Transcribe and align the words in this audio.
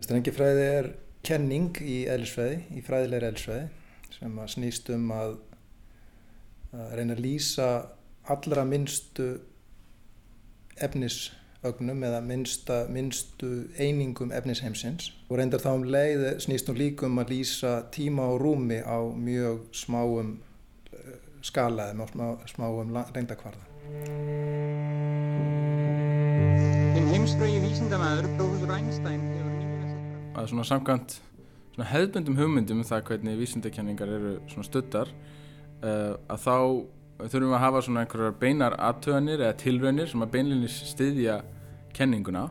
Strengifræði 0.00 0.66
er 0.78 0.90
kenning 1.26 1.76
í 1.84 2.02
eðlisfræði, 2.08 2.62
í 2.72 2.82
fræðilegri 2.84 3.28
eðlisfræði 3.28 3.68
sem 4.14 4.38
að 4.40 4.52
snýst 4.54 4.88
um 4.94 5.10
að, 5.14 5.34
að 6.74 6.94
reyna 6.98 7.16
að 7.16 7.24
lýsa 7.24 7.68
allra 8.30 8.64
minnstu 8.68 9.28
efnisögnum 10.80 12.04
eða 12.08 12.20
minnsta, 12.24 12.82
minnstu 12.92 13.50
einingum 13.78 14.32
efnisheimsins 14.34 15.10
og 15.28 15.40
reyndar 15.40 15.62
þá 15.62 15.72
um 15.74 15.86
leið 15.92 16.26
snýst 16.44 16.70
hún 16.70 16.80
líka 16.80 17.08
um 17.08 17.20
að 17.22 17.34
lýsa 17.34 17.74
tíma 17.94 18.28
og 18.32 18.40
rúmi 18.44 18.80
á 18.80 18.98
mjög 19.04 19.66
smáum 19.76 20.38
eh, 20.92 21.18
skala 21.44 21.90
eða 21.92 22.08
smá, 22.12 22.26
smáum 22.54 22.96
reyndakvarða. 23.14 23.66
Heimsfrögi 27.10 27.60
vísindamæður, 27.64 28.28
Einstein, 28.70 29.22
hefur 29.32 29.39
að 30.34 30.50
svona 30.52 30.66
samkvæmt 30.68 31.18
svona 31.74 31.90
hefðbundum 31.90 32.38
hugmyndum 32.38 32.82
um 32.82 32.86
það 32.86 33.04
hvernig 33.10 33.38
vísindakenningar 33.40 34.14
eru 34.16 34.32
svona 34.50 34.66
studdar 34.66 35.12
uh, 35.82 36.16
að 36.30 36.42
þá 36.44 36.56
þurfum 37.20 37.50
við 37.50 37.56
að 37.56 37.64
hafa 37.64 37.84
svona 37.86 38.04
einhverjar 38.04 38.36
beinar 38.40 38.76
aðtöðanir 38.80 39.44
eða 39.44 39.58
tilraunir 39.60 40.10
sem 40.10 40.24
að 40.24 40.32
beinlinni 40.34 40.70
styðja 40.72 41.40
kenninguna. 41.96 42.46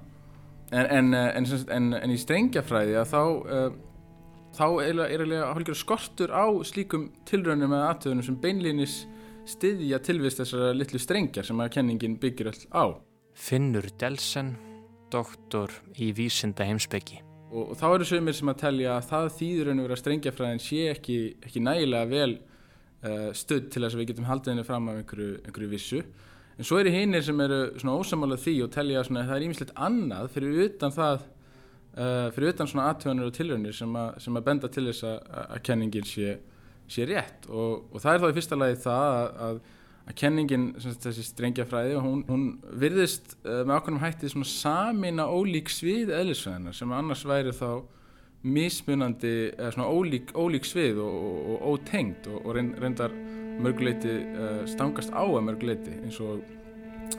En, 0.69 1.13
en, 1.13 1.45
en, 1.73 1.93
en 1.97 2.11
í 2.13 2.17
strengjafræði 2.21 2.99
að 3.01 3.07
þá 3.09 3.21
uh, 3.23 3.69
þá 4.57 4.65
er 4.83 5.03
eiginlega 5.07 5.77
skortur 5.77 6.33
á 6.33 6.45
slíkum 6.65 7.09
tilraunum 7.29 7.73
eða 7.73 7.93
aðtöðunum 7.93 8.27
sem 8.27 8.41
beinlinnis 8.41 8.99
styðja 9.49 10.01
tilvist 10.05 10.41
þessara 10.41 10.75
litlu 10.77 11.01
strengjar 11.01 11.47
sem 11.47 11.61
að 11.61 11.73
kenningin 11.77 12.19
byggir 12.21 12.51
all 12.51 12.61
á. 12.69 12.85
Finnur 13.33 13.87
Delsen, 14.01 14.53
doktor 15.09 15.73
í 15.97 16.11
vísinda 16.17 16.67
heimsbyggi 16.67 17.28
og, 17.49 17.71
og 17.71 17.75
þá 17.79 17.85
eru 17.89 18.07
sögumir 18.07 18.37
sem 18.37 18.51
að 18.51 18.61
telja 18.63 18.95
að 18.95 19.09
það 19.09 19.29
þýður 19.39 19.71
en 19.71 19.83
vera 19.85 19.97
strengjafræðin 19.99 20.63
sé 20.63 20.85
ekki, 20.93 21.17
ekki 21.45 21.63
nægilega 21.65 22.09
vel 22.09 22.31
uh, 22.37 23.29
stödd 23.37 23.69
til 23.73 23.83
þess 23.83 23.97
að 23.97 24.03
við 24.03 24.11
getum 24.11 24.29
haldið 24.29 24.53
henni 24.53 24.67
fram 24.67 24.89
af 24.91 25.01
einhverju, 25.01 25.39
einhverju 25.45 25.71
vissu. 25.73 26.03
En 26.59 26.67
svo 26.67 26.79
eru 26.81 26.91
hinnir 26.93 27.23
sem 27.23 27.41
eru 27.41 27.59
svona 27.79 27.97
ósamálað 27.97 28.43
því 28.43 28.55
og 28.65 28.71
telja 28.75 29.03
að 29.03 29.11
það 29.15 29.35
er 29.37 29.45
ímislegt 29.47 29.75
annað 29.79 30.31
fyrir 30.35 30.63
utan 30.65 30.95
það 30.95 31.19
uh, 31.23 32.29
fyrir 32.35 32.53
utan 32.53 32.69
svona 32.69 32.87
aðtöðanir 32.91 33.29
og 33.29 33.35
tilraunir 33.37 33.75
sem, 33.75 33.99
sem 34.19 34.39
að 34.39 34.47
benda 34.49 34.71
til 34.71 34.85
þess 34.89 35.07
að, 35.07 35.19
að 35.45 35.65
kenningin 35.69 36.07
sé, 36.09 36.37
sé 36.91 37.07
rétt. 37.09 37.47
Og, 37.49 37.89
og 37.93 38.03
það 38.03 38.13
er 38.13 38.23
þá 38.23 38.29
í 38.29 38.37
fyrsta 38.39 38.59
lagi 38.59 38.81
það 38.85 39.19
að, 39.19 39.29
að 39.47 39.61
að 40.09 40.17
kenningin, 40.17 40.71
þessi 40.81 41.23
strengjafræði 41.27 41.99
hún, 42.01 42.23
hún 42.29 42.45
virðist 42.81 43.35
uh, 43.43 43.61
með 43.61 43.75
okkurum 43.77 44.01
hætti 44.01 44.31
svona 44.31 44.49
samina 44.49 45.27
ólík 45.29 45.69
svið 45.69 46.13
eðlisfræðina 46.17 46.73
sem 46.75 46.93
annars 46.97 47.25
væri 47.29 47.53
þá 47.53 47.83
mismunandi, 48.39 49.33
eða 49.57 49.73
svona 49.75 49.89
ólík, 49.91 50.31
ólík 50.33 50.65
svið 50.65 51.01
og, 51.03 51.17
og, 51.19 51.49
og 51.51 51.73
ótengt 51.73 52.29
og, 52.31 52.39
og 52.41 52.55
reyndar 52.57 53.13
mörguleiti 53.59 54.15
uh, 54.31 54.63
stangast 54.69 55.13
á 55.13 55.21
að 55.21 55.45
mörguleiti 55.51 55.99
eins 55.99 56.17
og 56.23 56.41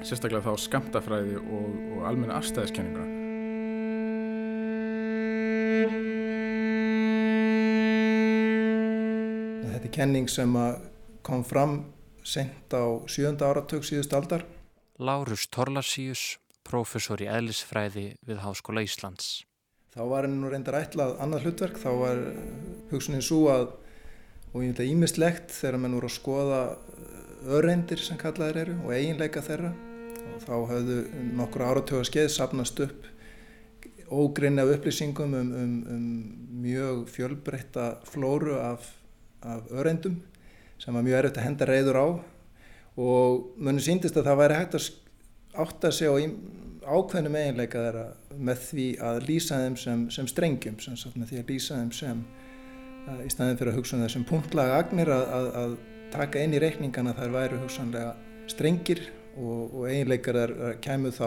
sérstaklega 0.00 0.42
þá 0.48 0.64
skamtafræði 0.64 1.38
og 1.38 2.04
almenna 2.08 2.40
afstæðiskenninguna 2.40 3.18
Þetta 9.70 9.86
er 9.86 9.94
kenning 9.94 10.30
sem 10.32 10.54
kom 11.26 11.44
fram 11.46 11.82
sent 12.26 12.72
á 12.74 12.84
sjönda 13.10 13.50
áratug 13.50 13.84
síðust 13.86 14.14
aldar. 14.16 14.44
Lárus 15.00 15.46
Torlasíus, 15.48 16.38
professor 16.66 17.20
í 17.22 17.28
eðlisfræði 17.30 18.06
við 18.26 18.42
Háskóla 18.44 18.84
Íslands. 18.84 19.44
Þá 19.90 20.02
var 20.06 20.26
henni 20.26 20.38
nú 20.38 20.50
reyndar 20.52 20.78
ætlað 20.78 21.16
annað 21.22 21.46
hlutverk, 21.48 21.78
þá 21.82 21.90
var 21.98 22.20
hugsunin 22.92 23.24
svo 23.24 23.46
að, 23.50 23.70
og 24.52 24.62
ég 24.62 24.74
veit 24.74 24.82
að 24.84 24.92
ímislegt 24.92 25.54
þegar 25.56 25.80
mann 25.82 25.96
voru 25.98 26.10
að 26.10 26.16
skoða 26.18 26.60
uh, 26.70 27.56
öreindir 27.58 28.02
sem 28.04 28.20
kallaðir 28.20 28.60
eru 28.64 28.76
og 28.84 28.92
eiginleika 28.94 29.42
þeirra 29.42 29.72
og 30.30 30.44
þá 30.44 30.54
hafðu 30.70 30.98
nokkur 31.40 31.66
áratöga 31.66 32.06
skeið 32.06 32.30
sapnast 32.36 32.84
upp 32.84 33.08
ógrinni 34.10 34.62
af 34.62 34.74
upplýsingum 34.76 35.34
um, 35.34 35.52
um, 35.54 35.74
um 35.94 36.06
mjög 36.62 37.08
fjölbreytta 37.08 38.00
flóru 38.04 38.58
af, 38.58 38.92
af 39.42 39.70
öreindum 39.70 40.20
sem 40.80 40.96
var 40.96 41.04
mjög 41.04 41.18
erfitt 41.20 41.40
að 41.40 41.46
henda 41.46 41.68
reyður 41.68 42.00
á 42.00 42.06
og 43.00 43.52
munum 43.60 43.82
síndist 43.84 44.16
að 44.18 44.30
það 44.30 44.40
væri 44.40 44.58
hægt 44.58 44.76
að 44.78 44.88
átta 45.60 45.92
sig 45.92 46.08
á 46.08 46.14
ákveðnum 46.90 47.36
eiginleika 47.36 47.84
þeirra 47.84 48.04
með 48.48 48.62
því 48.66 48.86
að 49.04 49.22
lýsa 49.28 49.60
þeim 49.60 49.76
sem, 49.78 50.04
sem 50.14 50.28
strengjum, 50.30 50.78
sem 50.80 50.96
sagt 50.98 51.18
með 51.20 51.32
því 51.32 51.40
að 51.40 51.52
lýsa 51.52 51.78
þeim 51.78 51.92
sem 51.94 52.22
að, 53.10 53.22
í 53.26 53.30
staðin 53.34 53.60
fyrir 53.60 53.72
að 53.72 53.78
hugsa 53.80 53.96
um 53.96 54.04
þessum 54.06 54.26
punktlaga 54.28 54.78
agnir 54.80 55.12
að, 55.12 55.24
að, 55.36 55.48
að 55.62 55.74
taka 56.14 56.44
inn 56.44 56.56
í 56.56 56.62
reikningana 56.62 57.14
þær 57.18 57.34
væri 57.36 57.60
hugsanlega 57.60 58.14
strengir 58.50 59.02
og, 59.36 59.74
og 59.76 59.82
eiginleikar 59.90 60.40
þar 60.40 60.54
kæmu 60.82 61.12
þá 61.14 61.26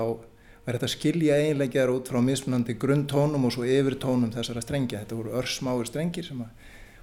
væri 0.63 0.79
þetta 0.79 0.89
að 0.89 0.95
skilja 0.95 1.37
eiginleikjar 1.43 1.93
út 1.93 2.09
frá 2.09 2.19
mismunandi 2.23 2.77
grunntónum 2.79 3.45
og 3.47 3.53
svo 3.53 3.67
yfir 3.67 3.99
tónum 3.99 4.31
þessara 4.33 4.63
strengja. 4.63 5.03
Þetta 5.03 5.19
voru 5.19 5.35
örsmáir 5.39 5.89
strengir 5.89 6.29
að, 6.33 6.43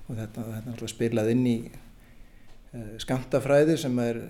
og 0.09 0.19
þetta, 0.19 0.45
þetta 0.57 0.91
spilað 0.91 1.33
inn 1.35 1.47
í 1.49 1.57
Eh, 1.69 1.90
skamtafræði 3.03 3.77
sem 3.83 3.97
er 4.03 4.21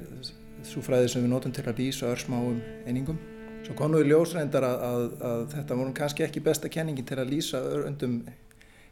svo 0.65 0.83
fræði 0.85 1.11
sem 1.13 1.25
við 1.25 1.33
notum 1.33 1.53
til 1.55 1.65
að 1.67 1.83
lýsa 1.83 2.09
örsmáum 2.13 2.61
einingum. 2.89 3.19
Svo 3.67 3.89
í 4.01 4.07
ljósrændar 4.09 4.65
að, 4.65 4.85
að, 4.87 5.03
að 5.31 5.43
þetta 5.55 5.77
voru 5.77 5.93
kannski 5.97 6.25
ekki 6.25 6.43
besta 6.45 6.71
kenningin 6.73 7.07
til 7.07 7.19
að 7.21 7.35
lýsa 7.35 7.61
öndum, 7.85 8.23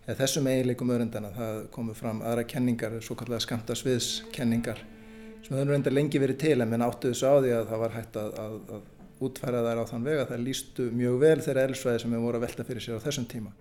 eða 0.05 0.19
þessum 0.21 0.51
eiginleikum 0.53 0.93
öðrundana. 0.93 1.33
Það 1.37 1.63
komu 1.73 1.97
fram 1.97 2.21
aðra 2.21 2.45
kenningar, 2.49 2.99
svo 3.05 3.17
kallega 3.17 3.41
skamtasviðskenningar 3.47 4.85
sem 5.45 5.57
höfðu 5.57 5.73
reyndar 5.73 5.95
lengi 5.95 6.21
verið 6.21 6.41
til 6.43 6.61
en 6.61 6.85
áttu 6.85 7.13
þessu 7.13 7.31
á 7.33 7.35
því 7.41 7.53
að 7.57 7.69
það 7.71 7.83
var 7.85 7.95
hægt 7.97 8.21
að, 8.21 8.39
að 8.45 9.25
útfæra 9.29 9.65
þær 9.65 9.81
á 9.81 9.85
þann 9.89 10.07
vega. 10.07 10.29
Það 10.29 10.45
lýstu 10.45 10.91
mjög 10.95 11.19
vel 11.25 11.39
þeirra 11.47 11.67
elsvæði 11.71 12.05
sem 12.05 12.15
við 12.15 12.27
vorum 12.27 12.43
að 12.43 12.47
velta 12.47 12.69
fyrir 12.69 12.85
sér 12.85 13.01
á 13.01 13.07
þessum 13.07 13.29
tíma. 13.33 13.55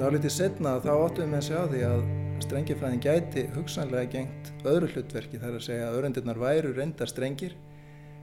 Dálítið 0.00 0.32
setna 0.32 0.78
þá 0.80 0.92
áttum 0.94 1.34
við 1.34 1.48
að 1.56 1.72
því 1.72 1.80
að 1.88 2.02
strengjafræðin 2.42 3.02
gæti 3.02 3.42
hugsanlega 3.54 4.10
gengt 4.14 4.50
öðru 4.66 4.88
hlutverki 4.94 5.40
þar 5.42 5.58
að 5.58 5.64
segja 5.66 5.88
að 5.88 5.96
öröndirnar 5.98 6.40
væru 6.40 6.72
reyndar 6.76 7.10
strengir 7.10 7.54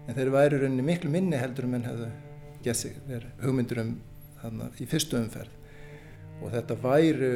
en 0.08 0.18
þeir 0.18 0.32
væru 0.34 0.60
rauninni 0.64 0.86
miklu 0.88 1.12
minni 1.14 1.40
heldur 1.40 1.68
um 1.68 1.76
enn 1.78 1.86
hefðu 1.86 2.10
gett 2.66 2.80
sig 2.80 2.96
þeir 3.08 3.28
hugmyndur 3.44 3.82
um 3.84 3.92
þarna 4.42 4.70
í 4.80 4.88
fyrstu 4.90 5.20
umferð. 5.20 5.52
Og 6.40 6.54
þetta 6.56 6.78
væru 6.84 7.34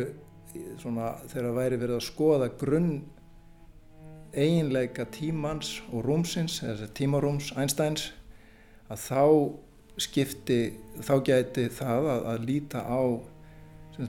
svona 0.81 1.11
þegar 1.27 1.47
það 1.49 1.59
væri 1.59 1.81
verið 1.83 1.99
að 1.99 2.07
skoða 2.07 2.49
grunn 2.61 2.91
eiginleika 4.33 5.05
tímans 5.13 5.75
og 5.91 6.07
rúmsins 6.07 6.57
eða 6.65 6.89
tímarúms 6.97 7.51
Einsteins 7.53 8.09
að 8.89 9.05
þá 9.05 9.23
skipti 10.01 10.59
þá 11.05 11.13
gæti 11.21 11.67
það 11.73 12.09
að, 12.15 12.25
að 12.33 12.49
líta 12.49 12.81
á 12.81 13.01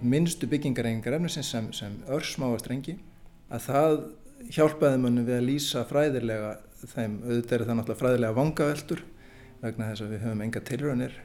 minnstu 0.03 0.49
byggingarengar 0.49 1.19
efnisins 1.19 1.51
sem, 1.53 1.73
sem 1.77 1.97
örsmáa 2.13 2.59
strengi 2.61 2.97
að 3.53 3.67
það 3.69 3.97
hjálpaði 4.55 5.01
manni 5.01 5.25
við 5.25 5.39
að 5.39 5.49
lýsa 5.49 5.85
fræðilega 5.89 6.55
þeim, 6.85 7.19
auðvitað 7.25 7.57
er 7.57 7.65
það 7.65 7.79
náttúrulega 7.79 8.01
fræðilega 8.01 8.39
vangaveltur 8.39 9.03
vegna 9.63 9.91
þess 9.91 10.05
að 10.05 10.15
við 10.15 10.25
höfum 10.25 10.45
enga 10.45 10.63
tilraunir 10.69 11.19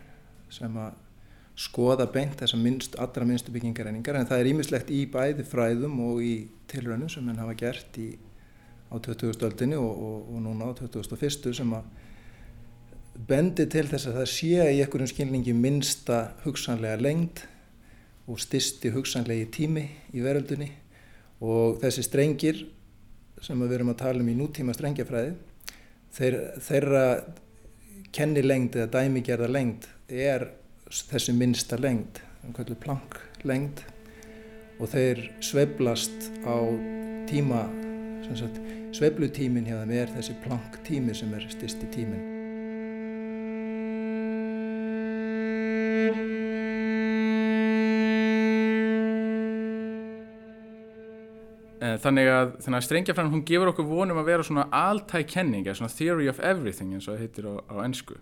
sem 0.54 0.80
að 0.80 0.98
skoða 1.60 2.08
beint 2.14 2.40
þessar 2.40 2.62
minnst, 2.64 2.96
allra 3.02 3.26
minnstu 3.28 3.52
byggingareiningar 3.52 4.16
en 4.16 4.28
það 4.30 4.44
er 4.44 4.52
ímislegt 4.54 4.92
í 4.96 5.02
bæði 5.12 5.44
fræðum 5.48 5.98
og 6.06 6.22
í 6.24 6.34
tilraunum 6.72 7.12
sem 7.12 7.28
henn 7.28 7.42
hafa 7.42 7.58
gert 7.60 8.00
í, 8.00 8.14
á 8.88 8.96
20. 8.96 9.34
öldinni 9.48 9.80
og, 9.80 9.90
og, 9.92 10.30
og 10.32 10.46
núna 10.46 10.72
á 10.72 10.78
2001. 10.80 11.52
sem 11.60 11.76
að 11.76 11.90
bendi 13.28 13.66
til 13.68 13.84
þess 13.90 14.08
að 14.08 14.22
það 14.22 14.30
sé 14.32 14.68
í 14.72 14.80
einhverjum 14.80 15.12
skilningi 15.12 15.56
minnsta 15.58 16.22
hugsanlega 16.46 17.02
lengt 17.04 17.44
og 18.30 18.40
styrsti 18.42 18.92
hugsanlegi 18.94 19.48
tími 19.60 19.86
í 20.14 20.22
veröldunni 20.22 20.70
og 21.42 21.80
þessi 21.82 22.06
strengir 22.06 22.64
sem 23.42 23.60
við 23.64 23.80
erum 23.80 23.94
að 23.94 24.02
tala 24.04 24.22
um 24.22 24.30
í 24.30 24.38
nútíma 24.38 24.76
strengjafræði 24.76 25.34
þeir, 26.16 26.38
þeirra 26.62 27.04
kennilengd 28.16 28.78
eða 28.78 28.92
dæmigerða 29.00 29.50
lengd 29.52 29.88
er 30.10 30.50
þessi 30.90 31.36
minnsta 31.38 31.78
lengd, 31.78 32.22
um 32.46 32.56
kvöldu 32.56 32.78
planklengd 32.82 33.84
og 34.80 34.90
þeir 34.94 35.22
sveblast 35.44 36.32
á 36.48 36.58
tíma, 37.30 37.68
sveblutímin 38.96 39.70
hjá 39.70 39.78
þeim 39.84 39.96
er 40.02 40.18
þessi 40.18 40.38
planktími 40.46 41.16
sem 41.18 41.34
er 41.38 41.50
styrsti 41.54 41.94
tímin. 41.94 42.39
Þannig 52.04 52.28
að, 52.34 52.52
að 52.70 52.84
strengjafræðin 52.88 53.34
hún 53.34 53.46
gefur 53.48 53.72
okkur 53.74 53.88
vonum 53.90 54.20
að 54.22 54.28
vera 54.30 54.44
svona 54.46 54.68
altæk 54.72 55.28
kenning, 55.34 55.66
eða 55.68 55.80
svona 55.80 55.96
theory 55.96 56.28
of 56.32 56.40
everything 56.40 56.94
eins 56.94 57.08
og 57.08 57.16
það 57.16 57.24
heitir 57.26 57.48
á, 57.50 57.54
á 57.70 57.76
ennsku. 57.86 58.18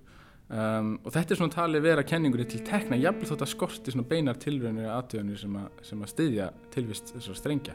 Um, 0.48 0.94
og 1.04 1.12
þetta 1.12 1.34
er 1.34 1.40
svona 1.42 1.52
talið 1.58 1.82
vera 1.84 2.04
kenningunni 2.08 2.46
til 2.48 2.62
tekna, 2.64 2.96
jafnvel 2.96 3.28
þótt 3.28 3.42
að 3.44 3.50
skorti 3.52 3.92
svona 3.92 4.08
beinar 4.08 4.38
tilraunir 4.40 4.86
eða 4.86 4.94
aðtöðunir 5.02 5.42
sem, 5.42 5.58
að- 5.60 5.82
sem 5.90 6.04
að 6.06 6.12
styðja 6.14 6.46
tilvist 6.72 7.12
þessar 7.18 7.40
strengja. 7.42 7.74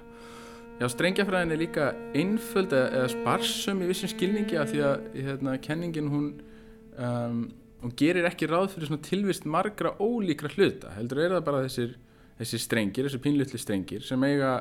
Já, 0.81 0.87
strengjafræðin 0.89 1.53
er 1.53 1.61
líka 1.61 1.91
einföld 2.17 2.73
eða, 2.73 2.87
eða 2.97 3.11
sparsum 3.13 3.83
í 3.85 3.91
vissum 3.91 4.09
skilningi 4.09 4.57
af 4.57 4.71
því 4.73 4.81
að 4.89 5.05
hérna, 5.21 5.59
kenningin 5.61 6.09
hún, 6.09 6.31
um, 6.97 7.43
hún 7.83 7.93
gerir 8.01 8.25
ekki 8.31 8.49
ráð 8.49 8.73
fyrir 8.73 9.03
tilvist 9.05 9.45
margra 9.45 9.93
ólíkra 10.01 10.49
hluta. 10.57 10.95
Heldur 10.97 11.21
er 11.27 11.37
það 11.37 11.45
bara 11.45 11.61
þessir, 11.67 11.93
þessir 12.41 12.65
strengir, 12.65 13.05
þessir 13.05 13.23
pínlutli 13.29 13.61
strengir 13.61 14.03
sem 14.07 14.25
eiga 14.25 14.55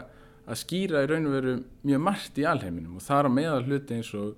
að 0.51 0.59
skýra 0.59 1.05
í 1.05 1.09
raun 1.09 1.29
og 1.29 1.35
veru 1.37 1.55
mjög 1.87 2.03
margt 2.03 2.37
í 2.41 2.45
alheiminum 2.47 2.99
og 2.99 3.05
þar 3.05 3.29
á 3.29 3.31
meðal 3.31 3.63
hluti 3.65 3.97
eins 3.97 4.11
og, 4.17 4.37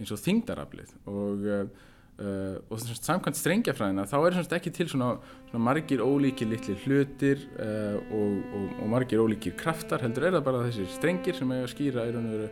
og 0.00 0.20
þingdaraflið 0.24 0.94
og, 1.10 1.46
uh, 1.46 2.56
og 2.70 2.84
samkvæmt 2.86 3.40
strengjafræðina 3.40 4.06
þá 4.08 4.16
er 4.20 4.38
semst 4.38 4.56
ekki 4.56 4.72
til 4.76 4.88
svona, 4.92 5.12
svona 5.50 5.64
margir 5.68 6.04
ólíkir 6.04 6.50
litli 6.50 6.78
hlutir 6.84 7.44
uh, 7.60 7.98
og, 8.16 8.56
og, 8.56 8.86
margir 8.92 9.22
ólíkir 9.22 9.56
kraftar 9.60 10.04
heldur 10.06 10.28
er 10.30 10.38
það 10.38 10.48
bara 10.48 10.64
þessir 10.68 10.92
strengir 10.96 11.38
sem 11.38 11.52
eiga 11.52 11.68
að 11.68 11.74
skýra 11.74 12.08
í 12.08 12.16
raun 12.16 12.30
og 12.30 12.36
veru 12.38 12.50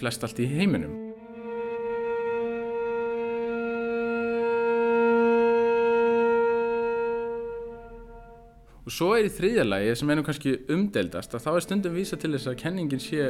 flest 0.00 0.24
allt 0.26 0.40
í 0.42 0.48
heiminum. 0.50 1.11
Og 8.82 8.90
svo 8.90 9.12
er 9.14 9.28
í 9.28 9.30
þriðja 9.30 9.64
lagi 9.66 9.92
sem 9.94 10.10
er 10.10 10.18
nú 10.18 10.24
kannski 10.26 10.56
umdeldast 10.74 11.36
að 11.36 11.44
þá 11.44 11.50
er 11.52 11.64
stundum 11.66 11.94
vísa 11.94 12.16
til 12.18 12.32
þess 12.34 12.50
að 12.50 12.56
kenningin 12.64 13.02
sé, 13.02 13.28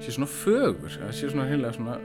sé 0.00 0.14
svona 0.14 0.28
fögur, 0.32 0.94
að 1.04 1.12
sé 1.18 1.28
svona 1.28 1.48
heila 1.50 1.72
svona 1.76 1.98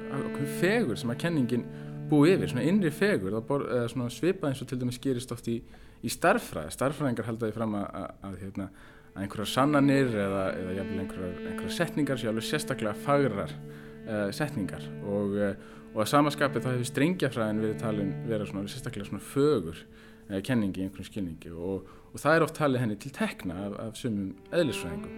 fegur 0.59 0.99
sem 0.99 1.13
að 1.13 1.21
kenningin 1.23 1.63
búi 2.11 2.33
yfir, 2.33 2.51
svona 2.51 2.65
innri 2.67 2.91
fegur, 2.91 3.37
bor, 3.47 3.63
svona 3.91 4.09
svipað 4.11 4.51
eins 4.51 4.63
og 4.63 4.67
til 4.67 4.81
dæmis 4.81 4.99
gerist 4.99 5.31
oft 5.31 5.47
í, 5.47 5.61
í 6.03 6.11
starffræði, 6.11 6.73
starffræðingar 6.75 7.29
halda 7.29 7.47
því 7.47 7.55
fram 7.55 7.77
að, 7.79 7.87
að, 8.01 8.09
að, 8.27 8.35
hérna, 8.41 8.67
að 9.13 9.23
einhverjar 9.23 9.51
sannanir 9.53 10.11
eða, 10.25 10.43
eða 10.59 10.75
jafnvel 10.81 10.99
einhverjar, 11.05 11.39
einhverjar 11.45 11.77
setningar 11.77 12.19
sé 12.19 12.31
alveg 12.31 12.47
sérstaklega 12.49 12.95
fagrar 13.05 13.55
uh, 13.55 14.27
setningar. 14.35 14.83
Og, 15.07 15.39
uh, 15.39 15.79
og 15.93 16.03
að 16.03 16.11
samaskapið 16.11 16.67
þá 16.67 16.71
hefur 16.73 16.91
strengjafræðin 16.91 17.63
verið 17.63 17.81
talin 17.85 18.13
vera 18.27 18.47
svona 18.49 18.67
sérstaklega 18.71 19.07
svona 19.07 19.23
fögur 19.31 19.79
uh, 19.79 20.39
kenningi 20.43 20.83
í 20.83 20.89
einhverjum 20.89 21.11
skilningi. 21.13 21.55
Og, 21.55 21.87
og 22.11 22.19
það 22.19 22.35
er 22.35 22.45
oft 22.45 22.57
talið 22.59 22.83
henni 22.83 22.97
til 22.99 23.11
tekna 23.15 23.59
af, 23.65 23.77
af 23.85 23.99
sumum 23.99 24.31
eðlisfræðingum. 24.51 25.13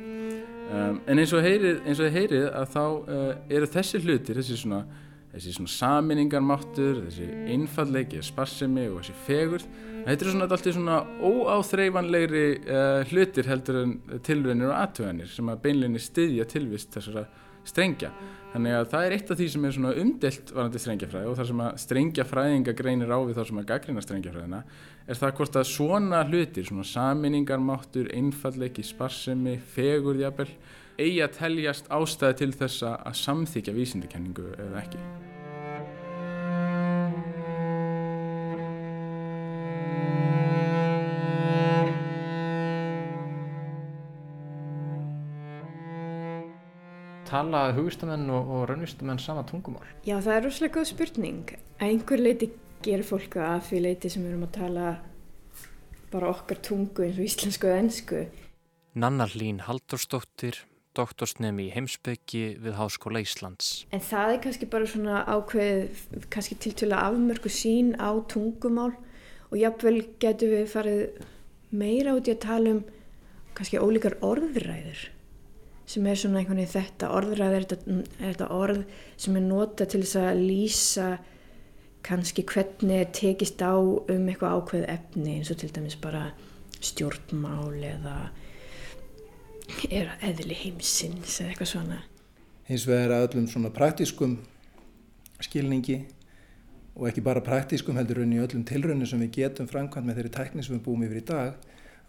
Um, 0.73 0.99
en 1.09 1.19
eins 1.19 1.33
og 1.35 1.43
þið 1.43 2.13
heyrið 2.17 2.45
að 2.55 2.69
þá 2.73 2.83
uh, 2.83 3.31
eru 3.51 3.69
þessi 3.73 3.99
hlutir 4.03 4.39
þessi 4.39 4.59
svona, 4.61 4.83
svona 5.43 5.73
saminningarmáttur 5.73 7.01
þessi 7.07 7.27
einfallleiki, 7.53 8.21
sparsemi 8.25 8.87
og 8.89 9.01
þessi 9.01 9.17
fegurð 9.25 9.65
þetta 10.05 10.25
eru 10.25 10.33
svona 10.33 10.47
alltaf 10.47 10.77
svona 10.77 10.99
óáþreifanlegri 11.19 12.45
uh, 12.63 13.01
hlutir 13.11 13.49
heldur 13.51 13.81
en 13.83 13.97
tilraunir 14.25 14.71
og 14.71 14.77
aðtöðanir 14.79 15.33
sem 15.33 15.51
að 15.51 15.61
beinleginni 15.67 16.03
styðja 16.03 16.47
tilvist 16.55 16.95
þessara 16.95 17.27
strengja 17.67 18.13
þannig 18.53 18.77
að 18.77 18.87
það 18.93 19.05
er 19.07 19.15
eitt 19.17 19.33
af 19.33 19.39
því 19.39 19.47
sem 19.49 19.65
er 19.65 19.75
svona 19.75 19.93
umdelt 20.03 20.53
varandi 20.53 20.81
strengjafræði 20.83 21.29
og 21.31 21.37
þar 21.39 21.49
sem 21.49 21.63
að 21.65 21.81
strengjafræðinga 21.83 22.75
greinir 22.77 23.13
á 23.13 23.19
við 23.19 23.39
þá 23.39 23.43
sem 23.49 23.61
að 23.63 23.67
gaggrina 23.73 24.05
strengjafræðina 24.05 24.61
er 25.07 25.19
það 25.19 25.35
hvort 25.39 25.59
að 25.59 25.69
svona 25.71 26.21
hlutir, 26.29 26.69
svona 26.69 26.87
saminningarmáttur, 26.93 28.13
einfallleiki, 28.13 28.85
sparsemi, 28.85 29.57
fegurðjabel 29.73 30.49
eigi 31.01 31.21
að 31.25 31.37
teljast 31.39 31.89
ástæði 31.93 32.41
til 32.43 32.51
þess 32.61 32.89
að 32.93 33.21
samþykja 33.25 33.77
vísindakenningu 33.81 34.51
eða 34.53 34.83
ekki. 34.85 35.32
Tala 47.33 47.71
hugustamenn 47.73 48.27
og, 48.29 48.49
og 48.53 48.67
raunvistamenn 48.69 49.17
sama 49.17 49.41
tungumál? 49.49 49.87
Já, 50.05 50.19
það 50.21 50.35
er 50.35 50.43
rosalega 50.45 50.75
góð 50.75 50.89
spurning. 50.91 51.53
Einhver 51.81 52.21
leiti 52.21 52.51
gerir 52.85 53.01
fólk 53.07 53.39
það 53.39 53.47
að 53.47 53.63
því 53.69 53.79
leiti 53.87 54.11
sem 54.13 54.21
við 54.21 54.33
erum 54.35 54.43
að 54.45 54.51
tala 54.59 54.91
bara 56.11 56.29
okkar 56.29 56.59
tungu 56.61 57.07
eins 57.07 57.17
og 57.17 57.25
íslensku 57.25 57.71
og 57.71 57.79
ennsku. 57.79 58.19
Nanna 58.93 59.25
Hlín 59.31 59.63
Haldursdóttir, 59.65 60.59
doktorsnemi 60.93 61.71
í 61.71 61.73
heimsbyggi 61.73 62.43
við 62.61 62.77
Háskóla 62.77 63.23
Íslands. 63.25 63.71
En 63.89 64.05
það 64.05 64.35
er 64.35 64.43
kannski 64.45 64.69
bara 64.69 64.91
svona 64.93 65.23
ákveð, 65.25 66.05
kannski 66.29 66.59
tiltölu 66.67 66.99
afmörku 66.99 67.49
sín 67.49 67.95
á 67.97 68.13
tungumál 68.29 68.91
og 69.49 69.57
jafnvel 69.57 70.03
getur 70.21 70.53
við 70.53 70.69
farið 70.75 71.25
meira 71.73 72.13
út 72.13 72.29
í 72.29 72.37
að 72.37 72.45
tala 72.45 72.77
um 72.77 72.85
kannski 73.57 73.81
ólíkar 73.81 74.19
orðræður 74.21 75.07
sem 75.85 76.07
er 76.07 76.19
svona 76.19 76.39
einhvern 76.39 76.61
veginn 76.61 76.73
þetta 76.73 77.11
orðræður 77.17 77.57
er 77.57 77.67
þetta, 77.67 77.97
er 78.19 78.31
þetta 78.31 78.49
orð 78.55 78.83
sem 79.25 79.37
er 79.37 79.45
nota 79.45 79.87
til 79.89 80.01
þess 80.03 80.19
að 80.21 80.43
lýsa 80.43 81.09
kannski 82.03 82.43
hvernig 82.47 83.03
er 83.03 83.11
tekist 83.15 83.61
á 83.63 83.75
um 83.75 84.25
eitthvað 84.27 84.57
ákveð 84.57 84.87
efni 84.91 85.37
eins 85.37 85.51
og 85.53 85.59
til 85.61 85.71
dæmis 85.75 85.99
bara 85.99 86.29
stjórnmál 86.83 87.83
eða 87.87 88.15
er 89.89 90.11
eðli 90.23 90.57
heimsins 90.65 91.39
eða 91.39 91.53
eitthvað 91.53 91.71
svona. 91.71 92.01
Hins 92.67 92.87
vegar 92.87 93.15
að 93.15 93.27
öllum 93.29 93.47
svona 93.51 93.71
praktískum 93.75 94.37
skilningi 95.43 96.01
og 96.93 97.07
ekki 97.09 97.23
bara 97.25 97.43
praktískum 97.43 97.97
heldur 97.97 98.21
raun 98.21 98.35
í 98.35 98.41
öllum 98.43 98.65
tilrauninu 98.67 99.07
sem 99.09 99.21
við 99.25 99.37
getum 99.39 99.69
framkvæmt 99.69 100.07
með 100.07 100.19
þeirri 100.19 100.33
tækni 100.37 100.65
sem 100.65 100.77
við 100.77 100.83
búum 100.85 101.05
yfir 101.07 101.21
í 101.23 101.27
dag 101.27 101.55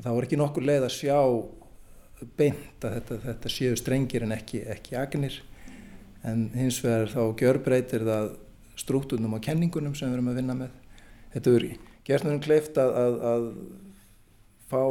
þá 0.03 0.11
er 0.13 0.27
ekki 0.27 0.41
nokkur 0.41 0.67
leið 0.67 0.89
að 0.89 0.97
sjá 0.97 1.19
beint 2.39 2.85
að 2.87 2.97
þetta, 2.99 3.19
þetta 3.27 3.53
séu 3.53 3.77
strengir 3.79 4.25
en 4.27 4.35
ekki, 4.37 4.63
ekki 4.71 4.97
agnir 4.99 5.41
en 6.25 6.49
hins 6.57 6.81
vegar 6.85 7.11
þá 7.13 7.23
gjörbreytir 7.41 8.07
það 8.07 8.31
struktúrnum 8.81 9.37
og 9.37 9.45
kenningunum 9.45 9.95
sem 9.95 10.09
við 10.09 10.19
erum 10.19 10.31
að 10.33 10.41
vinna 10.41 10.57
með. 10.59 10.79
Þetta 11.35 11.55
er 11.55 11.67
gert 12.07 12.27
með 12.27 12.35
um 12.35 12.43
kleift 12.45 12.81
að, 12.81 12.97
að, 13.01 13.19
að 13.31 13.47
fá 14.71 14.83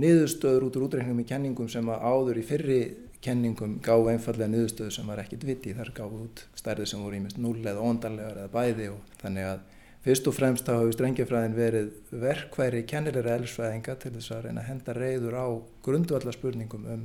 niðurstöður 0.00 0.68
út 0.68 0.78
úr 0.78 0.86
útreikningum 0.86 1.24
í 1.24 1.28
kenningum 1.28 1.70
sem 1.72 1.88
að 1.90 2.04
áður 2.06 2.40
í 2.40 2.46
fyrri 2.46 2.80
kenningum 3.24 3.76
gáðu 3.84 4.14
einfallega 4.14 4.48
niðurstöður 4.52 4.94
sem 4.96 5.10
var 5.10 5.20
ekkit 5.24 5.44
viti 5.48 5.74
þar 5.76 5.90
gáðu 5.96 6.22
út 6.28 6.44
stærði 6.56 6.86
sem 6.88 7.02
voru 7.02 7.18
ímest 7.18 7.40
null 7.42 7.58
eða 7.60 7.84
óndanlegar 7.84 8.44
eða 8.44 8.52
bæði 8.54 8.88
og 8.94 9.18
þannig 9.20 9.48
að 9.50 9.66
fyrst 10.04 10.28
og 10.30 10.36
fremst 10.36 10.68
þá 10.68 10.74
hefur 10.78 10.96
strengjafræðin 10.96 11.56
verið 11.56 11.90
verkværi 12.22 12.84
kennilega 12.88 13.36
eðlisfræðinga 13.36 13.96
til 14.00 14.14
þess 14.16 14.34
að 14.36 14.46
reyna 14.46 14.62
að 14.62 14.70
henda 14.70 14.96
reyður 14.96 15.36
á 15.36 15.46
grundvallarspurningum 15.84 16.86
um 16.94 17.04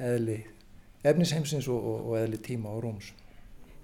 eðli 0.00 0.42
efnisheimsins 1.06 1.68
og, 1.72 1.80
og, 1.80 2.10
og 2.10 2.18
eðli 2.20 2.40
tíma 2.44 2.74
og 2.74 2.84
rúms. 2.84 3.14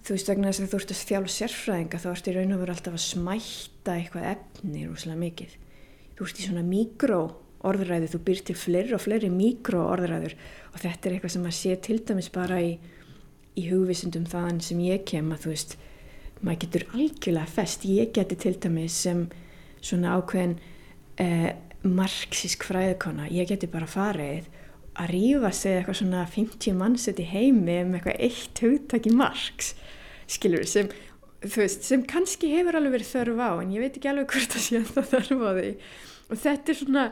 Þú 0.07 0.15
veist 0.15 0.29
vegna 0.31 0.53
þess 0.53 0.63
að 0.63 0.73
þú 0.73 0.79
ert 0.81 0.93
að 0.93 1.01
þjálf 1.09 1.33
sérfræðinga 1.35 2.03
þá 2.03 2.11
ert 2.13 2.29
í 2.29 2.35
raun 2.37 2.55
og 2.55 2.61
veru 2.63 2.75
alltaf 2.77 2.99
að 2.99 3.05
smætta 3.07 3.97
eitthvað 3.97 4.29
efni 4.35 4.85
rúslega 4.87 5.23
mikið. 5.23 5.57
Þú 6.17 6.29
ert 6.29 6.39
í 6.39 6.47
svona 6.47 6.67
mikró 6.67 7.21
orðræðu, 7.67 8.11
þú 8.13 8.21
byr 8.29 8.43
til 8.47 8.57
fleiri 8.61 8.95
og 8.95 9.03
fleiri 9.03 9.33
mikró 9.33 9.83
orðræður 9.91 10.37
og 10.71 10.79
þetta 10.85 11.09
er 11.09 11.17
eitthvað 11.17 11.35
sem 11.35 11.49
að 11.49 11.57
sé 11.59 11.75
til 11.83 11.99
dæmis 12.07 12.31
bara 12.31 12.61
í, 12.63 12.77
í 13.57 13.67
hugvisundum 13.71 14.29
þaðan 14.31 14.63
sem 14.63 14.83
ég 14.85 15.05
kem 15.09 15.33
að 15.35 15.47
þú 15.47 15.55
veist, 15.55 15.77
maður 16.45 16.63
getur 16.65 16.87
algjörlega 16.93 17.47
fest, 17.49 17.87
ég 17.89 18.13
geti 18.17 18.39
til 18.41 18.57
dæmis 18.61 18.97
sem 19.07 19.27
svona 19.81 20.17
ákveðin 20.19 20.57
eh, 21.23 21.51
marxísk 21.87 22.67
fræðkona, 22.67 23.31
ég 23.33 23.49
geti 23.51 23.69
bara 23.71 23.89
farið 23.89 24.49
að 24.97 25.13
rífa 25.13 25.51
sig 25.53 25.79
eitthvað 25.79 25.99
svona 26.01 26.23
50 26.33 26.79
mannsett 26.79 27.21
í 27.21 27.27
heimi 27.29 27.83
með 27.85 27.99
eitthvað 27.99 28.23
eitt 28.29 28.63
hugtak 28.65 29.09
í 29.09 29.13
marx 29.13 29.75
skilur 30.31 30.65
sem, 30.69 30.89
veist, 31.45 31.85
sem 31.87 32.03
kannski 32.09 32.51
hefur 32.55 32.79
alveg 32.79 32.97
verið 32.97 33.13
þörf 33.13 33.43
á 33.45 33.51
en 33.61 33.75
ég 33.75 33.85
veit 33.85 33.99
ekki 33.99 34.11
alveg 34.11 34.33
hvort 34.33 34.57
það 34.57 34.65
sé 34.65 34.81
að 34.81 34.91
það 34.97 35.13
þörf 35.13 35.45
á 35.45 35.53
því. 35.59 35.71
Og 36.27 36.43
þetta 36.43 36.73
er 36.73 36.79
svona 36.81 37.05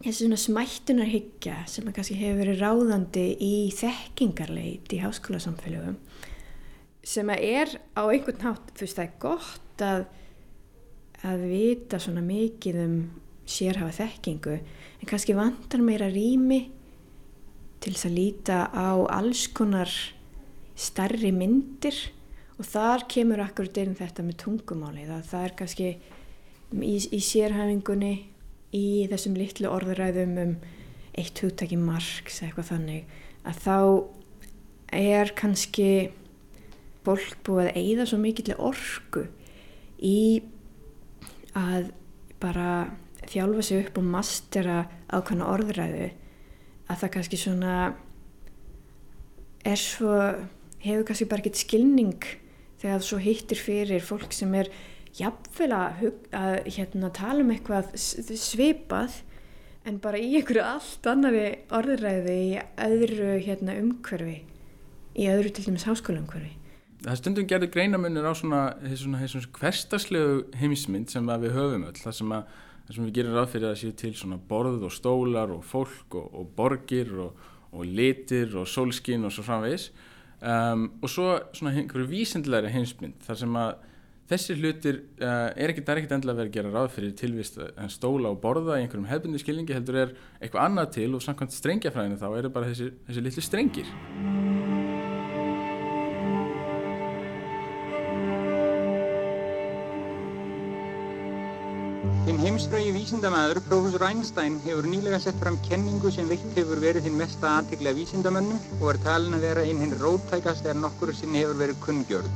þessi 0.00 0.18
svona 0.22 0.40
smættunarhyggja 0.40 1.56
sem 1.70 1.92
kannski 1.94 2.18
hefur 2.20 2.42
verið 2.42 2.64
ráðandi 2.64 3.26
í 3.44 3.54
þekkingarleit 3.76 4.92
í 4.92 5.02
háskólasamfélögum 5.04 5.96
sem 7.06 7.30
er 7.36 7.70
á 7.94 8.02
einhvern 8.04 8.42
hátt, 8.42 8.72
þú 8.74 8.86
veist 8.86 8.98
það 8.98 9.06
er 9.06 9.18
gott 9.22 9.84
að 9.86 10.06
að 11.26 11.46
vita 11.48 11.98
svona 12.02 12.22
mikið 12.22 12.80
um 12.82 12.96
sérhafa 13.48 13.94
þekkingu 14.02 14.56
en 14.58 15.08
kannski 15.08 15.36
vantar 15.36 15.82
meira 15.84 16.08
rými 16.12 16.66
til 17.80 17.94
þess 17.94 18.08
að 18.08 18.16
líta 18.18 18.58
á 18.74 18.90
alls 19.14 19.46
konar 19.54 19.90
starri 20.76 21.32
myndir. 21.32 21.96
Og 22.56 22.64
þar 22.64 23.04
kemur 23.12 23.42
akkurat 23.44 23.78
inn 23.82 23.96
þetta 23.98 24.24
með 24.24 24.38
tungumáli 24.40 25.04
það, 25.04 25.26
það 25.28 25.42
er 25.44 25.54
kannski 25.58 25.88
í, 25.92 26.94
í 26.96 27.20
sérhæfingunni 27.20 28.14
í 28.76 28.86
þessum 29.10 29.36
litlu 29.36 29.68
orðuræðum 29.68 30.38
um 30.40 30.54
eitt 31.16 31.42
hugtaki 31.44 31.76
margs 31.80 32.40
eitthvað 32.44 32.70
þannig 32.70 33.12
að 33.46 33.60
þá 33.66 33.76
er 34.96 35.32
kannski 35.36 35.90
fólk 37.06 37.38
búið 37.46 37.70
að 37.70 37.80
eigða 37.80 38.08
svo 38.10 38.20
mikill 38.20 38.54
orku 38.58 39.26
í 40.02 40.42
að 41.56 41.90
bara 42.42 42.70
þjálfa 43.26 43.64
sig 43.64 43.84
upp 43.84 44.00
og 44.00 44.10
mastera 44.10 44.80
ákvæmna 45.10 45.48
orðræðu 45.54 46.10
að 46.86 47.00
það 47.00 47.12
kannski 47.16 47.38
svona 47.40 47.76
er 49.66 49.80
svo 49.80 50.12
hefur 50.84 51.06
kannski 51.08 51.28
bara 51.30 51.42
ekkert 51.42 51.62
skilning 51.62 52.28
þegar 52.80 52.98
það 52.98 53.06
svo 53.08 53.22
hittir 53.22 53.60
fyrir 53.60 54.04
fólk 54.04 54.34
sem 54.36 54.52
er 54.58 54.70
jafnvel 55.16 55.70
að, 55.72 56.04
að 56.36 56.56
hérna, 56.76 57.10
tala 57.16 57.42
um 57.42 57.52
eitthvað 57.54 57.94
svipað 57.96 59.22
en 59.86 59.98
bara 60.02 60.20
í 60.20 60.34
einhverju 60.36 60.64
allt 60.66 61.08
annari 61.08 61.46
orðræði 61.74 62.36
í 62.36 62.52
öðru 62.84 63.32
hérna, 63.46 63.78
umhverfi 63.80 64.38
í 65.16 65.28
öðru 65.32 65.52
til 65.54 65.66
dæmis 65.70 65.86
háskóla 65.88 66.20
umhverfi 66.22 66.52
Það 67.06 67.12
er 67.12 67.18
stundum 67.20 67.44
gerður 67.46 67.68
greinamunir 67.70 68.24
á 68.26 68.34
svona, 68.34 68.60
svona 68.98 69.20
hverstaslegu 69.54 70.38
heimismynd 70.58 71.12
sem 71.12 71.28
við 71.38 71.52
höfum 71.54 71.84
öll, 71.86 72.00
það 72.02 72.16
sem, 72.18 72.32
að, 72.34 72.56
það 72.88 72.96
sem 72.96 73.04
við 73.06 73.12
gerum 73.20 73.36
ráð 73.36 73.52
fyrir 73.52 73.66
að 73.68 73.76
séu 73.78 73.94
til 74.00 74.10
svona 74.18 74.38
borð 74.48 74.88
og 74.88 74.90
stólar 74.90 75.52
og 75.54 75.62
fólk 75.62 76.16
og, 76.18 76.26
og 76.34 76.48
borgir 76.58 77.12
og, 77.22 77.44
og 77.70 77.86
litir 77.86 78.58
og 78.58 78.66
sólskin 78.66 79.28
og 79.28 79.36
svo 79.36 79.46
framvegis. 79.46 79.92
Um, 80.42 80.88
og 80.98 81.12
svo 81.14 81.28
svona 81.54 81.76
einhverju 81.78 82.08
vísindilegri 82.10 82.74
heimsmynd 82.74 83.22
þar 83.28 83.40
sem 83.44 83.60
að 83.62 83.70
þessi 84.26 84.58
hlutir 84.58 85.00
uh, 85.22 85.54
er 85.54 85.70
ekkert, 85.70 85.86
það 85.86 86.02
er 86.02 86.18
endilega 86.18 86.40
verið 86.40 86.50
að 86.50 86.58
gera 86.58 86.74
ráð 86.74 86.90
fyrir 86.96 87.16
tilvist 87.22 87.62
en 87.62 87.94
stóla 87.94 88.34
og 88.34 88.42
borða 88.42 88.80
í 88.80 88.82
einhverjum 88.82 89.06
hefbundi 89.12 89.44
skilningi 89.44 89.78
heldur 89.78 90.02
er 90.02 90.18
eitthvað 90.40 90.66
annað 90.66 90.92
til 90.98 91.08
og 91.14 91.22
samkvæmt 91.22 91.54
strengjafræðinu 91.54 92.18
þá 92.18 92.28
eru 92.32 92.54
bara 92.58 92.74
þessi, 92.74 92.90
þessi 93.06 93.26
litlu 93.28 93.46
strengir 93.46 94.55
Hinn 102.26 102.40
heimsfrægi 102.42 102.90
vísindamæður, 102.90 103.60
prófessor 103.68 104.02
Einstein, 104.02 104.56
hefur 104.64 104.88
nýlega 104.90 105.20
sett 105.22 105.36
fram 105.38 105.54
kenningu 105.62 106.10
sem 106.10 106.26
veitt 106.26 106.56
hefur 106.58 106.80
verið 106.82 107.04
hinn 107.06 107.14
mesta 107.20 107.52
aðtikla 107.60 107.92
vísindamönnum 107.94 108.80
og 108.80 108.88
er 108.90 108.96
talin 109.04 109.36
að 109.36 109.44
vera 109.46 109.62
einn 109.62 109.78
hinn 109.78 109.92
róttækast 110.00 110.64
þegar 110.64 110.80
nokkur 110.80 111.12
sinni 111.14 111.38
hefur 111.38 111.60
verið 111.60 111.78
kunngjörð. 111.84 112.32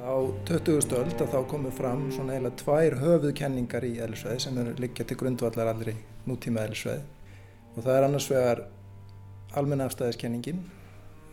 Á 0.00 0.16
20. 0.48 0.96
öld 1.02 1.20
að 1.26 1.34
þá 1.34 1.36
komu 1.50 1.72
fram 1.76 2.06
svona 2.16 2.38
eiginlega 2.38 2.60
tvær 2.62 2.96
höfuðkenningar 3.02 3.84
í 3.84 3.90
eðlisfræði 4.06 4.44
sem 4.46 4.60
eru 4.62 4.72
liggja 4.80 5.04
til 5.10 5.18
grundvallar 5.20 5.68
allri 5.74 5.94
nútíma 6.24 6.62
eðlisfræði 6.64 7.04
og 7.74 7.82
það 7.82 7.98
er 7.98 8.06
annars 8.06 8.30
vegar 8.32 8.62
almenna 9.60 9.90
afstæðiskenningin 9.92 10.64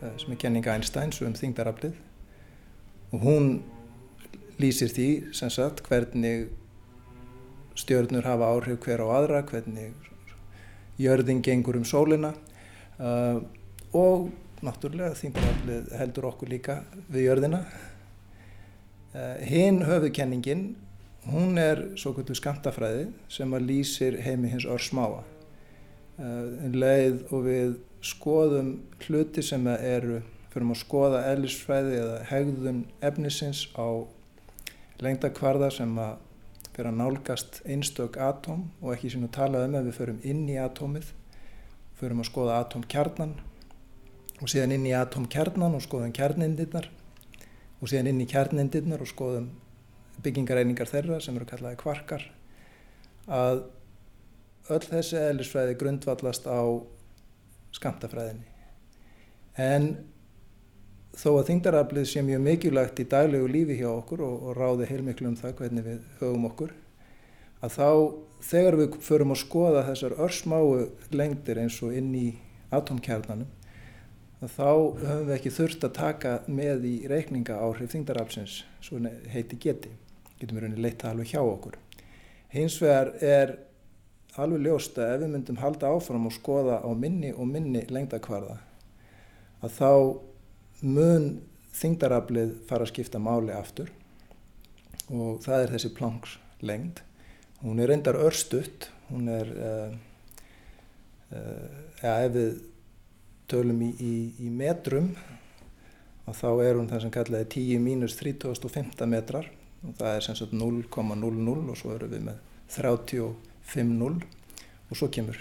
eh, 0.02 0.12
sem 0.20 0.36
er 0.36 0.42
kenninga 0.44 0.76
Einsteins 0.76 1.22
um 1.24 1.32
þingdaraflið 1.40 1.96
og 3.16 3.24
hún 3.24 3.50
lýsir 4.62 4.92
því 4.92 5.08
sem 5.36 5.52
sagt 5.52 5.82
hvernig 5.88 6.48
stjörnur 7.76 8.24
hafa 8.24 8.52
áhrif 8.54 8.80
hver 8.86 9.04
á 9.04 9.08
aðra, 9.18 9.42
hvernig 9.44 9.92
jörðin 11.00 11.42
gengur 11.44 11.76
um 11.76 11.84
sólina 11.84 12.32
uh, 12.98 13.42
og 13.92 14.30
náttúrulega 14.64 15.18
þingdaraflið 15.18 15.92
heldur 16.00 16.30
okkur 16.30 16.50
líka 16.54 16.80
við 17.12 17.28
jörðina 17.28 17.60
Uh, 19.16 19.38
hinn 19.48 19.78
höfuðkenningin, 19.86 20.74
hún 21.30 21.56
er 21.56 21.78
svo 21.96 22.10
kvöldu 22.12 22.34
skamtafræði 22.36 23.06
sem 23.32 23.54
að 23.56 23.62
lýsir 23.70 24.18
heimi 24.20 24.50
hins 24.52 24.66
örsmáa. 24.68 25.22
Uh, 26.18 26.66
um 26.66 26.74
leið 26.76 27.22
og 27.30 27.46
við 27.46 27.70
skoðum 28.04 28.74
hluti 29.06 29.44
sem 29.46 29.64
eru, 29.72 30.18
fyrir 30.52 30.68
að 30.74 30.80
skoða 30.82 31.22
eðlisfræði 31.30 31.96
eða 32.02 32.18
hegðun 32.28 32.82
efnisins 33.08 33.62
á 33.72 34.04
lengdakvarða 35.04 35.70
sem 35.74 35.92
að 36.00 36.16
fyrir 36.76 36.90
að 36.90 36.98
nálgast 37.00 37.62
einstök 37.64 38.18
atóm 38.20 38.66
og 38.82 38.92
ekki 38.92 39.14
sín 39.14 39.24
að 39.24 39.36
tala 39.38 39.62
um 39.64 39.76
að 39.78 39.86
við 39.88 39.94
förum 39.96 40.18
inn 40.28 40.42
í 40.44 40.58
atómið, 40.60 41.06
förum 41.96 42.20
að 42.20 42.28
skoða 42.28 42.58
atómkjarnan 42.60 43.32
og 44.42 44.50
síðan 44.52 44.74
inn 44.76 44.88
í 44.88 44.92
atómkjarnan 44.96 45.76
og 45.78 45.84
skoðum 45.84 46.12
kjarnindirnar 46.16 46.90
og 47.80 47.88
síðan 47.88 48.10
inn 48.12 48.20
í 48.20 48.28
kjarnindirnar 48.28 49.04
og 49.04 49.08
skoðum 49.08 49.48
byggingareiningar 50.24 50.90
þeirra 50.90 51.20
sem 51.24 51.36
eru 51.36 51.48
kallaði 51.48 51.80
kvarkar. 51.80 52.26
Að 53.26 53.64
öll 54.72 54.84
þessi 54.84 55.16
eðlisfræði 55.22 55.78
grundvallast 55.80 56.44
á 56.44 56.60
skamtafræðinni 57.76 58.52
en 59.56 59.88
þó 61.16 61.28
að 61.32 61.46
þingdaraflið 61.50 62.08
sé 62.10 62.22
mjög 62.24 62.42
mikilvægt 62.44 63.02
í 63.02 63.08
daglegu 63.10 63.48
lífi 63.50 63.78
hjá 63.80 63.88
okkur 63.90 64.24
og, 64.26 64.48
og 64.50 64.56
ráði 64.58 64.88
heilmiklu 64.90 65.30
um 65.30 65.38
það 65.40 65.58
hvernig 65.60 65.86
við 65.86 66.00
höfum 66.20 66.48
okkur 66.50 66.74
að 67.64 67.76
þá 67.76 67.90
þegar 68.46 68.78
við 68.82 68.98
förum 69.06 69.32
að 69.32 69.42
skoða 69.42 69.84
þessar 69.90 70.16
örsmáu 70.26 70.72
lengdir 71.16 71.62
eins 71.62 71.78
og 71.82 71.96
inn 71.96 72.12
í 72.14 72.26
atomkjarnanum 72.76 73.48
þá 74.44 74.68
höfum 75.00 75.22
við 75.26 75.36
ekki 75.38 75.54
þurft 75.56 75.86
að 75.88 75.94
taka 75.96 76.34
með 76.46 76.84
í 76.90 76.96
reikninga 77.08 77.56
áhrif 77.56 77.94
þingdaraflsins 77.94 78.60
svo 78.84 79.00
heiti 79.32 79.56
geti 79.56 79.94
getum 80.36 80.58
við 80.58 80.66
rauninni 80.66 80.84
leitt 80.84 81.04
alveg 81.08 81.32
hjá 81.32 81.40
okkur. 81.40 81.78
Hins 82.52 82.76
vegar 82.82 83.14
er 83.24 83.54
alveg 84.36 84.66
ljóst 84.66 84.98
að 85.00 85.14
ef 85.14 85.22
við 85.22 85.32
myndum 85.32 85.60
halda 85.62 85.90
áfram 85.96 86.28
og 86.28 86.34
skoða 86.36 86.80
á 86.84 86.90
minni 86.92 87.32
og 87.32 87.48
minni 87.48 87.86
lengdakvarða 87.88 88.58
að 89.64 89.78
þá 89.78 89.92
mun 90.84 91.30
þingdaraflið 91.76 92.54
fara 92.68 92.86
að 92.86 92.92
skipta 92.92 93.20
máli 93.22 93.54
aftur. 93.56 93.90
Og 95.12 95.42
það 95.44 95.62
er 95.62 95.74
þessi 95.76 95.92
planks 95.96 96.36
lengd. 96.66 97.02
Hún 97.62 97.80
er 97.80 97.90
reyndar 97.90 98.18
örstutt. 98.20 98.90
Hún 99.10 99.28
er 99.30 99.52
uh, 99.54 99.92
uh, 101.30 101.76
ja, 102.02 102.16
ef 102.26 102.32
við 102.34 102.56
tölum 103.50 103.82
í, 103.86 103.92
í, 104.02 104.14
í 104.42 104.50
metrum 104.50 105.12
og 106.26 106.34
þá 106.34 106.48
er 106.64 106.74
hún 106.74 106.88
það 106.90 107.04
sem 107.04 107.12
kallaði 107.14 107.46
10 107.54 107.84
mínus 107.84 108.16
3050 108.18 109.12
metrar. 109.12 109.50
Og 109.86 109.94
það 110.00 110.16
er 110.16 110.24
sem 110.26 110.38
sagt 110.38 110.56
0,00 110.56 111.70
og 111.70 111.76
svo 111.78 111.94
eru 111.94 112.08
við 112.10 112.24
með 112.26 112.40
35,0 112.74 114.16
og 114.86 114.98
svo 114.98 115.08
kemur, 115.14 115.38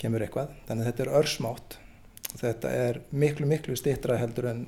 kemur 0.00 0.24
eitthvað. 0.24 0.54
Þannig 0.68 0.86
að 0.86 0.90
þetta 0.90 1.04
er 1.04 1.16
örsmátt 1.20 1.76
þetta 2.40 2.72
er 2.74 3.00
miklu 3.10 3.48
miklu 3.50 3.76
stittra 3.78 4.18
heldur 4.20 4.50
en 4.50 4.66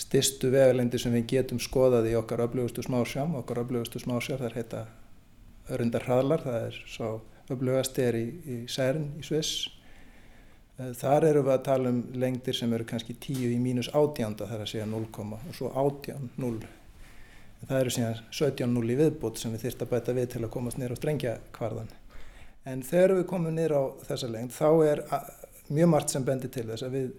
styrstu 0.00 0.50
vegalindi 0.52 1.00
sem 1.00 1.12
við 1.12 1.26
getum 1.34 1.60
skoðað 1.60 2.10
í 2.12 2.14
okkar 2.20 2.44
öflugustu 2.46 2.84
smásjám. 2.86 3.34
Okkar 3.42 3.64
öflugustu 3.64 4.00
smásjár 4.00 4.40
þar 4.44 4.56
heita 4.56 4.86
örundar 5.70 6.06
hraðlar, 6.06 6.44
það 6.46 6.62
er 6.68 6.80
svo 6.88 7.10
öflugast 7.50 7.98
er 7.98 8.16
í, 8.16 8.26
í 8.46 8.56
Særn 8.70 9.12
í 9.20 9.26
Sviss 9.26 9.68
Þar 10.96 11.26
eru 11.28 11.40
við 11.44 11.52
að 11.52 11.64
tala 11.66 11.90
um 11.92 11.98
lengdir 12.16 12.56
sem 12.56 12.70
eru 12.72 12.86
kannski 12.88 13.12
10 13.20 13.50
í 13.52 13.56
mínus 13.60 13.90
átjánda 13.92 14.46
þar 14.48 14.62
að 14.64 14.70
segja 14.70 14.86
0, 14.88 15.02
og 15.20 15.56
svo 15.56 15.72
átján 15.76 16.30
0. 16.40 16.54
Það 17.60 17.80
eru 17.82 17.92
síðan 17.92 18.22
17 18.32 18.72
0 18.72 18.92
í 18.94 18.96
viðbútt 18.96 19.40
sem 19.40 19.52
við 19.52 19.66
þyrst 19.66 19.84
að 19.84 19.90
bæta 19.90 20.14
við 20.16 20.30
til 20.32 20.40
að 20.40 20.52
komast 20.54 20.80
nýra 20.80 20.96
á 20.96 21.00
strengjakvarðan. 21.00 21.90
En 22.70 22.84
þegar 22.86 23.14
við 23.18 23.26
komum 23.28 23.56
nýra 23.56 23.76
á 23.76 23.84
þessa 24.08 24.30
lengd 24.32 24.56
þá 24.56 24.68
er 24.86 25.02
mjög 25.70 25.92
margt 25.92 26.12
sem 26.12 26.24
bendir 26.26 26.52
til 26.52 26.66
þess 26.68 26.86
að 26.86 26.96
við 26.96 27.10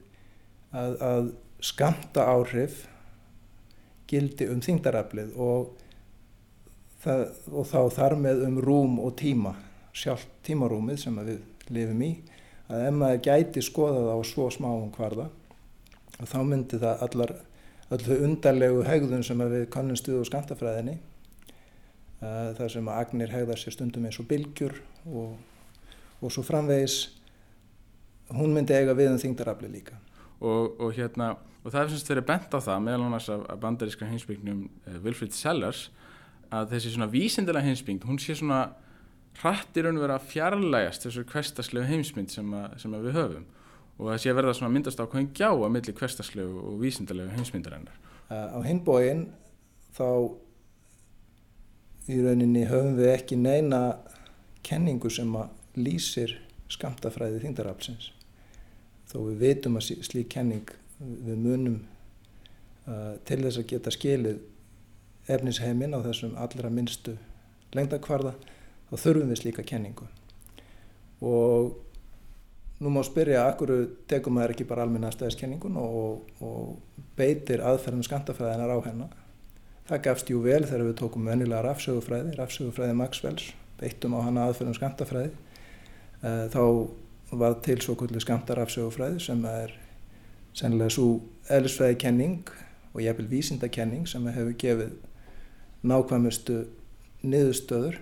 að, 0.72 0.96
að 1.02 1.30
skamta 1.62 2.26
áhrif 2.32 2.86
gildi 4.12 4.48
um 4.52 4.62
þingdaraflið 4.64 5.36
og, 5.40 5.76
það, 7.04 7.26
og 7.52 7.70
þá 7.70 7.80
þar 7.96 8.18
með 8.20 8.44
um 8.48 8.58
rúm 8.64 8.98
og 9.04 9.16
tíma, 9.20 9.56
sjálf 9.96 10.26
tímarúmið 10.46 11.04
sem 11.06 11.22
við 11.24 11.40
lifum 11.72 12.04
í 12.04 12.12
að 12.72 12.88
ef 12.88 12.98
maður 12.98 13.24
gæti 13.28 13.64
skoða 13.64 14.02
það 14.02 14.12
á 14.16 14.20
svo 14.28 14.50
smáum 14.54 14.92
kvarða 14.96 15.30
þá 16.22 16.42
myndi 16.48 16.80
það 16.82 17.06
allar 17.08 17.34
öllu 17.92 18.18
undarlegu 18.26 18.84
hegðun 18.88 19.26
sem 19.28 19.42
við 19.52 19.66
kannum 19.74 20.00
stuðu 20.00 20.24
á 20.24 20.30
skantafræðinni 20.30 20.98
uh, 22.22 22.52
þar 22.58 22.74
sem 22.76 22.92
að 22.92 23.00
agnir 23.04 23.34
hegðar 23.34 23.60
sér 23.60 23.76
stundum 23.76 24.06
eins 24.08 24.20
og 24.22 24.30
bylgjur 24.30 24.78
og, 25.12 25.34
og 26.22 26.34
svo 26.34 26.44
framvegis 26.48 27.02
hún 28.38 28.56
myndi 28.56 28.76
eiga 28.76 28.96
við 28.98 29.14
um 29.14 29.22
þingdarafli 29.22 29.72
líka 29.72 29.98
og, 30.40 30.78
og 30.80 30.94
hérna 30.98 31.34
og 31.62 31.70
það 31.70 31.82
er 31.82 31.92
semst 31.94 32.12
verið 32.12 32.28
bent 32.30 32.56
á 32.58 32.60
það 32.60 32.86
meðal 32.88 33.08
annars 33.08 33.30
af, 33.30 33.44
af 33.52 33.60
bandaríska 33.62 34.10
heimsbyggnum 34.10 34.64
uh, 34.68 35.00
Wilfrid 35.06 35.36
Sellers 35.38 35.90
að 36.52 36.76
þessi 36.76 36.96
svona 36.96 37.12
vísindilega 37.12 37.68
heimsbyggt 37.68 38.08
hún 38.10 38.20
sé 38.22 38.36
svona 38.36 38.64
hrattir 39.40 39.86
raun 39.86 40.00
og 40.00 40.06
vera 40.06 40.20
fjarlægast 40.20 41.06
þessu 41.08 41.24
hverstaslegu 41.30 41.88
heimsmynd 41.88 42.34
sem, 42.34 42.54
að, 42.58 42.78
sem 42.82 42.96
að 42.96 43.08
við 43.08 43.20
höfum 43.20 43.50
og 44.02 44.08
það 44.10 44.22
sé 44.24 44.34
verða 44.36 44.54
svona 44.58 44.74
myndast 44.74 45.02
ákveðin 45.02 45.34
gjá 45.38 45.50
að 45.52 45.74
milli 45.76 45.94
hverstaslegu 45.98 46.62
og 46.66 46.80
vísindalegu 46.82 47.36
heimsmyndarinnar. 47.36 48.00
Uh, 48.32 48.48
á 48.58 48.60
hinbóin 48.66 49.28
þá 49.94 50.08
í 52.10 52.18
rauninni 52.24 52.66
höfum 52.70 52.98
við 52.98 53.12
ekki 53.14 53.38
neina 53.38 53.82
kenningu 54.66 55.12
sem 55.14 55.30
að 55.38 55.54
lýsir 55.78 56.34
skamtafræði 56.72 57.44
þingdaraflsins. 57.44 58.10
Þó 59.12 59.18
við 59.26 59.42
veitum 59.42 59.76
að 59.76 59.90
slík 60.08 60.30
kenning 60.32 60.72
við 61.02 61.38
munum 61.42 61.78
uh, 62.88 63.18
til 63.28 63.42
þess 63.44 63.60
að 63.60 63.70
geta 63.74 63.94
skilið 63.94 64.40
efnisheiminn 65.32 65.96
á 65.96 66.00
þessum 66.06 66.38
allra 66.40 66.72
minnstu 66.74 67.18
lengdakvarða 67.76 68.34
þá 68.90 68.96
þurfum 68.96 69.32
við 69.32 69.42
slíka 69.42 69.66
kenningu. 69.68 70.08
Og 71.22 71.74
nú 72.82 72.92
má 72.94 73.02
spyrja 73.06 73.44
að 73.44 73.52
akkur 73.52 73.74
tegum 74.10 74.38
maður 74.38 74.56
ekki 74.56 74.68
bara 74.70 74.86
almenna 74.88 75.12
stæðiskenningun 75.14 75.78
og, 75.80 76.24
og 76.42 77.04
beitir 77.20 77.64
aðferðum 77.66 78.08
skamtafræðinar 78.08 78.74
á 78.74 78.80
hennar. 78.88 79.14
Það 79.92 80.04
gafst 80.08 80.32
jú 80.32 80.42
vel 80.44 80.64
þegar 80.64 80.88
við 80.88 80.98
tókum 81.02 81.28
vennilega 81.28 81.62
rafsögufræði, 81.68 82.34
rafsögufræði 82.40 82.98
Maxwells, 82.98 83.52
beittum 83.80 84.16
á 84.16 84.20
hana 84.24 84.48
aðferðum 84.48 84.78
skamtafræði. 84.78 85.32
Uh, 86.22 86.48
þá 86.54 86.64
var 87.32 87.54
til 87.64 87.80
svo 87.80 87.96
kvöldu 87.96 88.20
skamtarafsögufræði 88.20 89.20
sem 89.24 89.46
er 89.48 89.72
sennilega 90.58 90.92
svo 90.92 91.22
eðlisfræði 91.52 91.98
kenning 92.02 92.50
og 92.94 93.04
jæfnvel 93.06 93.30
vísindakenning 93.32 94.08
sem 94.10 94.26
hefur 94.28 94.58
gefið 94.60 94.92
nákvæmustu 95.88 96.58
niðurstöður. 97.24 98.00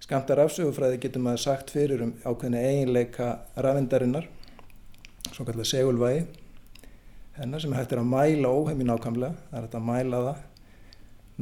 Skamtar 0.00 0.40
afsögufræði 0.44 1.02
getur 1.02 1.24
maður 1.24 1.44
sagt 1.44 1.72
fyrir 1.74 2.02
um 2.04 2.14
ákveðinu 2.24 2.60
eiginleika 2.60 3.28
rafindarinnar, 3.56 4.26
svo 5.32 5.44
kallar 5.44 5.68
segulvægi, 5.68 6.24
hennar 7.38 7.60
sem 7.60 7.72
hægt 7.76 7.92
er 7.92 8.02
að 8.02 8.10
mæla 8.10 8.50
óheimi 8.52 8.88
nákvæmlega, 8.88 9.36
það 9.50 9.58
er 9.58 9.66
hægt 9.66 9.78
að 9.78 9.88
mæla 9.88 10.24
það 10.28 10.42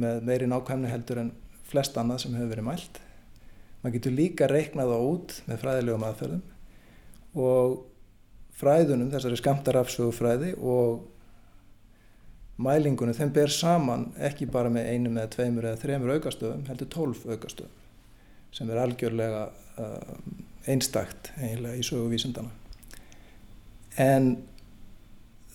með 0.03 0.23
meiri 0.29 0.47
nákvæmni 0.49 0.91
heldur 0.91 1.23
en 1.23 1.33
flest 1.69 1.97
annað 1.97 2.23
sem 2.23 2.37
hefur 2.37 2.53
verið 2.55 2.67
mælt. 2.69 2.99
Maður 3.83 3.95
getur 3.97 4.15
líka 4.15 4.47
reiknað 4.47 4.93
það 4.93 5.11
út 5.11 5.37
með 5.47 5.63
fræðilegum 5.63 6.07
aðferðum 6.07 6.43
og 7.33 7.79
fræðunum, 8.59 9.09
þessari 9.13 9.39
skamtarafsögufræði 9.39 10.53
og 10.61 11.03
mælingunum, 12.63 13.15
þeim 13.17 13.33
ber 13.33 13.51
saman 13.51 14.11
ekki 14.21 14.45
bara 14.51 14.69
með 14.73 14.91
einum 14.93 15.17
eða 15.17 15.31
tveimur 15.33 15.69
eða 15.71 15.81
þremur 15.81 16.15
aukastöðum, 16.17 16.67
heldur 16.69 16.91
tólf 16.93 17.25
aukastöðum 17.25 17.79
sem 18.53 18.69
er 18.69 18.77
algjörlega 18.83 19.47
uh, 19.81 20.17
einstakt 20.69 21.31
eiginlega 21.39 21.79
í 21.79 21.85
söguvísindana. 21.85 22.51
En 23.97 24.35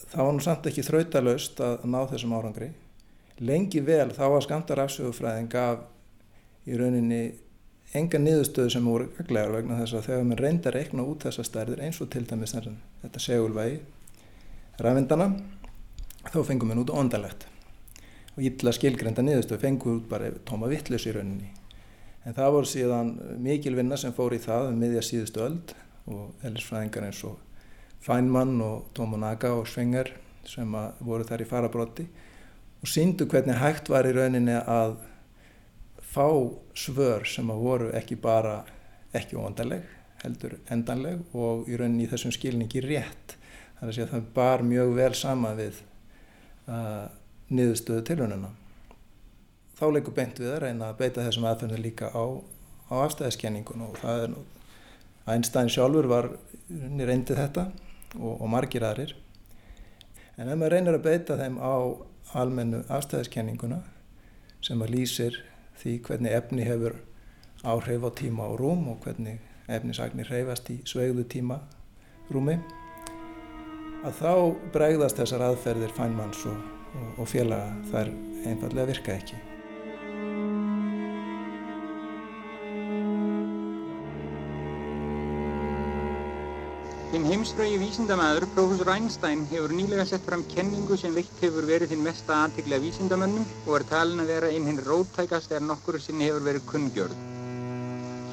það 0.08 0.24
var 0.24 0.34
nú 0.34 0.42
samt 0.42 0.66
ekki 0.70 0.84
þrautalöst 0.86 1.62
að 1.62 1.86
ná 1.90 2.00
þessum 2.10 2.34
árangri. 2.34 2.72
Lengi 3.38 3.82
vel 3.86 4.10
þá 4.16 4.24
var 4.34 4.46
skamtarafsögufræðin 4.46 5.50
gaf 5.52 5.86
í 6.66 6.78
rauninni 6.78 7.22
enga 7.96 8.18
niðurstöðu 8.20 8.72
sem 8.74 8.88
voru 8.88 9.08
gaglegar 9.16 9.54
vegna 9.54 9.78
þess 9.80 9.96
að 9.96 10.08
þegar 10.08 10.26
maður 10.28 10.42
reyndar 10.44 10.76
reikna 10.76 11.06
út 11.08 11.24
þessa 11.24 11.44
stærðir 11.46 11.84
eins 11.86 12.00
og 12.04 12.10
til 12.12 12.26
dæmis 12.28 12.52
þetta 12.54 13.22
segulvægi 13.22 13.78
rafindana 14.78 15.30
þá 16.28 16.42
fengum 16.44 16.74
við 16.74 16.82
út 16.84 16.92
ondalegt 16.92 17.48
og 18.36 18.44
illa 18.46 18.74
skilgrenda 18.76 19.24
niðurstöðu 19.24 19.62
fengum 19.62 19.96
við 19.96 20.04
bara 20.12 20.30
tóma 20.46 20.68
vittlus 20.70 21.08
í 21.08 21.14
rauninni. 21.16 21.48
En 22.22 22.36
það 22.36 22.54
voru 22.54 22.68
síðan 22.68 23.12
mikil 23.42 23.74
vinna 23.78 23.96
sem 23.98 24.12
fór 24.14 24.36
í 24.36 24.40
það 24.42 24.70
um 24.70 24.80
miðja 24.82 25.02
síðustu 25.06 25.42
öld 25.42 25.74
og 26.08 26.46
ellisfræðingar 26.46 27.08
eins 27.08 27.22
og 27.26 27.38
Feynman 28.04 28.60
og 28.62 28.90
Tomonaga 28.94 29.54
og 29.58 29.66
Schwenger 29.66 30.12
sem 30.46 30.76
voru 31.02 31.26
þar 31.26 31.42
í 31.42 31.48
farabrotti 31.48 32.06
og 32.78 32.90
síndu 32.90 33.26
hvernig 33.26 33.58
hægt 33.58 33.90
var 33.90 34.06
í 34.06 34.14
rauninni 34.14 34.54
að 34.60 34.94
fá 36.08 36.26
svör 36.78 37.26
sem 37.28 37.50
að 37.52 37.64
voru 37.64 37.92
ekki 37.96 38.16
bara 38.20 38.62
ekki 39.16 39.38
óendanleg 39.38 39.86
heldur 40.22 40.56
endanleg 40.72 41.20
og 41.36 41.68
í 41.70 41.76
rauninni 41.78 42.06
í 42.06 42.10
þessum 42.10 42.32
skilningi 42.34 42.82
rétt 42.84 43.36
þar 43.78 43.90
að 43.90 43.94
segja 43.94 44.06
að 44.08 44.14
það 44.14 44.30
bar 44.34 44.64
mjög 44.66 44.94
vel 44.98 45.12
sama 45.14 45.52
við 45.58 45.82
uh, 46.66 47.06
niðurstöðu 47.54 48.04
tilhörnuna. 48.08 48.50
Þá 49.78 49.84
leikur 49.94 50.16
beint 50.16 50.40
við 50.42 50.52
að 50.52 50.62
reyna 50.66 50.90
að 50.90 50.98
beita 51.02 51.24
þessum 51.24 51.46
aðferðinu 51.48 51.84
líka 51.84 52.10
á, 52.10 52.24
á 52.90 52.94
afstæðiskenningun 53.04 53.84
og 53.86 54.00
það 54.02 54.24
er 54.24 54.32
nú, 54.34 54.42
Einstein 55.28 55.70
sjálfur 55.70 56.08
var 56.10 56.30
reyndið 56.68 57.38
þetta 57.38 57.68
og, 58.16 58.32
og 58.40 58.48
margir 58.50 58.86
aðrir. 58.88 59.14
En 60.38 60.48
ef 60.48 60.56
maður 60.56 60.74
reynir 60.74 60.98
að 60.98 61.06
beita 61.06 61.38
þeim 61.38 61.60
á 61.62 61.74
almennu 62.38 62.82
afstæðiskenninguna 62.90 63.82
sem 64.64 64.82
að 64.82 64.94
lýsir 64.96 65.38
því 65.82 65.98
hvernig 66.06 66.34
efni 66.38 66.66
hefur 66.66 66.96
áhrif 67.64 68.06
á 68.06 68.10
tíma 68.14 68.48
og 68.52 68.60
rúm 68.60 68.88
og 68.92 69.02
hvernig 69.04 69.38
efnisagnir 69.68 70.30
hreyfast 70.30 70.70
í 70.72 70.78
sveigðu 70.88 71.26
tíma 71.28 71.60
rúmi 72.32 72.56
að 74.06 74.18
þá 74.20 74.32
bregðast 74.74 75.18
þessar 75.18 75.44
aðferðir 75.50 75.94
fænmanns 75.96 76.44
og, 76.48 76.58
og, 76.94 77.08
og 77.22 77.30
félaga 77.30 77.72
þær 77.90 78.12
einfallega 78.46 78.90
virka 78.92 79.16
ekki. 79.18 79.40
Hinn 87.08 87.24
heimsfrögi 87.24 87.78
vísindamæður, 87.80 88.44
profesor 88.52 88.90
Einstein, 88.92 89.46
hefur 89.48 89.72
nýlega 89.72 90.04
sett 90.10 90.26
fram 90.28 90.42
kenningu 90.50 90.96
sem 91.00 91.14
veikt 91.16 91.38
hefur 91.40 91.64
verið 91.70 91.94
hinn 91.94 92.02
mesta 92.04 92.36
aðtikli 92.42 92.76
af 92.76 92.82
vísindamönnum 92.84 93.46
og 93.62 93.78
er 93.78 93.86
talin 93.88 94.20
að 94.20 94.32
vera 94.34 94.50
einn 94.52 94.68
hinn 94.68 94.82
róttækast 94.84 95.48
þegar 95.48 95.64
nokkur 95.70 95.98
sinni 96.04 96.28
hefur 96.28 96.44
verið 96.50 96.66
kunngjörð. 96.68 97.16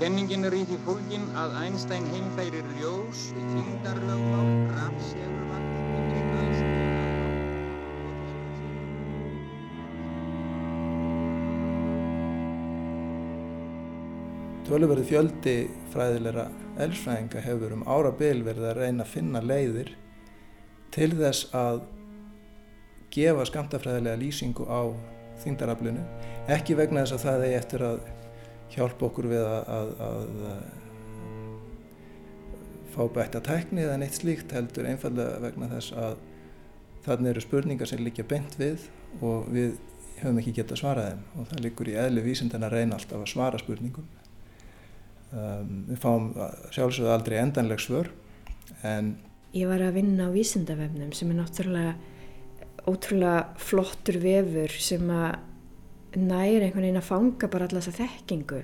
Kenningin 0.01 0.43
er 0.49 0.57
í 0.59 0.65
því 0.67 0.81
fólkin 0.89 1.23
að 1.39 1.55
Einstein 1.61 2.11
heimfærir 2.11 2.67
ljós, 2.81 3.29
þingdarlögmál, 3.39 4.51
rafsegurvall 4.75 5.74
Töluverði 14.65 15.03
fjöldi 15.05 15.51
fræðilegra 15.93 16.47
elsfræðinga 16.81 17.41
hefur 17.45 17.75
um 17.75 17.83
árabil 17.85 18.39
verið 18.47 18.63
að 18.71 18.79
reyna 18.79 19.05
að 19.05 19.11
finna 19.11 19.41
leiðir 19.45 19.91
til 20.95 21.11
þess 21.13 21.51
að 21.53 21.83
gefa 23.13 23.45
skamtafræðilega 23.45 24.17
lýsingu 24.23 24.65
á 24.65 24.89
þingdaraflinu, 25.43 26.01
ekki 26.49 26.79
vegna 26.79 27.03
þess 27.03 27.17
að 27.19 27.23
það 27.27 27.45
er 27.45 27.55
eftir 27.59 27.85
að 27.85 28.01
hjálpa 28.73 29.05
okkur 29.09 29.29
við 29.35 29.45
að, 29.45 29.69
að, 29.77 29.93
að 30.09 30.59
fá 32.95 33.01
bætta 33.19 33.45
tækni 33.45 33.85
eða 33.85 34.01
neitt 34.01 34.17
slíkt 34.17 34.55
heldur 34.55 34.89
einfallega 34.89 35.41
vegna 35.45 35.69
þess 35.75 35.93
að 35.93 36.17
þarna 37.05 37.35
eru 37.35 37.45
spurningar 37.45 37.93
sem 37.93 38.01
líka 38.01 38.25
bent 38.25 38.57
við 38.57 38.89
og 39.21 39.45
við 39.53 39.77
höfum 40.23 40.41
ekki 40.41 40.57
gett 40.57 40.73
að 40.73 40.81
svara 40.81 41.09
þeim 41.11 41.25
og 41.37 41.49
það 41.53 41.65
líkur 41.69 41.91
í 41.91 41.99
eðli 42.01 42.29
vísindan 42.31 42.65
að 42.65 42.79
reyna 42.79 42.97
alltaf 42.97 43.21
að 43.21 43.33
svara 43.35 43.61
spurningum. 43.61 44.07
Um, 45.35 45.71
við 45.89 45.99
fáum 45.99 46.27
sjálfsögðu 46.71 47.09
aldrei 47.11 47.39
endanleg 47.41 47.81
svör 47.83 48.07
en 48.87 49.17
Ég 49.55 49.67
var 49.67 49.81
að 49.83 49.97
vinna 49.97 50.27
á 50.27 50.35
vísindavefnum 50.35 51.11
sem 51.15 51.31
er 51.31 51.37
náttúrulega 51.39 51.95
ótrúlega 52.87 53.41
flottur 53.59 54.19
vefur 54.23 54.73
sem 54.79 55.03
að 55.11 55.35
næri 56.15 56.61
einhvern 56.61 56.85
veginn 56.85 57.01
að 57.01 57.09
fanga 57.09 57.49
bara 57.51 57.67
alla 57.67 57.81
þessa 57.83 58.05
þekkingu 58.05 58.61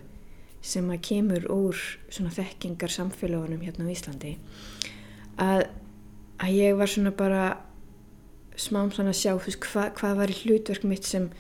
sem 0.62 0.90
að 0.94 1.04
kemur 1.08 1.48
úr 1.52 1.80
svona 2.12 2.34
þekkingar 2.36 2.94
samfélagunum 2.94 3.64
hérna 3.66 3.88
á 3.90 3.94
Íslandi. 3.94 4.36
Að, 5.42 5.64
að 6.44 6.58
ég 6.60 6.78
var 6.78 6.92
svona 6.92 7.14
bara 7.18 7.46
smám 8.60 8.92
svona 8.94 9.16
að 9.16 9.22
sjá 9.24 9.34
veist, 9.40 9.66
hva, 9.72 9.88
hvað 9.98 10.20
var 10.22 10.34
í 10.34 10.38
hlutverk 10.44 10.86
mitt 10.86 11.08
sem 11.08 11.32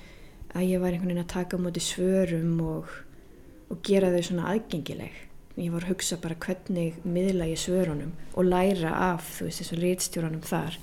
að 0.56 0.68
ég 0.72 0.82
var 0.82 0.96
einhvern 0.96 1.14
veginn 1.14 1.24
að 1.26 1.34
taka 1.36 1.60
á 1.60 1.64
móti 1.64 1.84
svörum 1.86 2.56
og, 2.66 2.90
og 3.72 3.80
gera 3.88 4.12
þau 4.12 4.26
svona 4.28 4.50
aðgengileg. 4.52 5.16
Ég 5.60 5.72
var 5.74 5.86
að 5.86 5.94
hugsa 5.94 6.18
bara 6.22 6.38
hvernig 6.42 7.00
miðla 7.04 7.50
ég 7.52 7.60
svörunum 7.60 8.14
og 8.36 8.48
læra 8.48 8.92
af 9.12 9.38
þú 9.38 9.48
veist 9.48 9.64
þessu 9.64 9.80
rítstjóranum 9.80 10.46
þar. 10.48 10.78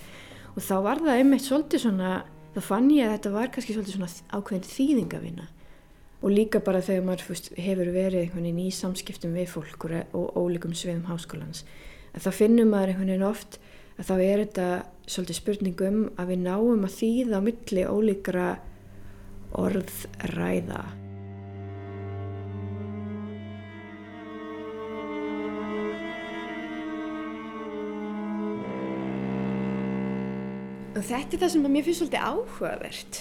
Og 0.55 0.65
þá 0.65 0.75
var 0.85 1.01
það 1.05 1.21
einmitt 1.21 1.47
svolítið 1.47 1.85
svona 1.85 2.13
þá 2.55 2.61
fann 2.65 2.91
ég 2.93 3.07
að 3.07 3.15
þetta 3.17 3.33
var 3.35 3.53
kannski 3.55 3.77
svolítið 3.77 3.97
svona 3.97 4.11
ákveðin 4.35 4.69
þýðingavinna 4.69 5.49
og 6.19 6.35
líka 6.35 6.61
bara 6.65 6.83
þegar 6.83 7.05
maður 7.07 7.27
fúst, 7.29 7.51
hefur 7.55 7.91
verið 7.95 8.25
einhvern 8.25 8.47
veginn 8.49 8.65
í 8.65 8.71
samskiptum 8.75 9.37
við 9.39 9.53
fólk 9.53 9.87
og 9.87 10.33
ólíkum 10.35 10.75
sviðum 10.75 11.07
háskólans 11.07 11.65
að 12.15 12.25
þá 12.27 12.31
finnum 12.41 12.73
maður 12.73 12.95
einhvern 12.95 13.13
veginn 13.13 13.29
oft 13.29 13.59
að 13.99 14.09
þá 14.09 14.15
er 14.17 14.43
þetta 14.43 14.69
svolítið 15.07 15.39
spurningum 15.39 16.01
að 16.19 16.33
við 16.33 16.43
náum 16.47 16.87
að 16.89 16.97
þýða 16.97 17.39
á 17.39 17.47
milli 17.47 17.85
ólíkra 17.87 18.49
orðræða 19.59 20.83
Og 30.99 31.05
þetta 31.07 31.37
er 31.37 31.43
það 31.45 31.53
sem 31.55 31.67
mér 31.71 31.85
finnst 31.87 32.01
svolítið 32.03 32.25
áhugavert. 32.27 33.21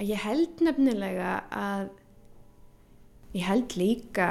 Að 0.00 0.08
ég 0.08 0.24
held 0.24 0.62
nefnilega 0.66 1.34
að, 1.54 1.84
ég 3.36 3.46
held 3.46 3.76
líka 3.78 4.30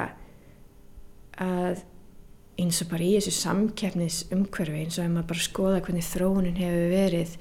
að 1.40 1.80
eins 2.60 2.82
og 2.84 2.90
bara 2.90 3.06
í 3.06 3.14
þessu 3.16 3.32
samkeppnis 3.38 4.18
umhverfi 4.34 4.82
eins 4.82 4.98
og 4.98 5.06
ef 5.06 5.12
maður 5.14 5.30
bara 5.30 5.46
skoða 5.46 5.84
hvernig 5.86 6.04
þróunin 6.06 6.58
hefur 6.60 6.90
verið 6.92 7.36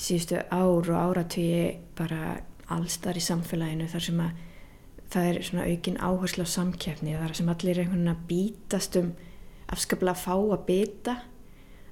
síðustu 0.00 0.38
ár 0.48 0.88
og 0.88 0.96
áratvíi 0.96 1.66
bara 1.98 2.38
allstar 2.72 3.18
í 3.20 3.24
samfélaginu 3.24 3.90
þar 3.90 4.06
sem 4.06 4.22
að 4.24 4.38
það 5.10 5.28
er 5.28 5.40
svona 5.44 5.66
aukin 5.66 6.00
áherslu 6.00 6.46
á 6.46 6.54
samkeppni 6.54 7.18
þar 7.18 7.36
sem 7.36 7.52
allir 7.52 7.74
er 7.74 7.82
einhvern 7.84 8.06
veginn 8.06 8.14
að 8.14 8.24
bítast 8.30 8.96
um 9.00 9.12
afskaplega 9.70 10.16
að 10.16 10.24
fá 10.24 10.34
að 10.38 10.64
byta 10.70 11.16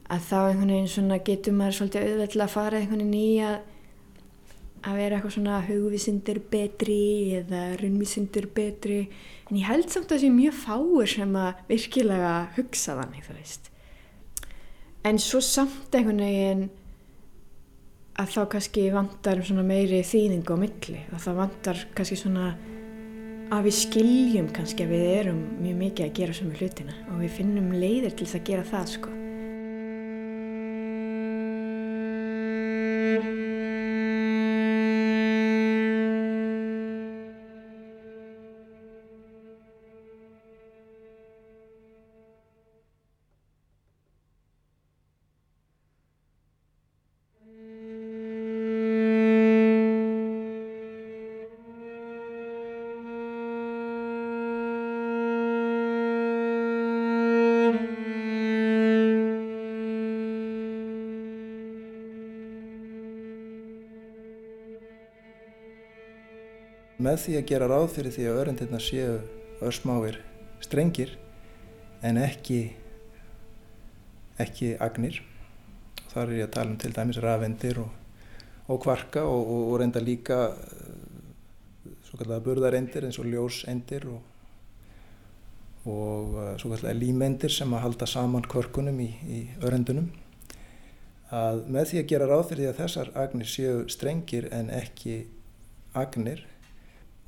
að 0.08 0.28
þá 0.28 0.38
einhvern 0.40 0.72
veginn 0.72 0.92
svona 0.92 1.18
getur 1.24 1.56
maður 1.56 1.78
svolítið 1.78 2.06
auðveld 2.06 2.44
að 2.44 2.54
fara 2.54 2.80
einhvern 2.80 3.04
veginn 3.04 3.18
í 3.18 3.42
að 3.44 3.58
að 4.86 4.98
vera 4.98 5.16
eitthvað 5.18 5.34
svona 5.34 5.60
hugvísindir 5.66 6.40
betri 6.52 7.00
eða 7.40 7.62
runnvísindir 7.80 8.48
betri. 8.54 8.98
En 9.48 9.58
ég 9.58 9.66
held 9.68 9.88
samt 9.90 10.08
að 10.08 10.16
það 10.16 10.24
sé 10.24 10.30
mjög 10.34 10.58
fáir 10.62 11.12
sem 11.14 11.38
að 11.42 11.62
virkilega 11.70 12.34
hugsa 12.56 12.96
þannig 13.00 13.26
þú 13.26 13.38
veist. 13.38 13.70
En 15.08 15.20
svo 15.22 15.42
samt 15.44 15.94
einhvern 15.98 16.22
veginn 16.22 16.64
að 18.18 18.32
þá 18.34 18.40
kannski 18.54 18.88
vantar 18.94 19.44
svona 19.46 19.66
meiri 19.66 20.02
þýðingu 20.06 20.58
á 20.58 20.62
milli. 20.62 21.04
Að 21.12 21.22
það 21.26 21.40
vantar 21.42 21.84
kannski 21.94 22.18
svona 22.22 22.48
að 23.48 23.64
við 23.64 23.78
skiljum 23.78 24.50
kannski 24.52 24.84
að 24.84 24.92
við 24.92 25.06
erum 25.14 25.38
mjög 25.62 25.78
mikið 25.84 26.08
að 26.08 26.18
gera 26.18 26.36
svona 26.36 26.58
hlutina 26.58 26.98
og 27.08 27.22
við 27.22 27.38
finnum 27.38 27.72
leiðir 27.72 28.12
til 28.12 28.26
þess 28.26 28.42
að 28.42 28.50
gera 28.50 28.68
það 28.68 28.92
sko 28.98 29.17
með 67.18 67.24
því 67.24 67.36
að 67.38 67.48
gera 67.50 67.66
ráð 67.66 67.88
fyrir 67.96 68.12
því 68.14 68.24
að 68.28 68.36
öryndirna 68.40 68.78
séu 68.78 69.14
örsmáir 69.64 70.20
strengir 70.62 71.16
en 72.06 72.18
ekki 72.22 72.58
ekki 74.38 74.76
agnir. 74.78 75.16
Þar 76.12 76.28
er 76.28 76.36
ég 76.38 76.46
að 76.46 76.52
tala 76.54 76.70
um 76.70 76.76
til 76.78 76.92
dæmis 76.94 77.18
rafendir 77.18 77.80
og, 77.82 77.88
og 78.70 78.78
kvarka 78.84 79.24
og, 79.26 79.40
og, 79.42 79.64
og 79.72 79.80
reynda 79.80 80.02
líka 80.02 80.38
svo 82.06 82.20
kallega 82.20 82.44
burðarendir 82.44 83.08
eins 83.08 83.18
og 83.18 83.26
ljósendir 83.26 84.06
og 84.12 84.20
og 85.88 86.36
svo 86.60 86.70
kallega 86.70 86.94
límendir 86.94 87.50
sem 87.50 87.72
að 87.72 87.82
halda 87.86 88.06
saman 88.06 88.46
kvörkunum 88.46 88.98
í, 89.00 89.08
í 89.26 89.40
örendunum 89.64 90.10
að 91.34 91.64
með 91.66 91.90
því 91.90 92.00
að 92.02 92.08
gera 92.12 92.30
ráð 92.30 92.44
fyrir 92.50 92.62
því 92.62 92.70
að 92.70 92.78
þessar 92.82 93.10
agnir 93.24 93.50
séu 93.50 93.82
strengir 93.90 94.48
en 94.52 94.70
ekki 94.74 95.18
agnir 95.96 96.44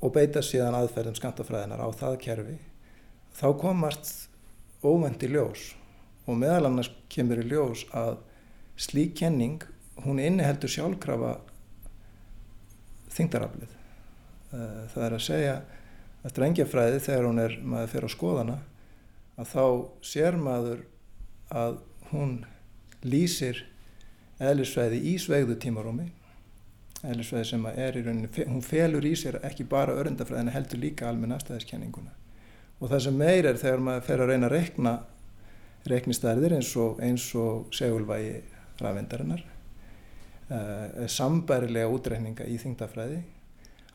og 0.01 0.13
beita 0.15 0.41
síðan 0.45 0.77
aðferðum 0.77 1.17
skamtafræðinar 1.19 1.83
á 1.85 1.89
það 1.93 2.17
kerfi 2.25 2.57
þá 3.37 3.47
komast 3.61 4.11
óvendi 4.81 5.29
ljós 5.29 5.71
og 6.25 6.39
meðal 6.41 6.69
annars 6.69 6.89
kemur 7.11 7.41
í 7.43 7.47
ljós 7.49 7.85
að 7.97 8.17
slík 8.81 9.13
kenning 9.21 9.61
hún 10.01 10.21
inniheldur 10.21 10.71
sjálfkrafa 10.71 11.35
þingdaraflið 13.11 13.77
það 14.51 15.05
er 15.05 15.15
að 15.15 15.25
segja 15.25 15.55
að 16.21 16.33
strengjafræði 16.33 17.01
þegar 17.05 17.27
hún 17.29 17.41
er 17.41 17.57
maður 17.61 17.91
fyrir 17.93 18.09
á 18.09 18.15
skoðana 18.15 18.57
að 19.41 19.51
þá 19.51 19.65
sér 20.05 20.37
maður 20.39 20.83
að 21.51 21.77
hún 22.11 22.33
lýsir 23.05 23.63
eðlisfræði 24.41 25.01
í 25.11 25.15
sveigðu 25.21 25.57
tímarúmi 25.61 26.09
eðlisfræði 27.07 27.47
sem 27.49 27.65
er 27.71 27.97
í 27.97 28.03
rauninni, 28.05 28.29
hún 28.45 28.65
felur 28.65 29.05
í 29.07 29.13
sér 29.17 29.39
ekki 29.47 29.65
bara 29.69 29.95
örndafræðina 30.01 30.53
heldur 30.53 30.81
líka 30.81 31.09
almenna 31.09 31.39
aðstæðiskenninguna 31.39 32.13
og 32.81 32.89
það 32.91 33.03
sem 33.05 33.17
meir 33.17 33.47
er 33.49 33.59
þegar 33.61 33.83
maður 33.85 34.07
fer 34.07 34.23
að 34.23 34.31
reyna 34.31 34.49
að 34.49 34.55
rekna 34.55 34.93
reknistærðir 35.89 36.57
eins 36.59 36.71
og, 36.77 37.01
og 37.01 37.75
segulvægi 37.75 38.33
rafendarinnar 38.81 39.43
uh, 40.51 41.05
sambærilega 41.09 41.89
útreikninga 41.89 42.47
í 42.49 42.57
þingdafræði 42.61 43.21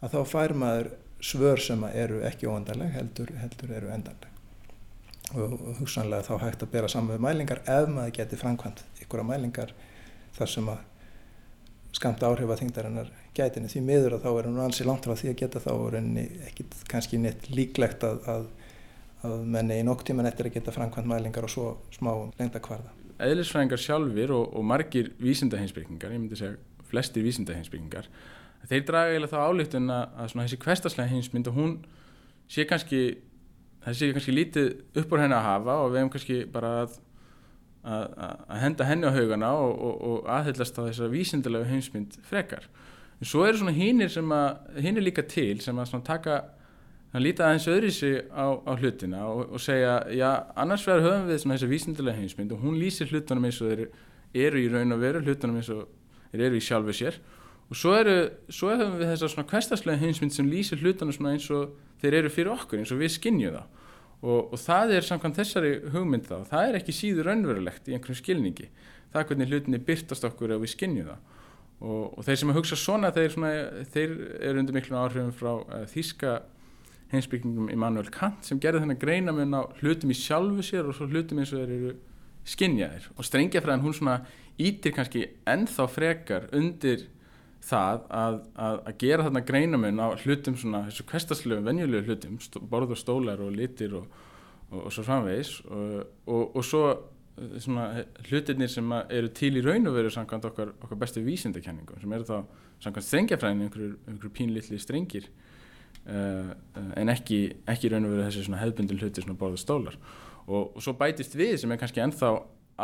að 0.02 0.16
þá 0.16 0.32
fær 0.32 0.56
maður 0.58 0.90
svör 1.22 1.62
sem 1.62 1.84
eru 1.92 2.20
ekki 2.26 2.50
óendarleg 2.50 2.90
heldur, 2.94 3.30
heldur 3.40 3.72
eru 3.78 3.92
endarleg 3.94 4.32
og, 5.34 5.54
og 5.56 5.78
hugsanlega 5.80 6.26
þá 6.26 6.44
hægt 6.44 6.66
að 6.66 6.74
bera 6.74 6.90
saman 6.90 7.16
við 7.16 7.24
mælingar 7.26 7.62
ef 7.64 7.88
maður 7.90 8.18
geti 8.18 8.38
framkvæmt 8.40 8.84
ykkur 9.04 9.22
að 9.22 9.30
mælingar 9.30 9.72
þar 10.36 10.52
sem 10.52 10.68
að 10.70 10.84
skamt 11.96 12.22
áhrif 12.26 12.50
að 12.52 12.62
þingdarinnar 12.62 13.10
gætinni 13.36 13.70
því 13.72 13.82
miður 13.86 14.16
að 14.16 14.26
þá 14.26 14.30
er 14.32 14.48
hann 14.48 14.60
alls 14.66 14.80
í 14.82 14.86
langt 14.86 15.06
frá 15.06 15.16
því 15.16 15.32
að 15.32 15.40
geta 15.42 15.62
þá 15.64 15.72
er 15.74 15.96
henni 15.98 16.24
ekki 16.48 16.66
kannski 16.90 17.20
neitt 17.20 17.48
líklegt 17.52 18.04
að, 18.06 18.20
að, 18.32 18.46
að 19.26 19.36
menni 19.56 19.80
í 19.80 19.86
nokktíman 19.86 20.28
eftir 20.28 20.50
að 20.50 20.56
geta 20.58 20.74
framkvæmt 20.76 21.10
mælingar 21.10 21.48
og 21.48 21.52
svo 21.52 21.66
smá 21.94 22.12
lengta 22.38 22.62
kvarða. 22.64 22.92
Eðlisfræðingar 23.26 23.80
sjálfur 23.80 24.34
og, 24.36 24.48
og 24.58 24.66
margir 24.68 25.12
vísindaheinsbyggingar, 25.24 26.12
ég 26.12 26.20
myndi 26.20 26.38
segja 26.38 26.58
flestir 26.90 27.24
vísindaheinsbyggingar, 27.24 28.10
þeir 28.68 28.84
draga 28.86 29.14
eiginlega 29.14 29.32
þá 29.32 29.46
álíktun 29.48 29.94
að, 29.94 30.34
þessi 30.34 30.60
hverstaslega 30.62 31.12
heinsmynd 31.14 31.48
og 31.50 31.56
hún 31.56 31.72
sé 32.50 32.66
kannski, 32.68 33.02
sé 33.88 34.12
kannski 34.12 34.34
lítið 34.34 35.00
upp 35.00 35.14
úr 35.14 35.24
henni 35.24 35.38
að 35.38 35.48
hafa 35.48 35.78
og 35.82 35.92
við 35.92 36.02
hefum 36.02 36.12
kannski 36.14 36.38
bara 36.52 36.72
að 36.84 37.00
að 37.86 38.58
henda 38.62 38.86
henni 38.88 39.06
á 39.06 39.14
haugana 39.14 39.52
og, 39.54 39.72
og, 39.78 39.96
og 40.08 40.28
aðhyllast 40.36 40.78
á 40.78 40.86
þessar 40.88 41.12
vísindilega 41.12 41.68
heimsmynd 41.70 42.18
frekar. 42.26 42.66
En 43.20 43.28
svo 43.30 43.46
eru 43.46 43.60
svona 43.60 43.74
hinnir 43.76 44.10
sem 44.12 44.32
að, 44.34 44.58
hinnir 44.82 45.06
líka 45.06 45.24
til 45.28 45.60
sem 45.64 45.78
að 45.78 45.92
svona 45.92 46.06
taka, 46.06 46.40
hann 47.14 47.24
líta 47.24 47.46
aðeins 47.46 47.68
öðri 47.70 47.92
sig 47.94 48.18
á, 48.28 48.58
á 48.58 48.72
hlutina 48.76 49.22
og, 49.30 49.54
og 49.54 49.62
segja, 49.62 50.00
já, 50.12 50.28
annars 50.58 50.84
verður 50.88 51.08
höfum 51.08 51.30
við 51.30 51.40
svona 51.44 51.56
þessar 51.56 51.72
vísindilega 51.72 52.20
heimsmynd 52.20 52.52
og 52.52 52.66
hún 52.66 52.76
lýsir 52.80 53.08
hlutunum 53.12 53.48
eins 53.48 53.62
og 53.62 53.72
þeir 53.72 53.86
eru 54.46 54.60
í 54.60 54.68
raun 54.74 54.96
og 54.96 55.00
veru, 55.00 55.22
hlutunum 55.24 55.62
eins 55.62 55.72
og 55.72 55.86
þeir 56.32 56.46
eru 56.50 56.58
í 56.58 56.66
sjálfu 56.66 56.96
sér 56.96 57.22
og 57.70 57.78
svo 57.78 57.96
eru, 57.96 58.18
svo 58.52 58.74
höfum 58.74 58.98
við 59.00 59.14
þessar 59.14 59.32
svona 59.32 59.50
hverstaslega 59.54 60.02
heimsmynd 60.02 60.34
sem 60.34 60.50
lýsir 60.50 60.82
hlutunum 60.82 61.14
svona 61.14 61.32
eins 61.38 61.48
og 61.54 61.72
þeir 62.02 62.20
eru 62.20 62.34
fyrir 62.34 62.52
okkur, 62.58 62.82
eins 62.82 62.92
og 62.92 63.00
við 63.00 63.14
skinnjum 63.16 63.56
það 63.56 63.85
og, 64.24 64.52
og 64.52 64.58
það 64.60 64.96
er 64.96 65.06
samkvæmt 65.06 65.38
þessari 65.40 65.72
hugmynd 65.92 66.28
þá, 66.28 66.36
það 66.48 66.68
er 66.68 66.78
ekki 66.80 66.94
síður 66.96 67.32
önverulegt 67.34 67.88
í 67.90 67.96
einhverjum 67.96 68.20
skilningi. 68.22 68.68
Það 69.12 69.20
er 69.20 69.28
hvernig 69.30 69.50
hlutinni 69.52 69.80
byrtast 69.86 70.26
okkur 70.28 70.56
ef 70.56 70.62
við 70.64 70.72
skinnjum 70.72 71.10
það. 71.12 71.32
Og, 71.76 72.04
og 72.16 72.24
þeir 72.24 72.38
sem 72.40 72.52
að 72.52 72.58
hugsa 72.58 72.78
svona 72.80 73.12
þeir, 73.12 73.32
svona, 73.34 73.50
þeir 73.92 74.12
eru 74.48 74.62
undir 74.62 74.76
miklu 74.78 74.96
áhrifum 74.96 75.34
frá 75.36 75.50
uh, 75.60 75.82
þýska 75.92 76.38
heimsbyggingum 77.12 77.68
Immanuel 77.70 78.08
Kant 78.12 78.48
sem 78.48 78.60
gerði 78.62 78.82
þennan 78.82 79.00
greina 79.02 79.34
með 79.36 79.50
ná 79.52 79.58
hlutum 79.82 80.12
í 80.12 80.16
sjálfu 80.16 80.64
sér 80.64 80.88
og 80.88 80.96
svo 80.96 81.06
hlutum 81.10 81.42
eins 81.42 81.52
og 81.52 81.60
þeir 81.60 81.74
eru 81.76 81.92
skinnjaðir 82.48 83.10
og 83.14 83.28
strengjafræðin 83.28 83.84
hún 83.84 83.94
svona 83.94 84.16
ítir 84.56 84.94
kannski 84.96 85.26
ennþá 85.46 85.86
frekar 85.92 86.48
undir 86.56 87.04
það 87.64 88.06
að, 88.12 88.38
að, 88.54 88.78
að 88.90 88.98
gera 89.00 89.26
þarna 89.26 89.42
greinamun 89.48 90.02
á 90.02 90.08
hlutum 90.22 90.56
svona 90.60 90.84
þessu 90.86 91.06
kvestastlegu 91.08 91.64
venjulegu 91.66 92.10
hlutum, 92.10 92.38
borð 92.70 92.94
og 92.94 93.00
stólar 93.00 93.42
og 93.42 93.54
litir 93.54 93.96
og, 93.98 94.06
og, 94.70 94.86
og 94.86 94.94
svo 94.94 95.06
framvegis 95.06 95.56
og, 95.66 96.36
og 96.46 96.62
svo 96.66 96.84
eh, 96.92 97.56
svona 97.62 97.88
hlutirnir 98.28 98.70
sem 98.72 98.92
eru 98.92 99.32
til 99.34 99.58
í 99.58 99.64
raun 99.64 99.90
og 99.90 99.98
veru 99.98 100.12
samkvæmt 100.14 100.48
okkar, 100.52 100.72
okkar 100.82 101.02
bestu 101.02 101.24
vísindakenningum 101.26 102.00
sem 102.02 102.16
eru 102.16 102.28
þá 102.28 102.38
samkvæmt 102.84 103.08
strengjafræðinu 103.08 103.66
einhverjur, 103.66 103.98
einhverjur 104.06 104.36
pínlitli 104.36 104.80
strengir 104.80 105.30
uh, 106.06 106.52
en 107.00 107.12
ekki, 107.12 107.40
ekki 107.68 107.90
raun 107.92 108.08
og 108.08 108.14
veru 108.14 108.26
þessi 108.28 108.60
hefðbundin 108.60 109.00
svona 109.00 109.38
borð 109.38 109.56
og 109.56 109.62
stólar. 109.62 109.96
Og 110.46 110.76
svo 110.78 110.94
bætist 110.94 111.34
við 111.34 111.56
sem 111.58 111.72
er 111.72 111.80
kannski 111.80 112.02
ennþá 112.04 112.36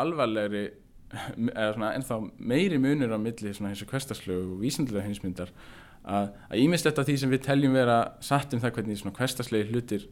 alvarlegri 0.03 0.65
ennþá 1.12 2.18
meiri 2.38 2.81
munur 2.81 3.12
á 3.12 3.18
milli 3.20 3.53
þessu 3.53 3.88
hverstarslegu 3.90 4.55
og 4.55 4.61
vísindilega 4.62 5.07
hinsmyndar 5.07 5.53
að 6.03 6.33
ímislegt 6.59 6.98
af 6.98 7.07
því 7.07 7.16
sem 7.20 7.31
við 7.31 7.44
teljum 7.46 7.77
vera 7.77 7.98
satt 8.25 8.55
um 8.55 8.62
það 8.62 8.79
hvernig 8.79 8.98
svona 8.98 9.16
hverstarslegi 9.16 9.70
hlutir 9.70 10.09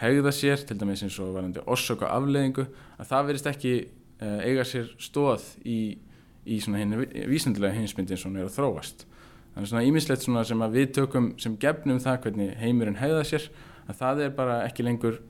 hegða 0.00 0.32
sér, 0.32 0.62
til 0.64 0.78
dæmis 0.80 1.02
eins 1.04 1.18
og 1.20 1.34
varandi 1.36 1.62
orsök 1.64 2.04
og 2.04 2.12
afleðingu, 2.12 2.66
að 3.00 3.10
það 3.10 3.28
verist 3.30 3.50
ekki 3.50 3.74
uh, 4.20 4.40
eiga 4.44 4.64
sér 4.68 4.90
stóð 5.00 5.46
í, 5.64 5.96
í 6.44 6.58
hinn 6.60 6.96
vísindilega 7.30 7.76
hinsmyndin 7.76 8.20
sem 8.20 8.36
er 8.36 8.48
að 8.48 8.58
þróast. 8.58 9.06
Þannig 9.54 9.70
svona 9.70 9.86
ímislegt 9.88 10.26
sem 10.26 10.66
við 10.74 10.90
tökum 10.98 11.30
sem 11.40 11.56
gefnum 11.60 12.00
það 12.04 12.20
hvernig 12.26 12.52
heimurinn 12.60 13.00
hegða 13.00 13.24
sér, 13.24 13.48
að 13.88 14.00
það 14.02 14.22
er 14.26 14.36
bara 14.36 14.58
ekki 14.66 14.84
lengur 14.84 15.22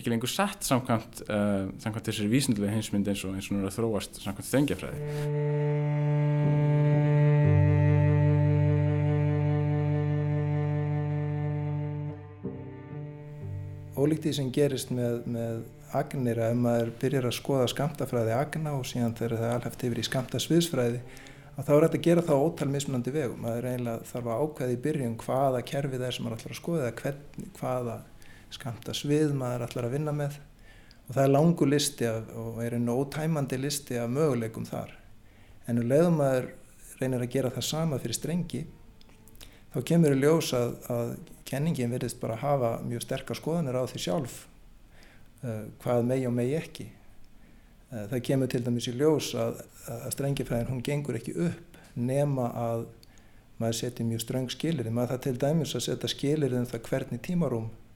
ekki 0.00 0.12
lengur 0.12 0.30
satt 0.32 0.66
samkvæmt, 0.66 1.22
uh, 1.28 1.68
samkvæmt 1.82 2.10
þessari 2.10 2.32
vísindilega 2.32 2.74
heimsmynd 2.76 3.10
eins 3.10 3.24
og 3.26 3.36
eins 3.36 3.50
og 3.50 3.56
nú 3.56 3.62
er 3.62 3.70
að 3.70 3.78
þróast 3.78 4.20
samkvæmt 4.24 4.52
þengjafræði. 4.52 5.00
Ólíkt 13.98 14.28
því 14.28 14.32
sem 14.36 14.50
gerist 14.54 14.92
með, 14.94 15.24
með 15.26 15.62
agnir 15.96 16.38
að 16.38 16.52
ef 16.52 16.60
maður 16.62 16.92
byrjar 17.00 17.26
að 17.28 17.38
skoða 17.38 17.70
skamtafræði 17.72 18.34
agna 18.36 18.74
og 18.78 18.84
síðan 18.86 19.16
þegar 19.18 19.40
það 19.40 19.48
er 19.48 19.56
alhæft 19.56 19.84
yfir 19.88 19.98
í 19.98 20.04
skamta 20.06 20.40
sviðsfræði 20.42 21.00
að 21.58 21.66
þá 21.66 21.72
er 21.74 21.84
þetta 21.86 21.98
að 21.98 22.06
gera 22.06 22.24
það 22.28 22.44
ótal 22.44 22.68
mismunandi 22.70 23.14
vegum. 23.14 23.40
Maður 23.42 23.68
eiginlega 23.72 24.10
þarf 24.12 24.30
að 24.30 24.44
ákveða 24.44 24.74
í 24.74 24.80
byrjun 24.84 25.18
hvaða 25.24 25.64
kerfið 25.72 26.04
er 26.06 26.14
sem 26.14 26.26
maður 26.26 26.38
ætlar 26.38 26.54
að 26.54 26.60
skoða 26.60 26.84
eða 26.84 26.96
hvern, 27.00 27.48
hvaða 27.58 27.96
skamta 28.54 28.94
svið 28.96 29.34
maður 29.36 29.66
ætlar 29.66 29.88
að 29.88 29.96
vinna 29.98 30.14
með 30.16 30.38
og 31.08 31.14
það 31.16 31.22
er 31.24 31.32
langu 31.32 31.68
listi 31.68 32.08
af, 32.08 32.28
og 32.36 32.58
er 32.62 32.76
einu 32.76 32.96
ótæmandi 33.00 33.58
listi 33.60 33.96
af 33.96 34.10
möguleikum 34.12 34.66
þar. 34.68 34.92
En 35.68 35.80
um 35.80 35.88
leiðum 35.88 36.18
maður 36.20 36.50
reynir 37.00 37.24
að 37.24 37.32
gera 37.32 37.52
það 37.54 37.66
sama 37.68 37.98
fyrir 38.02 38.18
strengi 38.18 38.66
þá 39.72 39.80
kemur 39.88 40.16
í 40.16 40.20
ljós 40.20 40.52
að, 40.56 40.76
að 40.92 41.10
kenningin 41.48 41.92
verðist 41.92 42.20
bara 42.20 42.38
hafa 42.40 42.76
mjög 42.84 43.04
sterkar 43.06 43.38
skoðanir 43.38 43.78
á 43.80 43.84
því 43.88 44.04
sjálf 44.04 44.38
uh, 45.44 45.64
hvað 45.82 46.04
megi 46.08 46.28
og 46.28 46.36
megi 46.36 46.56
ekki. 46.58 46.86
Uh, 47.88 48.04
það 48.12 48.24
kemur 48.28 48.52
til 48.52 48.62
dæmis 48.66 48.88
í 48.90 48.96
ljós 48.96 49.32
að, 49.38 49.60
að 49.88 50.08
strengifræðin 50.16 50.72
hún 50.72 50.84
gengur 50.84 51.20
ekki 51.20 51.36
upp 51.48 51.82
nema 51.96 52.52
að 52.52 52.86
maður 53.58 53.80
setja 53.80 54.06
mjög 54.06 54.22
ströng 54.22 54.52
skilir. 54.52 54.88
Maður 54.92 55.16
það 55.16 55.22
til 55.24 55.36
dæmis 55.44 55.74
að 55.74 55.86
setja 55.88 56.10
skilir 56.12 56.56
um 56.58 56.66
það 56.68 56.84
hvernig 56.90 57.22
tímarúm 57.24 57.70
uh, 57.70 57.87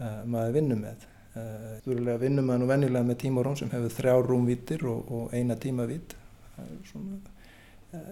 maður 0.00 0.56
vinnur 0.58 0.80
með. 0.80 1.06
Þú 1.32 1.92
verulega 1.92 2.20
vinnum 2.20 2.48
maður 2.48 2.62
nú 2.62 2.68
venjulega 2.68 3.08
með 3.08 3.18
tímarúm 3.22 3.56
sem 3.56 3.70
hefur 3.72 3.94
þrjá 3.96 4.14
rúmvítir 4.26 4.84
og, 4.90 5.12
og 5.12 5.34
eina 5.36 5.56
tímavít. 5.56 6.14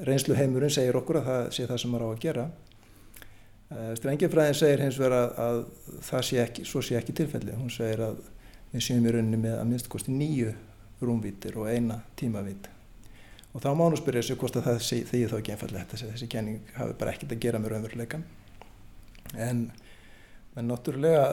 Reynsluheimurinn 0.08 0.72
segir 0.72 0.96
okkur 1.00 1.20
að 1.20 1.28
það 1.28 1.46
sé 1.56 1.68
það 1.68 1.80
sem 1.82 1.94
maður 1.94 2.06
á 2.06 2.10
að 2.10 2.22
gera. 2.24 2.46
Strengifræðin 4.00 4.58
segir 4.58 4.82
hins 4.82 4.98
vegar 4.98 5.16
að, 5.18 5.36
að 5.44 5.60
það 6.08 6.26
sé 6.26 6.40
ekki, 6.42 6.66
svo 6.66 6.82
sé 6.84 6.96
ekki 6.98 7.14
tilfelli. 7.20 7.54
Hún 7.58 7.70
segir 7.72 8.02
að 8.08 8.18
við 8.72 8.86
séum 8.86 9.06
í 9.06 9.14
rauninni 9.14 9.40
með 9.40 9.56
að 9.60 9.70
minnst 9.70 9.90
kosti 9.92 10.14
nýju 10.14 10.52
rúmvítir 11.00 11.56
og 11.60 11.70
eina 11.70 12.00
tímavít. 12.18 12.68
Og 13.50 13.62
þá 13.62 13.70
mánu 13.74 13.98
spyrja 13.98 14.22
sig 14.22 14.38
hvort 14.38 14.58
að 14.58 14.68
það 14.68 14.82
þýði 15.10 15.28
þá 15.30 15.38
ekki 15.40 15.54
einfallegt 15.54 15.94
að 15.94 16.02
þessi 16.12 16.28
kenning 16.30 16.74
hafi 16.76 16.98
bara 16.98 17.14
ekkert 17.14 17.32
að 17.34 17.40
gera 17.42 17.60
með 17.62 17.72
raunveruleikan. 17.74 18.26
En, 19.42 19.64
en 20.58 20.70
náttúrulega 20.70 21.24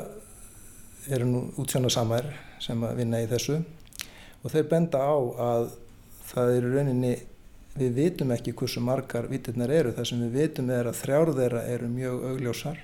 eru 1.09 1.27
nú 1.29 1.41
útsjóna 1.61 1.89
samar 1.93 2.29
sem 2.63 2.83
að 2.83 3.01
vinna 3.01 3.21
í 3.23 3.29
þessu 3.29 3.61
og 4.43 4.53
þeir 4.53 4.69
benda 4.71 5.01
á 5.01 5.17
að 5.47 5.69
það 6.27 6.53
eru 6.57 6.73
rauninni 6.75 7.15
við 7.77 7.97
vitum 7.97 8.33
ekki 8.33 8.55
hversu 8.57 8.81
margar 8.83 9.27
vítirnar 9.29 9.71
eru. 9.73 9.93
Það 9.95 10.09
sem 10.09 10.21
við 10.25 10.37
vitum 10.41 10.71
er 10.73 10.89
að 10.89 10.99
þrjár 11.01 11.33
þeirra 11.37 11.63
eru 11.73 11.89
mjög 11.91 12.23
augljósar. 12.31 12.79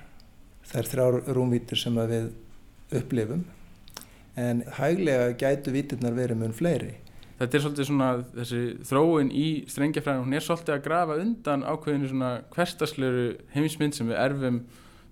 Er 0.74 0.88
þrjár 0.88 1.20
rúmvítir 1.36 1.78
sem 1.78 1.98
við 2.10 2.30
upplifum. 2.94 3.44
En 4.38 4.62
hæglega 4.78 5.34
gætu 5.38 5.74
vítirnar 5.74 6.14
verið 6.16 6.40
mun 6.40 6.54
fleiri. 6.56 6.94
Þetta 7.38 7.58
er 7.58 7.64
svolítið 7.64 7.88
svona 7.88 8.08
þessi 8.36 8.62
þróun 8.86 9.30
í 9.34 9.48
strengjafræðin. 9.70 10.24
Hún 10.26 10.38
er 10.38 10.46
svolítið 10.46 10.76
að 10.76 10.84
grafa 10.86 11.18
undan 11.22 11.66
ákveðinu 11.66 12.10
svona 12.10 12.32
hverstasleru 12.54 13.26
heimsmynd 13.54 13.98
sem 13.98 14.10
við 14.10 14.20
erfum 14.22 14.60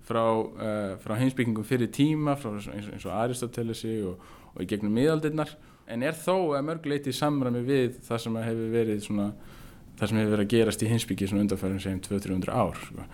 frá, 0.07 0.23
uh, 0.23 0.93
frá 1.03 1.17
heimsbyggingum 1.19 1.67
fyrir 1.67 1.91
tíma, 1.93 2.37
frá 2.39 2.53
eins, 2.53 2.69
eins 2.91 3.07
og 3.07 3.15
Aristotelesi 3.17 3.97
og, 4.07 4.23
og 4.53 4.63
í 4.63 4.69
gegnum 4.69 4.95
miðaldirnar. 4.97 5.55
En 5.91 6.03
er 6.05 6.15
þó 6.15 6.55
að 6.55 6.65
mörguleiti 6.69 7.11
í 7.11 7.17
samræmi 7.17 7.63
við 7.67 7.99
það 8.07 8.23
sem 8.23 8.39
hefur 8.39 8.73
verið 8.77 9.03
svona 9.03 9.33
það 9.99 10.09
sem 10.09 10.19
hefur 10.19 10.33
verið 10.33 10.45
að 10.45 10.53
gerast 10.53 10.83
í 10.83 10.89
hinsbyggi 10.89 11.29
svona 11.29 11.45
undanfærum 11.45 11.81
segjum 11.81 12.01
200-300 12.07 12.53
ár 12.53 12.79
sko. 12.81 13.05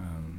um, 0.00 0.30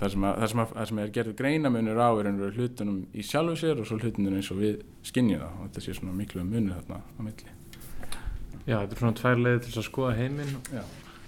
það, 0.00 0.12
sem 0.14 0.26
að, 0.26 0.36
það, 0.40 0.48
sem 0.52 0.62
að, 0.62 0.74
það 0.74 0.90
sem 0.90 1.00
er 1.02 1.14
gerð 1.18 1.36
greinamunur 1.40 2.00
á 2.00 2.10
er 2.22 2.58
hlutunum 2.58 3.00
í 3.12 3.26
sjálfu 3.26 3.56
sér 3.60 3.82
og 3.82 3.88
svo 3.88 3.98
hlutunum 4.00 4.38
eins 4.38 4.50
og 4.54 4.60
við 4.62 4.84
skinnjum 5.06 5.42
það 5.42 5.58
og 5.58 5.64
þetta 5.68 5.84
sé 5.86 5.96
svona 5.98 6.18
miklu 6.18 6.46
munur 6.46 6.78
þarna 6.78 7.00
á 7.02 7.20
milli 7.26 7.56
Já, 8.64 8.78
þetta 8.78 8.94
er 8.94 9.00
svona 9.02 9.18
tvær 9.18 9.42
leiði 9.42 9.64
til 9.66 9.74
að 9.74 9.88
skoða 9.88 10.14
heiminn 10.20 10.54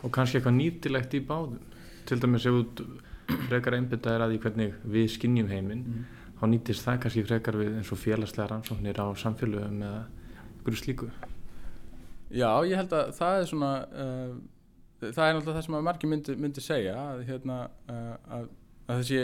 og 0.07 0.13
kannski 0.15 0.39
eitthvað 0.39 0.57
nýtilegt 0.61 1.17
í 1.19 1.25
báðum 1.27 1.59
til 2.07 2.21
dæmis 2.23 2.47
ef 2.47 2.57
þú 2.57 2.87
frekar 3.27 3.77
einbindaðir 3.77 4.25
að 4.25 4.35
því 4.35 4.43
hvernig 4.45 4.75
við 4.97 5.09
skinnjum 5.15 5.49
heiminn 5.51 5.85
mm. 5.85 6.03
þá 6.41 6.45
nýtist 6.53 6.85
það 6.87 7.01
kannski 7.05 7.25
frekar 7.27 7.59
við 7.61 7.79
eins 7.79 7.93
og 7.95 8.01
félagslega 8.03 8.51
rannsóknir 8.53 9.01
á 9.03 9.07
samfélögum 9.19 9.81
eða 9.87 10.05
einhverju 10.59 10.83
slíku 10.83 11.11
Já, 12.27 12.51
ég 12.67 12.75
held 12.75 12.95
að 12.97 13.11
það 13.17 13.41
er 13.41 13.51
svona 13.51 13.73
uh, 13.87 14.37
það 15.01 15.25
er 15.25 15.37
náttúrulega 15.37 15.57
það 15.57 15.67
sem 15.67 15.79
að 15.79 15.89
margir 15.89 16.11
myndi, 16.11 16.37
myndi 16.43 16.65
segja 16.65 16.95
að, 16.99 17.25
hérna, 17.29 17.59
uh, 17.91 18.15
að, 18.39 18.49
að 18.87 19.03
þessi 19.03 19.21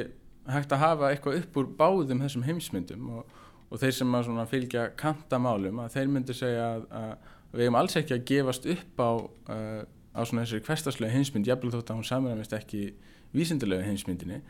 hægt 0.53 0.75
að 0.75 0.83
hafa 0.83 1.11
eitthvað 1.11 1.39
upp 1.41 1.59
úr 1.61 1.71
báðum 1.79 2.23
þessum 2.23 2.47
heimsmyndum 2.47 3.09
og, 3.19 3.41
og 3.71 3.83
þeir 3.83 3.97
sem 3.97 4.17
að 4.19 4.51
fylgja 4.51 4.89
kantamálum 4.99 5.83
að 5.83 5.97
þeir 5.97 6.13
myndi 6.13 6.37
segja 6.37 6.69
að, 6.77 6.87
að 6.99 7.13
við 7.53 7.67
hefum 7.67 7.79
alls 7.83 7.99
ekki 8.01 8.17
að 8.17 8.27
gefast 8.31 8.69
upp 8.75 9.03
á, 9.03 9.11
uh, 9.55 9.83
á 10.15 10.21
svona 10.23 10.45
þessari 10.45 10.67
hverstaslega 10.67 11.15
heimsmynd 11.17 11.51
jafnveg 11.51 11.77
þótt 11.77 11.93
að 11.93 12.01
hún 12.01 12.09
samræmist 12.09 12.57
ekki 12.57 12.85
vísindilega 13.37 13.87
heimsmyndinni 13.87 14.43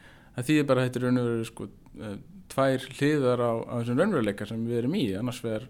bara 0.67 0.83
að 0.83 0.89
þetta 0.89 0.99
er 0.99 1.07
raun 1.07 1.21
og 1.21 1.29
veru 1.29 1.47
sko, 1.49 1.69
tvær 2.53 2.87
hliðar 2.97 3.43
á, 3.45 3.53
á 3.69 3.75
þessum 3.81 3.99
raunveruleika 4.01 4.47
sem 4.49 4.63
við 4.69 4.79
erum 4.81 4.95
í. 4.97 5.05
Annars 5.19 5.43
vegar 5.45 5.67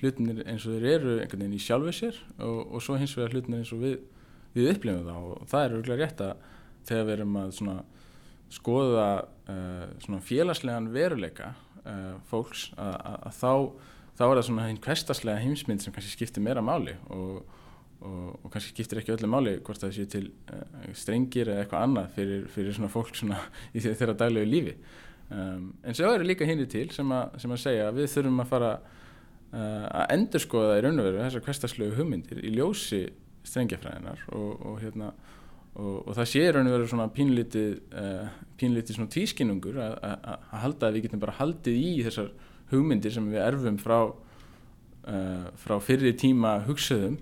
hlutinir 0.00 0.42
eins 0.46 0.66
og 0.66 0.76
þeir 0.76 0.86
eru 0.92 1.16
einhvern 1.18 1.44
veginn 1.44 1.56
í 1.56 1.62
sjálfu 1.62 1.94
sér 1.94 2.20
og, 2.38 2.60
og 2.74 2.84
svo 2.84 2.98
hins 2.98 3.14
vegar 3.16 3.34
hlutinir 3.34 3.62
eins 3.62 3.72
og 3.74 3.82
við, 3.82 3.96
við 4.54 4.70
upplifum 4.74 5.08
það 5.08 5.28
og 5.30 5.48
það 5.50 5.64
er 5.64 5.76
örgulega 5.78 6.04
rétt 6.04 6.24
að 6.24 6.46
þegar 6.88 7.08
við 7.08 7.16
erum 7.16 7.38
að 7.40 7.52
svona 7.58 7.76
skoða 8.54 9.08
uh, 9.50 10.20
félagslegan 10.22 10.90
veruleika 10.94 11.54
uh, 11.82 12.16
fólks 12.30 12.68
að, 12.78 13.28
þá, 13.38 13.52
þá 14.18 14.24
er 14.26 14.34
það 14.36 14.46
svona 14.48 14.68
einn 14.68 14.80
hverstaslega 14.84 15.42
heimsmynd 15.42 15.84
sem 15.84 15.94
kannski 15.94 16.14
skiptir 16.14 16.44
meira 16.44 16.62
máli. 16.64 16.96
Og, 17.10 17.42
og, 18.04 18.26
og 18.44 18.52
kannski 18.52 18.74
skiptir 18.74 19.00
ekki 19.00 19.14
öllu 19.16 19.30
máli 19.32 19.56
hvort 19.64 19.80
það 19.82 19.94
sé 19.96 20.08
til 20.12 20.28
uh, 20.52 20.90
strengir 20.96 21.50
eða 21.50 21.64
eitthvað 21.64 21.86
annað 21.88 22.10
fyrir, 22.18 22.44
fyrir 22.52 22.76
svona 22.76 22.92
fólk 22.92 23.16
svona 23.18 23.40
í 23.74 23.82
þeirra 23.84 24.16
daglegu 24.24 24.50
lífi. 24.50 24.76
Um, 25.32 25.70
en 25.82 25.96
svo 25.96 26.12
eru 26.12 26.26
líka 26.28 26.46
hinn 26.46 26.60
til 26.70 26.90
sem 26.92 27.16
að, 27.16 27.38
sem 27.42 27.54
að 27.54 27.64
segja 27.64 27.88
að 27.88 28.02
við 28.02 28.12
þurfum 28.12 28.44
að 28.44 28.52
fara 28.52 28.74
Uh, 29.54 29.84
að 30.00 30.08
endur 30.16 30.42
skoða 30.42 30.78
í 30.80 30.82
raun 30.82 30.98
og 30.98 31.04
veru 31.06 31.20
þessar 31.20 31.42
hverstarslegu 31.44 31.94
hugmyndir 31.94 32.40
í 32.42 32.48
ljósi 32.56 33.04
strengjafræðinar 33.46 34.24
og, 34.34 34.48
og, 34.66 34.80
hérna, 34.80 35.12
og, 35.76 36.00
og 36.00 36.16
það 36.16 36.26
sé 36.32 36.42
raun 36.48 36.70
og 36.70 36.74
veru 36.74 36.88
svona 36.90 37.06
pínlítið, 37.14 37.76
uh, 37.94 38.32
pínlítið 38.58 38.98
svona 38.98 39.84
að, 39.84 40.24
að 40.24 40.56
halda 40.64 40.88
að 40.88 40.96
við 40.96 41.06
getum 41.06 41.22
bara 41.22 41.36
haldið 41.38 41.78
í 41.78 41.92
þessar 42.08 42.32
hugmyndir 42.72 43.14
sem 43.14 43.28
við 43.30 43.44
erfum 43.44 43.78
frá, 43.78 43.98
uh, 44.10 45.46
frá 45.62 45.76
fyrir 45.86 46.18
tíma 46.18 46.56
hugsaðum 46.66 47.20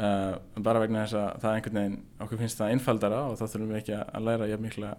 bara 0.00 0.80
vegna 0.80 1.04
þess 1.04 1.16
að 1.18 1.40
það 1.42 1.54
einhvern 1.56 1.78
veginn 1.80 1.96
okkur 2.24 2.38
finnst 2.40 2.60
það 2.60 2.74
einfaldara 2.74 3.18
og 3.28 3.34
þá 3.36 3.42
þurfum 3.44 3.72
við 3.72 3.80
ekki 3.80 3.96
að 4.00 4.26
læra 4.28 4.46
jafn 4.48 4.64
mikla 4.64 4.92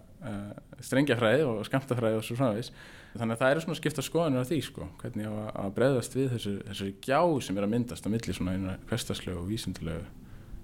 strengjafræði 0.78 1.46
og 1.48 1.62
skamtafræði 1.66 2.18
og 2.20 2.26
svo 2.26 2.36
svona 2.38 2.58
viss 2.58 2.70
þannig 3.16 3.34
að 3.34 3.42
það 3.42 3.54
eru 3.54 3.64
svona 3.64 3.78
skipta 3.80 4.04
skoðanir 4.06 4.46
á 4.46 4.48
því 4.48 4.58
sko, 4.68 4.88
hvernig 5.02 5.26
á 5.26 5.34
að 5.64 5.74
breyðast 5.76 6.14
við 6.16 6.30
þessu, 6.36 6.54
þessu 6.70 6.90
gjá 7.02 7.20
sem 7.44 7.58
er 7.58 7.66
að 7.66 7.74
myndast 7.74 8.06
á 8.06 8.12
milli 8.14 8.36
svona 8.36 8.54
einu 8.54 8.76
hverstarslegu 8.88 9.42
og 9.42 9.50
vísindilegu 9.50 10.06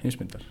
hinsmyndar 0.04 0.46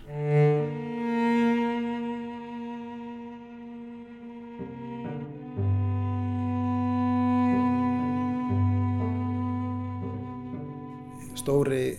Stóri 11.38 11.96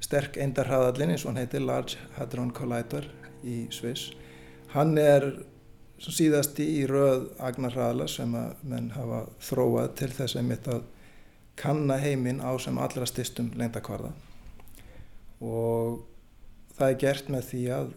sterk 0.00 0.38
eindarhraðallin 0.40 1.14
eins 1.14 1.24
og 1.24 1.32
hann 1.32 1.42
heitir 1.42 1.64
Large 1.64 2.00
Hadron 2.16 2.52
Collider 2.56 3.06
í 3.44 3.62
Sviss. 3.74 4.10
Hann 4.74 4.96
er 5.00 5.26
síðast 6.00 6.58
í 6.62 6.86
röð 6.88 7.28
agnarhraðla 7.42 8.06
sem 8.08 8.34
að 8.38 8.64
menn 8.72 8.90
hafa 8.94 9.26
þróað 9.44 9.94
til 10.00 10.10
þess 10.16 10.38
að 10.40 10.48
mitt 10.48 10.68
að 10.70 10.84
kanna 11.60 11.98
heiminn 12.00 12.40
á 12.40 12.56
sem 12.62 12.78
allra 12.80 13.08
styrstum 13.08 13.50
lengdakvarða 13.58 14.14
og 15.44 16.06
það 16.78 16.86
er 16.86 17.00
gert 17.02 17.28
með 17.32 17.48
því 17.50 17.64
að 17.76 17.90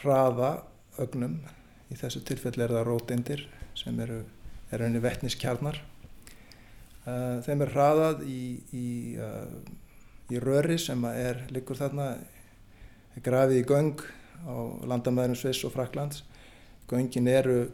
hraða 0.00 0.50
ögnum. 1.02 1.40
Í 1.90 1.96
þessu 1.98 2.20
tilfelli 2.22 2.62
er 2.62 2.70
það 2.70 2.86
rótindir 2.86 3.40
sem 3.74 3.96
eru, 4.02 4.20
henni 4.70 5.02
vettniskjarnar 5.02 5.80
uh, 5.80 7.40
þeim 7.42 7.64
er 7.64 7.72
hraðað 7.74 8.22
í, 8.30 8.42
í, 8.70 8.86
uh, 9.18 9.48
í 10.30 10.40
röri 10.42 10.78
sem 10.78 11.04
er 11.10 11.44
líkur 11.50 11.78
þarna 11.78 12.12
grafið 13.20 13.60
í 13.60 13.66
göng 13.68 14.02
á 14.46 14.56
landamæðurum 14.88 15.38
Sviss 15.38 15.66
og 15.68 15.74
Fraklands 15.74 16.22
Göngin 16.90 17.28
eru 17.30 17.70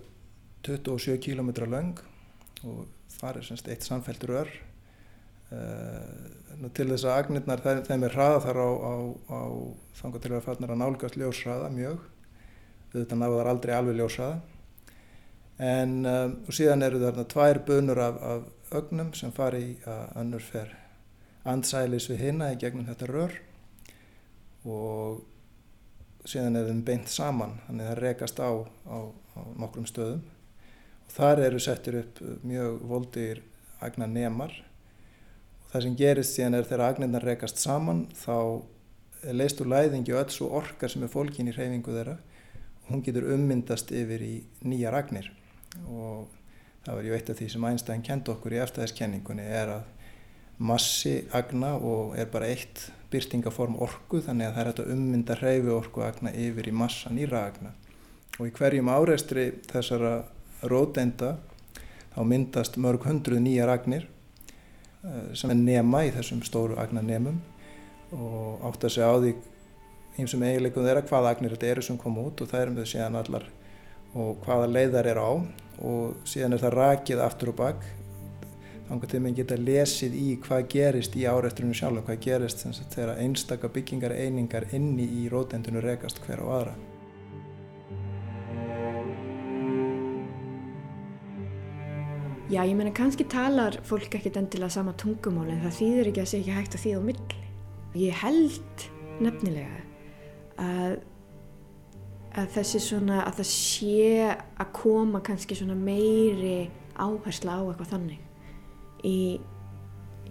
27 0.67 1.17
km 1.25 1.51
lang 1.71 2.01
og 2.67 2.85
það 3.17 3.39
er 3.39 3.47
semst 3.47 3.69
eitt 3.73 3.87
samfælt 3.87 4.27
rör. 4.29 4.51
Uh, 5.47 6.67
til 6.75 6.89
þess 6.91 7.07
að 7.07 7.21
agnirnar 7.21 7.63
þeim 7.87 8.05
er 8.05 8.17
hraða 8.17 8.43
þar 8.45 8.59
á, 8.61 8.69
á, 8.69 8.95
á 9.31 9.41
þangar 10.01 10.25
til 10.25 10.33
að 10.35 10.45
farnir 10.45 10.73
að 10.75 10.81
nálgast 10.83 11.17
ljósraða 11.21 11.71
mjög. 11.73 12.03
Þetta 12.93 13.19
náðar 13.21 13.51
aldrei 13.53 13.75
alveg 13.77 14.01
ljósraða 14.01 14.41
en 15.57 15.93
um, 16.05 16.35
síðan 16.53 16.85
eru 16.85 17.01
þarna 17.01 17.25
tvær 17.33 17.63
bunur 17.65 18.01
af, 18.05 18.19
af 18.21 18.75
ögnum 18.77 19.15
sem 19.17 19.33
fari 19.33 19.63
í 19.63 19.77
að 19.89 20.19
önnur 20.21 20.45
fer 20.45 20.75
andsælis 21.47 22.11
við 22.11 22.23
hinna 22.27 22.53
í 22.53 22.61
gegnum 22.61 22.87
þetta 22.89 23.09
rör 23.11 23.35
og 24.67 25.25
síðan 26.27 26.59
er 26.59 26.71
þeim 26.71 26.85
beint 26.87 27.11
saman 27.11 27.59
þannig 27.67 27.91
það 27.91 28.01
rekast 28.03 28.41
á, 28.43 28.51
á, 28.91 28.99
á 29.39 29.41
nokkrum 29.61 29.87
stöðum. 29.87 30.23
Og 31.07 31.13
þar 31.15 31.43
eru 31.47 31.61
settir 31.63 32.01
upp 32.03 32.23
mjög 32.43 32.81
voldir 32.91 33.43
agna 33.85 34.09
nemar 34.11 34.55
og 35.63 35.69
það 35.73 35.85
sem 35.87 35.99
gerist 35.99 36.35
síðan 36.35 36.59
er 36.59 36.67
þegar 36.67 36.87
agnirnar 36.91 37.27
rekast 37.27 37.63
saman 37.63 38.07
þá 38.17 38.63
leist 39.37 39.61
úr 39.63 39.71
læðingi 39.71 40.15
öll 40.15 40.31
svo 40.31 40.51
orkar 40.59 40.91
sem 40.91 41.05
er 41.07 41.13
fólkin 41.13 41.51
í 41.51 41.55
hreyfingu 41.55 41.95
þeirra. 41.95 42.17
Og 42.85 42.95
hún 42.95 43.03
getur 43.07 43.27
ummyndast 43.35 43.91
yfir 43.95 44.23
í 44.23 44.35
nýja 44.67 44.93
agnir. 44.95 45.31
Og 45.91 46.27
það 46.87 46.99
var 46.99 47.09
ju 47.09 47.17
eitt 47.17 47.31
af 47.31 47.39
því 47.41 47.49
sem 47.53 47.67
Einstein 47.71 48.05
kend 48.07 48.29
okkur 48.31 48.55
í 48.55 48.61
eftirhæðiskenningunni 48.63 49.47
er 49.47 49.73
að 49.79 49.96
massi 50.59 51.17
agna 51.37 51.75
og 51.77 52.15
er 52.19 52.29
bara 52.33 52.49
eitt 52.53 52.87
byrtingaform 53.13 53.77
orku 53.83 54.23
þannig 54.25 54.49
að 54.49 54.55
það 54.55 54.63
er 54.63 54.71
hægt 54.71 54.83
að 54.83 54.93
ummynda 54.95 55.37
hreyfi 55.41 55.75
orku 55.75 56.05
agna 56.07 56.33
yfir 56.33 56.71
í 56.71 56.75
massa 56.75 57.13
nýra 57.13 57.45
agna 57.51 57.75
og 58.39 58.49
í 58.49 58.55
hverjum 58.57 58.91
áreistri 58.93 59.47
þessara 59.71 60.15
róteinda 60.65 61.37
þá 62.15 62.23
myndast 62.25 62.79
mörg 62.81 63.05
hundruð 63.07 63.43
nýjar 63.45 63.73
agnir 63.75 64.09
eh, 65.05 65.35
sem 65.37 65.53
er 65.53 65.61
nema 65.61 66.07
í 66.09 66.15
þessum 66.17 66.43
stóru 66.47 66.79
agnanemum 66.81 67.39
og 68.17 68.65
átt 68.71 68.89
að 68.89 68.97
segja 68.97 69.13
á 69.13 69.17
því 69.21 69.35
eins 70.17 70.33
og 70.33 70.43
eiginleikum 70.47 70.87
þeirra 70.87 71.05
hvaða 71.05 71.35
agnir 71.35 71.55
þetta 71.55 71.71
eru 71.75 71.85
sem 71.85 72.01
kom 72.01 72.17
út 72.23 72.41
og 72.41 72.49
það 72.49 72.63
erum 72.63 72.79
við 72.81 72.91
síðan 72.95 73.19
allar 73.21 73.47
og 74.17 74.41
hvaða 74.47 74.69
leiðar 74.71 75.11
er 75.11 75.21
á. 75.21 75.33
Og 75.85 76.17
síðan 76.25 76.57
er 76.57 76.63
það 76.63 76.77
rakið 76.79 77.21
aftur 77.21 77.53
og 77.53 77.59
bakk 77.59 77.83
þannig 78.89 79.15
að 79.15 79.23
maður 79.23 79.39
geta 79.41 79.57
lesið 79.61 80.19
í 80.19 80.27
hvað 80.47 80.67
gerist 80.75 81.17
í 81.19 81.25
áreifturinu 81.27 81.75
sjálf 81.75 82.05
hvað 82.07 82.21
gerist 82.27 82.67
þegar 82.95 83.17
einstakka 83.23 83.71
byggingar 83.73 84.15
einingar 84.15 84.69
inni 84.77 85.09
í 85.23 85.25
rótendinu 85.33 85.83
rekast 85.83 86.23
hver 86.27 86.45
á 86.45 86.47
aðra 86.47 86.77
Já, 92.47 92.61
ég 92.63 92.77
meina 92.79 92.93
kannski 92.95 93.25
talar 93.27 93.75
fólk 93.83 94.13
ekkert 94.15 94.37
endilega 94.39 94.71
sama 94.71 94.93
tungumál 94.95 95.49
en 95.51 95.65
það 95.65 95.73
þýðir 95.81 96.11
ekki 96.13 96.21
að 96.23 96.29
segja 96.31 96.45
ekki 96.45 96.55
hægt 96.55 96.77
að 96.77 96.83
þýða 96.85 97.01
á 97.03 97.09
milli. 97.09 97.41
Ég 97.99 98.21
held 98.21 98.85
nefnilega 99.27 99.81
að, 100.63 100.95
að 102.39 102.53
þessi 102.55 102.83
svona, 102.85 103.19
að 103.25 103.41
það 103.41 103.51
sé 103.51 104.13
að 104.31 104.71
koma 104.79 105.25
kannski 105.27 105.59
svona 105.59 105.75
meiri 105.75 106.69
áhersla 106.95 107.59
á 107.59 107.63
eitthvað 107.67 107.93
þannig 107.97 108.26
í, 109.05 109.39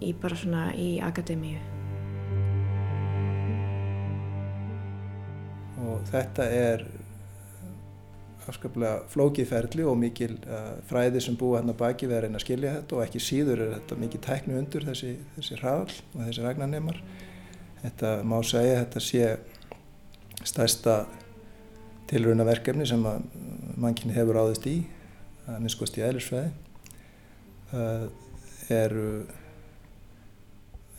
í 0.02 0.12
bara 0.20 0.38
svona 0.38 0.68
í 0.74 0.96
akademíu. 1.04 1.58
Og 5.86 6.06
þetta 6.10 6.46
er 6.50 6.86
afskaplega 8.46 9.02
flókiðferðli 9.10 9.84
og 9.86 9.96
mikil 9.98 10.36
uh, 10.46 10.76
fræði 10.86 11.22
sem 11.24 11.36
búið 11.38 11.60
hann 11.60 11.72
að 11.72 11.80
baki 11.80 12.08
við 12.08 12.18
að 12.18 12.24
reyna 12.24 12.38
að 12.38 12.44
skilja 12.44 12.74
þetta 12.76 12.96
og 12.96 13.04
ekki 13.04 13.22
síður 13.22 13.62
er 13.64 13.72
þetta 13.74 13.98
mikið 14.02 14.22
tæknu 14.26 14.58
undur 14.60 14.86
þessi, 14.86 15.12
þessi 15.36 15.58
hraðal 15.60 15.96
og 15.96 16.20
þessi 16.20 16.44
ragnanemar. 16.44 17.00
Þetta 17.82 18.12
má 18.26 18.36
segja 18.46 18.76
að 18.76 18.82
þetta 18.84 19.02
sé 19.04 20.44
stærsta 20.46 20.94
tilraunaverkefni 22.10 22.86
sem 22.86 23.02
mannkynni 23.82 24.14
hefur 24.14 24.38
áðist 24.44 24.68
í, 24.70 24.76
að 25.50 25.58
minnskost 25.64 25.98
í 25.98 26.04
eðlisfræði. 26.06 26.52
Það 27.72 28.06
eru 28.72 29.08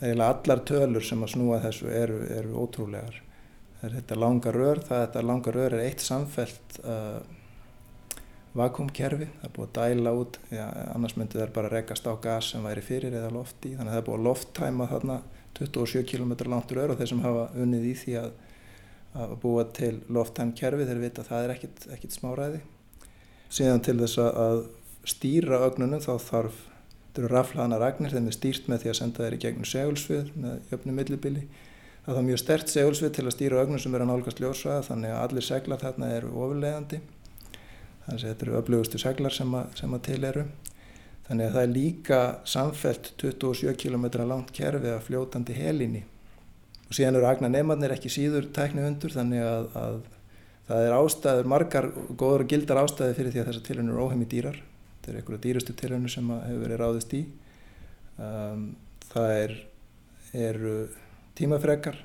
eiginlega 0.00 0.28
allar 0.30 0.62
tölur 0.66 1.04
sem 1.04 1.22
að 1.24 1.32
snúa 1.34 1.58
þessu 1.62 1.90
eru, 1.90 2.20
eru 2.30 2.54
ótrúlegar. 2.62 3.22
Er 3.82 3.94
þetta 3.94 4.18
langa 4.18 4.52
rör, 4.54 4.80
það 4.86 5.02
þetta 5.04 5.24
langa 5.26 5.54
rör 5.54 5.74
er 5.76 5.84
eitt 5.86 6.02
samfelt 6.02 6.78
uh, 6.82 7.18
vakumkerfi, 8.58 9.28
það 9.40 9.48
er 9.48 9.54
búið 9.54 9.68
að 9.68 9.74
dæla 9.78 10.14
út, 10.18 10.38
já, 10.50 10.64
annars 10.94 11.14
myndi 11.18 11.38
það 11.38 11.52
bara 11.58 11.72
rekast 11.72 12.08
á 12.08 12.12
gas 12.22 12.52
sem 12.52 12.64
væri 12.64 12.82
fyrir 12.82 13.14
eða 13.14 13.30
loft 13.34 13.66
í, 13.66 13.74
þannig 13.76 13.92
að 13.92 13.94
það 13.94 14.00
er 14.00 14.06
búið 14.08 14.18
að 14.18 14.26
lofttæma 14.28 14.88
þarna 14.92 15.18
27 15.58 16.04
km 16.08 16.34
langt 16.50 16.72
rör 16.74 16.92
og 16.92 16.98
þeir 16.98 17.10
sem 17.12 17.22
hafa 17.22 17.44
unnið 17.58 17.86
í 17.90 17.94
því 17.98 18.16
að, 18.22 18.32
að 19.18 19.36
búa 19.42 19.66
til 19.78 19.92
lofttæmkerfi 20.14 20.88
þeir 20.88 21.02
vita 21.02 21.24
að 21.24 21.30
það 21.32 21.46
er 21.46 21.54
ekkit, 21.54 21.86
ekkit 21.96 22.16
smáræði. 22.16 22.60
Síðan 23.48 23.84
til 23.84 23.96
þess 24.02 24.22
að 24.24 24.64
stýra 25.08 25.62
ögnunum 25.68 26.02
þá 26.04 26.12
þarf, 26.20 26.58
þetta 27.18 27.26
eru 27.26 27.34
raflaðana 27.34 27.78
ragnir, 27.82 28.12
þeim 28.14 28.28
er 28.30 28.34
stýrt 28.36 28.68
með 28.70 28.82
því 28.82 28.90
að 28.90 28.96
senda 29.00 29.24
þeir 29.24 29.34
í 29.34 29.38
gegnum 29.42 29.66
segulsvið 29.66 30.28
með 30.38 30.68
jöfnum 30.70 30.98
millibili. 31.00 31.40
Það 32.04 32.20
er 32.20 32.26
mjög 32.28 32.38
stert 32.40 32.70
segulsvið 32.72 33.10
til 33.16 33.24
að 33.26 33.34
stýra 33.34 33.62
ögnum 33.64 33.80
sem 33.82 33.96
er 33.96 34.04
að 34.04 34.10
nálgast 34.12 34.42
ljósraða 34.42 34.84
þannig 34.86 35.14
að 35.14 35.22
allir 35.24 35.46
seglar 35.48 35.82
þarna 35.82 36.10
eru 36.14 36.30
ofurlegandi 36.30 37.00
þannig 38.04 38.22
að 38.22 38.22
þetta 38.22 38.46
eru 38.46 38.54
öflugustu 38.60 39.02
seglar 39.02 39.34
sem 39.34 39.58
að, 39.58 39.74
sem 39.82 39.98
að 39.98 40.04
til 40.06 40.20
eru. 40.30 40.46
Þannig 41.26 41.48
að 41.48 41.56
það 41.56 41.66
er 41.66 41.74
líka 41.74 42.20
samfelt 42.48 43.10
27 43.20 43.74
km 43.82 44.06
langt 44.30 44.54
kerfi 44.56 44.94
af 44.94 45.10
fljótandi 45.10 45.58
helinni. 45.58 46.06
Og 46.86 46.96
síðan 46.96 47.18
eru 47.18 47.28
agna 47.28 47.50
nefnarnir 47.52 47.98
ekki 47.98 48.14
síður 48.14 48.48
tækni 48.54 48.86
undur 48.86 49.12
þannig 49.12 49.44
að, 49.44 49.68
að 49.76 50.00
það 50.70 50.86
er 50.86 50.98
ástæður, 51.02 51.52
margar 51.52 51.92
góður 52.14 52.46
og 52.46 52.50
gildar 52.54 52.84
ástæði 52.86 53.18
fyrir 53.18 53.34
því 53.34 53.42
að 53.42 53.50
þessar 53.50 53.68
tilhörnur 53.68 53.98
eru 53.98 54.06
óheimi 54.06 54.30
dýrar 54.30 54.62
þetta 55.08 55.16
er 55.16 55.22
einhverja 55.22 55.44
dýrustu 55.46 55.74
tilhörnur 55.76 56.12
sem 56.12 56.28
hefur 56.28 56.60
verið 56.66 56.80
ráðist 56.82 57.14
í. 57.16 57.22
Um, 58.20 58.64
það 59.08 59.30
er, 59.38 59.54
eru 60.36 60.74
tímafrekar. 61.38 61.96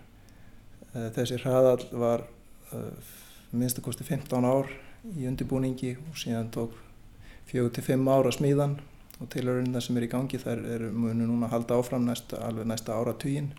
Uh, 0.93 1.09
þessi 1.15 1.41
hraðall 1.41 1.83
var 1.99 2.23
uh, 2.71 3.11
minnstakosti 3.51 4.07
15 4.07 4.47
ár 4.47 4.71
í 5.19 5.27
undirbúningi 5.27 5.97
og 5.99 6.15
síðan 6.15 6.51
tók 6.53 6.77
fjögur 7.49 7.73
til 7.75 7.83
fimm 7.83 8.07
ára 8.07 8.31
smíðan 8.31 8.77
og 9.19 9.29
tilhörunina 9.33 9.83
sem 9.83 9.99
er 9.99 10.07
í 10.07 10.11
gangi 10.13 10.39
þær 10.39 10.63
eru 10.77 10.91
munu 10.95 11.27
núna 11.27 11.49
að 11.49 11.57
halda 11.57 11.79
áfram 11.81 12.07
næsta, 12.07 12.39
alveg 12.39 12.69
næsta 12.69 12.95
ára 12.95 13.13
tuyin 13.19 13.51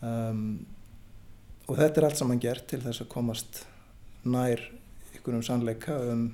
um, 0.00 0.62
og 1.68 1.76
þetta 1.76 2.00
er 2.00 2.08
allt 2.08 2.18
saman 2.18 2.40
gert 2.42 2.66
til 2.72 2.80
þess 2.82 3.04
að 3.04 3.12
komast 3.12 3.62
nær 4.24 4.64
ykkur 5.14 5.36
um 5.36 5.44
sannleika 5.44 6.00
um, 6.08 6.30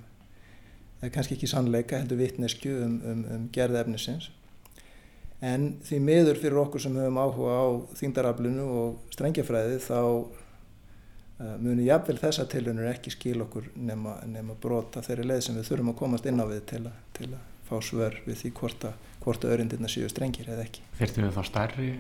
kannski 1.03 1.37
ekki 1.37 1.51
sannleika 1.51 2.01
heldur 2.01 2.21
vittnesku 2.21 2.73
um, 2.87 2.97
um, 3.05 3.23
um 3.35 3.47
gerðefnisins 3.53 4.31
en 5.45 5.75
því 5.85 6.01
miður 6.01 6.41
fyrir 6.41 6.63
okkur 6.63 6.83
sem 6.83 6.97
höfum 6.97 7.21
áhuga 7.21 7.57
á 7.61 7.67
þingdaraflunu 8.01 8.67
og 8.81 9.15
strengjafræði 9.15 9.81
þá 9.85 10.01
Eh, 11.37 11.57
muni 11.61 11.85
jafnvel 11.85 12.17
þessa 12.17 12.47
tilunir 12.49 12.89
ekki 12.89 13.13
skil 13.13 13.43
okkur 13.45 13.67
nema, 13.77 14.15
nema 14.25 14.55
brota 14.61 15.03
þeirri 15.05 15.27
leið 15.29 15.43
sem 15.45 15.59
við 15.59 15.67
þurfum 15.69 15.91
að 15.93 15.99
komast 15.99 16.29
inn 16.31 16.41
á 16.41 16.49
við 16.49 16.63
til, 16.71 16.81
a, 16.89 16.93
til 17.19 17.27
að 17.29 17.43
fá 17.67 17.75
svör 17.85 18.15
við 18.25 18.39
því 18.41 18.53
hvort 18.57 18.87
að 19.45 19.53
örindirna 19.53 19.91
séu 19.93 20.09
strengir 20.09 20.49
eða 20.49 20.65
ekki. 20.65 20.87
Þurftum 20.97 21.27
við 21.27 21.37
þá 21.37 21.43
stærri, 21.51 21.91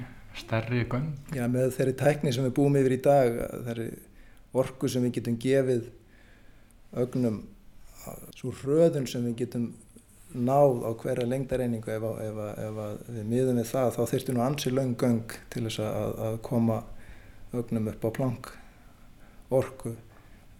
stærri 0.41 0.87
göng? 0.89 1.11
Já, 1.37 1.45
með 1.53 1.75
þeirri 1.77 1.95
tækni 2.01 2.33
sem 2.33 2.49
við 2.49 2.55
búum 2.57 2.79
yfir 2.81 2.97
í 2.97 3.01
dag, 3.05 3.37
þeirri 3.67 3.87
orku 4.57 4.89
sem 4.89 5.05
við 5.05 5.19
getum 5.19 5.37
gefið 5.45 5.85
ögnum, 7.05 7.39
svo 8.37 8.53
hröðun 8.62 9.09
sem 9.11 9.25
við 9.29 9.37
getum 9.42 9.69
náð 10.37 10.83
á 10.85 10.90
hverja 11.01 11.27
lengdareiningu 11.29 11.92
ef, 11.92 12.07
ef, 12.27 12.40
ef, 12.66 12.81
ef 12.83 13.11
við 13.14 13.29
miðum 13.31 13.61
við 13.61 13.71
það, 13.71 13.92
þá 13.97 14.03
þurftum 14.12 14.38
við 14.38 14.47
ansi 14.47 14.73
löng 14.73 14.97
göng 15.01 15.37
til 15.53 15.64
þess 15.69 15.83
að, 15.87 16.16
að 16.26 16.41
koma 16.47 16.81
ögnum 17.57 17.89
upp 17.93 18.05
á 18.05 18.11
plank 18.18 18.51
orku. 19.55 19.95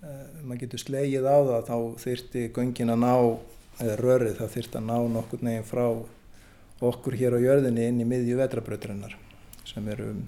Uh, 0.07 0.25
maður 0.47 0.63
getur 0.65 0.83
slegið 0.85 1.27
á 1.27 1.37
það 1.51 1.69
þá 1.69 1.77
þyrti 2.05 2.47
göngin 2.55 2.95
að 2.95 3.03
ná 3.03 3.13
eða 3.83 3.97
rörið 4.01 4.39
það 4.39 4.55
þyrti 4.55 4.79
að 4.81 4.87
ná 4.87 4.97
nokkur 5.17 5.45
neginn 5.45 5.67
frá 5.67 5.85
okkur 6.87 7.17
hér 7.17 7.37
á 7.37 7.41
jörðinni 7.41 7.89
inn 7.91 8.01
í 8.05 8.09
miðju 8.09 8.37
vetrabröðurinnar 8.39 9.17
sem 9.67 9.89
eru 9.93 10.11
um 10.13 10.23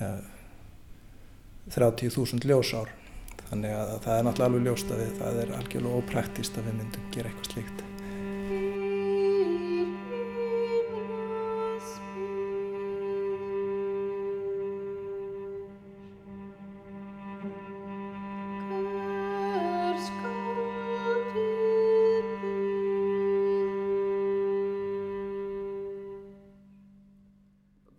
ja, 0.00 0.10
30.000 1.76 2.48
ljósár 2.48 2.92
þannig 3.54 3.74
að 3.78 3.96
það 4.02 4.16
er 4.18 4.24
náttúrulega 4.26 4.50
alveg 4.50 4.68
ljóst 4.68 4.94
að 4.94 5.02
það 5.20 5.42
er 5.44 5.56
algjörlega 5.60 5.98
ópræktist 6.02 6.58
að 6.58 6.70
við 6.70 6.78
myndum 6.80 7.10
gera 7.14 7.30
eitthvað 7.30 7.52
slíkt 7.52 7.83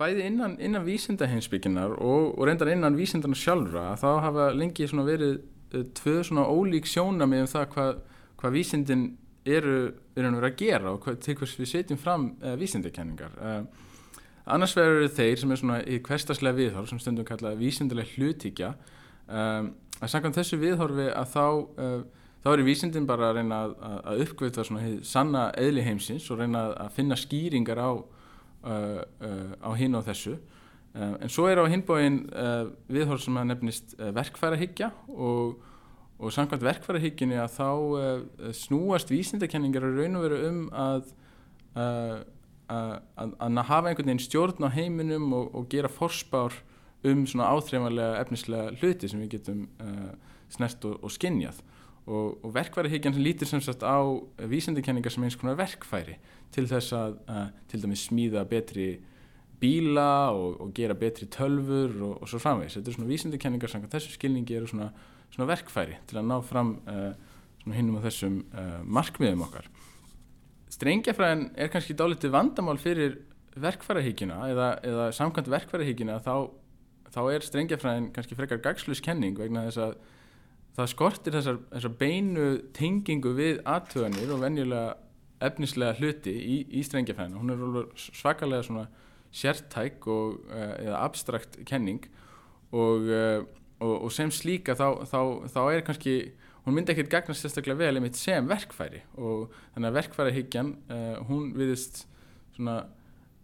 bæði 0.06 0.26
innan, 0.30 0.56
innan 0.62 0.86
vísindaheimsbygginar 0.86 1.98
og, 1.98 2.36
og 2.38 2.48
reyndar 2.48 2.72
innan 2.74 2.98
vísindarna 2.98 3.38
sjálfra 3.38 3.94
þá 4.00 4.10
hafa 4.24 4.50
lengi 4.54 4.88
svona 4.90 5.06
verið 5.08 5.40
uh, 5.40 5.86
tvö 5.98 6.20
svona 6.26 6.46
ólík 6.50 6.90
sjónamið 6.90 7.46
um 7.46 7.52
það 7.52 7.70
hvað, 7.74 8.02
hvað 8.42 8.58
vísindin 8.60 9.06
eru, 9.46 9.78
eru 10.18 10.42
að 10.42 10.58
gera 10.60 10.94
og 10.94 11.02
hvað, 11.06 11.20
til 11.26 11.38
hvers 11.40 11.56
við 11.60 11.72
setjum 11.72 12.02
fram 12.02 12.30
uh, 12.44 12.54
vísindakenningar. 12.60 13.38
Uh, 13.40 14.22
annars 14.46 14.76
verður 14.78 15.10
þeir 15.18 15.40
sem 15.42 15.54
er 15.54 15.62
svona 15.62 15.80
í 15.82 16.02
hverstaslega 16.06 16.60
viðhorf 16.60 16.92
sem 16.92 17.02
stundum 17.02 17.26
kallaði 17.26 17.62
vísindileg 17.64 18.14
hlutíkja 18.14 18.76
um, 19.26 19.72
að 20.02 20.12
samkvæmt 20.12 20.38
þessu 20.38 20.60
viðhorfi 20.62 21.10
að 21.10 21.32
þá 21.34 21.46
uh, 21.50 22.26
þá 22.46 22.52
eru 22.52 22.68
vísindin 22.68 23.08
bara 23.10 23.32
að 23.32 23.40
reyna 23.40 23.64
að, 23.66 23.72
að 24.06 24.20
uppgöta 24.28 24.66
svona 24.68 25.00
sanna 25.02 25.48
eðli 25.58 25.86
heimsins 25.86 26.28
og 26.30 26.44
reyna 26.44 26.68
að 26.78 26.92
finna 27.00 27.18
skýringar 27.18 27.82
á 27.82 27.90
uh, 28.66 29.02
uh, 29.22 29.54
á 29.62 29.70
hinn 29.80 29.96
og 29.98 30.06
þessu. 30.08 30.36
Uh, 30.96 31.16
en 31.20 31.32
svo 31.32 31.48
er 31.52 31.60
á 31.60 31.66
hinbóin 31.68 32.22
uh, 32.32 32.70
viðhorf 32.92 33.26
sem 33.26 33.36
að 33.36 33.50
nefnist 33.52 33.96
uh, 34.00 34.14
verkfærahyggja 34.16 34.92
og, 35.12 35.58
og 36.16 36.32
samkvæmt 36.32 36.64
verkfærahyggjunni 36.64 37.40
að 37.42 37.58
þá 37.58 38.54
snúast 38.56 39.12
vísindakenningar 39.12 39.84
að 39.84 40.00
raun 40.00 40.16
og 40.16 40.24
veru 40.24 40.38
um 40.48 40.62
að 40.72 41.10
að, 41.76 43.60
hafa 43.68 43.90
einhvern 43.92 44.08
veginn 44.08 44.24
stjórn 44.24 44.64
á 44.64 44.72
heiminum 44.72 45.28
og, 45.36 45.50
og 45.52 45.68
gera 45.74 45.92
forspár 45.92 46.56
um 47.06 47.26
svona 47.28 47.50
áþreifanlega 47.52 48.22
efnislega 48.22 48.72
hluti 48.80 49.12
sem 49.12 49.20
við 49.26 49.34
getum 49.36 49.66
snert 50.56 50.88
og, 50.88 51.04
og 51.04 51.12
skinnjað 51.12 51.60
og, 52.06 52.38
og 52.46 52.54
verkværihyggjan 52.56 53.16
sem 53.16 53.26
lítir 53.26 53.50
sem 53.50 53.62
sagt 53.62 53.84
á 53.84 53.98
vísendikenningar 54.52 55.14
sem 55.14 55.26
eins 55.26 55.38
konar 55.40 55.58
verkfæri 55.60 56.18
til 56.56 56.68
þess 56.70 56.94
að 56.96 57.18
uh, 57.30 57.48
til 57.72 57.82
dæmis 57.84 58.08
smíða 58.10 58.46
betri 58.50 58.90
bíla 59.62 60.32
og, 60.36 60.60
og 60.62 60.74
gera 60.76 60.94
betri 60.94 61.26
tölfur 61.32 61.96
og 62.20 62.28
svo 62.28 62.40
framvegs. 62.44 62.76
Þetta 62.76 62.92
er 62.92 62.98
svona 62.98 63.10
vísendikenningar 63.10 63.72
sem 63.72 63.88
þessu 63.90 64.14
skilningi 64.18 64.58
eru 64.58 64.70
svona, 64.70 64.92
svona 65.32 65.50
verkfæri 65.50 65.98
til 66.08 66.20
að 66.22 66.30
ná 66.30 66.38
fram 66.46 66.78
uh, 66.86 67.12
hinnum 67.66 67.98
á 67.98 68.06
þessum 68.06 68.44
uh, 68.54 68.80
markmiðum 68.86 69.48
okkar 69.48 69.72
strengjafræðin 70.76 71.50
er 71.56 71.72
kannski 71.72 71.96
dálítið 71.98 72.34
vandamál 72.36 72.78
fyrir 72.82 73.20
verkfærahíkina 73.62 74.42
eða, 74.52 74.70
eða 74.84 75.08
samkvæmt 75.16 75.50
verkfærahíkina 75.54 76.18
þá, 76.24 76.50
þá 77.14 77.22
er 77.32 77.46
strengjafræðin 77.46 78.10
kannski 78.16 78.38
frekar 78.38 78.62
gagsluskenning 78.64 79.38
vegna 79.40 79.68
þess 79.70 79.84
að 79.86 79.96
það 80.76 80.92
skortir 80.92 81.38
þessar, 81.38 81.60
þessar 81.72 81.98
beinu 82.00 82.48
tengingu 82.76 83.34
við 83.38 83.62
aðtöðanir 83.70 84.34
og 84.36 84.44
venjulega 84.44 84.96
efnislega 85.46 85.98
hluti 86.00 86.32
í, 86.34 86.58
í 86.80 86.84
strengjafræðina 86.86 87.42
hún 87.42 87.54
er 87.54 87.92
svakalega 88.00 88.66
svona 88.66 88.88
sértæk 89.36 90.08
og, 90.12 90.40
eh, 90.52 90.74
eða 90.86 91.04
abstrakt 91.04 91.60
kenning 91.68 92.08
og, 92.72 93.10
eh, 93.12 93.44
og, 93.80 93.96
og 94.08 94.12
sem 94.16 94.32
slíka 94.32 94.76
þá, 94.80 95.04
þá, 95.08 95.20
þá 95.52 95.62
er 95.66 95.86
kannski 95.88 96.16
hún 96.66 96.74
myndi 96.76 96.96
ekkert 96.96 97.12
gagnast 97.14 97.46
sérstaklega 97.46 97.78
vel 97.78 98.00
einmitt 98.00 98.18
sem 98.18 98.48
verkfæri 98.50 99.04
og 99.22 99.54
þannig 99.76 99.90
að 99.90 99.98
verkfærahyggjan 100.00 100.72
uh, 100.90 101.18
hún 101.30 101.52
viðist 101.54 102.06
svona 102.56 102.80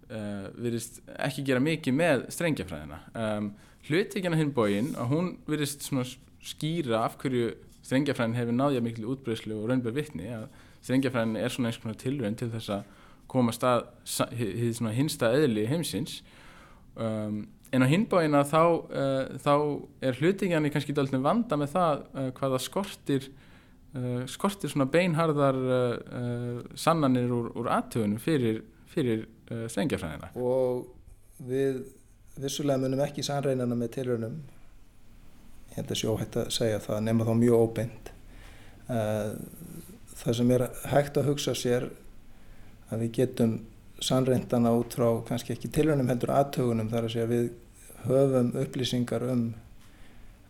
uh, 0.09 0.47
viðist 0.57 1.01
ekki 1.21 1.45
gera 1.45 1.61
mikið 1.61 1.97
með 1.99 2.25
strengjafræðina 2.33 2.97
um, 3.13 3.51
hluthyggjan 3.85 4.37
á 4.37 4.41
hinn 4.41 4.55
bógin 4.55 4.93
og 4.97 5.13
hún 5.13 5.29
viðist 5.49 5.85
svona 5.85 6.07
skýra 6.45 7.05
af 7.05 7.17
hverju 7.21 7.53
strengjafræðin 7.85 8.37
hefur 8.37 8.57
náðið 8.57 8.85
miklu 8.85 9.13
útbreyslu 9.15 9.57
og 9.57 9.69
raunbjörn 9.69 9.97
vittni 9.97 10.29
að 10.33 10.45
strengjafræðin 10.85 11.39
er 11.41 11.53
svona 11.53 11.71
eins 11.71 11.79
konar 11.81 11.97
tilrönd 12.01 12.39
til 12.41 12.49
þess 12.53 12.73
að 12.77 12.99
koma 13.31 13.53
stað 13.55 13.85
hins 14.35 14.81
hinsta 14.95 15.31
eðli 15.37 15.65
heimsins. 15.69 16.19
Um, 16.99 17.45
en 17.71 17.85
á 17.85 17.87
hinbáina 17.87 18.43
þá, 18.47 18.63
uh, 18.91 19.37
þá 19.39 19.53
er 20.03 20.17
hlutingjarni 20.19 20.71
kannski 20.73 20.95
dálítið 20.95 21.23
vanda 21.23 21.57
með 21.59 21.71
það 21.77 22.01
uh, 22.03 22.27
hvaða 22.35 22.59
skortir 22.59 23.29
uh, 23.95 24.25
skortir 24.27 24.73
svona 24.73 24.89
beinharðar 24.91 25.61
sannanir 26.75 27.31
úr, 27.31 27.51
úr 27.55 27.71
aðtöðunum 27.71 28.19
fyrir, 28.21 28.63
fyrir 28.91 29.23
strengjafræðina 29.71 30.33
og 30.39 30.89
við 31.47 31.81
vissulega 32.39 32.79
munum 32.83 33.01
ekki 33.03 33.23
sannreinana 33.25 33.75
með 33.75 33.95
tilrönum 33.97 34.35
ég 35.71 35.79
held 35.79 35.91
að 35.91 36.01
sjóhætt 36.01 36.37
að 36.41 36.53
segja 36.55 36.83
það 36.83 37.03
nema 37.07 37.27
þá 37.27 37.33
mjög 37.39 37.65
óbeint. 37.65 38.13
Það 40.21 40.37
sem 40.37 40.51
er 40.51 40.63
hægt 40.91 41.17
að 41.17 41.29
hugsa 41.31 41.53
sér 41.57 41.89
að 42.91 43.05
við 43.05 43.13
getum 43.21 43.53
sannreintana 44.01 44.73
út 44.75 44.95
frá 44.97 45.09
kannski 45.27 45.53
ekki 45.55 45.69
tilhörnum 45.73 46.09
heldur 46.09 46.33
aðtögunum 46.33 46.89
þar 46.91 47.07
að 47.07 47.13
segja 47.13 47.29
við 47.29 47.51
höfum 48.07 48.49
upplýsingar 48.63 49.25
um 49.29 49.43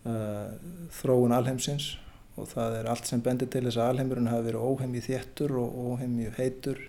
uh, 0.07 0.53
þróun 0.95 1.35
alheimsins 1.35 1.91
og 2.39 2.47
það 2.53 2.77
er 2.79 2.89
allt 2.93 3.09
sem 3.09 3.23
bendir 3.23 3.51
til 3.51 3.65
þess 3.67 3.79
að 3.81 3.91
alheimurinn 3.91 4.31
hafi 4.31 4.47
verið 4.47 4.67
óheimið 4.69 5.07
þéttur 5.09 5.55
og 5.59 5.79
óheimið 5.91 6.37
heitur 6.39 6.79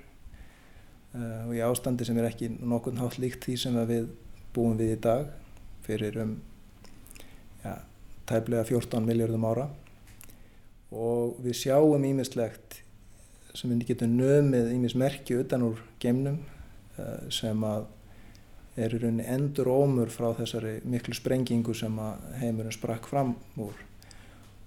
uh, 1.17 1.49
og 1.49 1.55
í 1.57 1.63
ástandi 1.67 2.07
sem 2.07 2.21
er 2.23 2.31
ekki 2.31 2.53
nokkurn 2.61 3.03
hátt 3.03 3.19
líkt 3.23 3.49
því 3.49 3.59
sem 3.65 3.81
við 3.91 4.13
búum 4.55 4.79
við 4.79 4.95
í 4.95 5.01
dag 5.03 5.33
fyrir 5.83 6.21
um 6.23 6.37
ja, 7.65 7.75
tæplega 8.29 8.65
14 8.69 9.07
miljardum 9.07 9.47
ára. 9.49 9.69
Og 10.93 11.39
við 11.43 11.59
sjáum 11.65 12.05
ímislegt 12.05 12.83
sem 13.57 13.73
við 13.73 13.93
getum 13.93 14.17
nömið 14.17 14.73
ímis 14.75 14.95
merki 14.97 15.37
utan 15.41 15.67
úr 15.67 15.81
geimnum 16.01 16.39
uh, 16.99 17.29
sem 17.33 17.65
að 17.69 17.89
er 18.81 18.95
í 18.97 19.01
rauninni 19.03 19.27
endur 19.29 19.69
ómur 19.69 20.09
frá 20.13 20.31
þessari 20.39 20.79
miklu 20.89 21.13
sprengingu 21.17 21.75
sem 21.77 21.99
að 22.01 22.23
heimurinn 22.41 22.73
sprakk 22.73 23.09
fram 23.11 23.35
úr. 23.61 23.77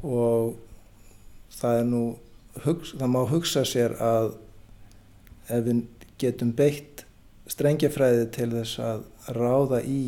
Og 0.05 0.53
það 1.55 1.79
er 1.79 1.89
nú 1.89 2.03
það 2.61 3.09
má 3.11 3.21
hugsa 3.29 3.65
sér 3.67 3.97
að 4.01 4.35
ef 5.51 5.65
við 5.65 5.81
getum 6.21 6.53
beitt 6.55 7.03
strengjafræði 7.51 8.29
til 8.33 8.49
þess 8.53 8.79
að 8.81 9.03
ráða 9.35 9.81
í 9.85 9.99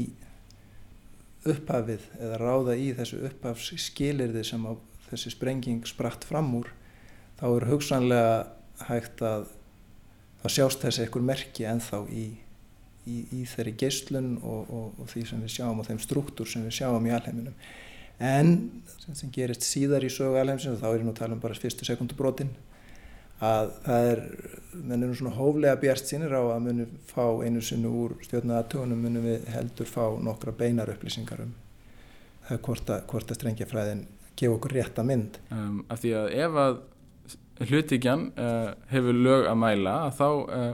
upphafið 1.53 2.09
eða 2.19 2.41
ráða 2.41 2.77
í 2.79 2.91
þessu 2.97 3.21
upphafsskilirði 3.29 4.43
sem 4.47 4.65
þessi 5.07 5.33
sprenging 5.33 5.87
spratt 5.87 6.27
fram 6.27 6.51
úr 6.59 6.73
þá 7.39 7.45
er 7.49 7.67
hugsanlega 7.71 8.87
hægt 8.89 9.23
að 9.25 9.47
að 10.45 10.53
sjást 10.53 10.83
þessi 10.85 11.05
einhver 11.05 11.25
merki 11.25 11.65
enþá 11.67 12.03
í, 12.13 12.25
í, 13.07 13.17
í 13.39 13.41
þeirri 13.49 13.73
geyslun 13.81 14.31
og, 14.39 14.69
og, 14.69 15.01
og 15.01 15.11
því 15.11 15.25
sem 15.31 15.43
við 15.43 15.53
sjáum 15.57 15.81
og 15.81 15.89
þeim 15.89 16.01
struktúr 16.03 16.49
sem 16.49 16.65
við 16.67 16.77
sjáum 16.79 17.07
í 17.07 17.13
alheiminum. 17.15 17.57
En 18.17 18.53
sem, 18.97 19.17
sem 19.17 19.33
gerist 19.33 19.65
síðar 19.65 20.05
í 20.05 20.11
sögu 20.13 20.39
alheimsins 20.41 20.77
og 20.77 20.81
þá 20.81 20.89
er 20.89 20.99
ég 21.01 21.07
nú 21.07 21.13
að 21.13 21.19
tala 21.21 21.37
um 21.37 21.43
bara 21.43 21.57
fyrstu 21.57 21.85
sekundubrótin 21.85 22.53
að 23.43 23.71
það 23.85 24.09
er 24.11 24.21
menn 24.77 25.03
er 25.03 25.09
nú 25.09 25.15
svona 25.17 25.35
hóflega 25.37 25.77
bjart 25.81 26.09
sínir 26.09 26.33
á 26.33 26.41
að 26.41 26.65
munum 26.65 26.97
fá 27.09 27.23
einu 27.45 27.61
sinni 27.61 27.89
úr 27.89 28.17
stjórnaðatögunum 28.25 28.99
munum 29.05 29.25
við 29.25 29.47
heldur 29.53 29.89
fá 29.89 30.03
nokkra 30.21 30.53
beinar 30.57 30.89
upplýsingar 30.93 31.43
um 31.45 31.53
það 32.47 32.61
hvort 32.67 32.91
að, 32.93 33.01
hvort 33.11 33.31
að 33.31 33.39
strengjafræðin 33.39 34.03
gefa 34.37 34.57
okkur 34.57 34.75
rétta 34.77 35.05
mynd. 35.05 35.39
Um, 35.51 35.81
af 35.91 36.01
því 36.03 36.13
að 36.19 36.27
ef 36.37 36.59
að 36.63 36.77
hlutíkjan 37.67 38.27
uh, 38.37 38.69
hefur 38.91 39.17
lög 39.17 39.47
að 39.49 39.57
mæla 39.63 39.95
að 40.05 40.19
þá, 40.19 40.27
uh, 40.27 40.67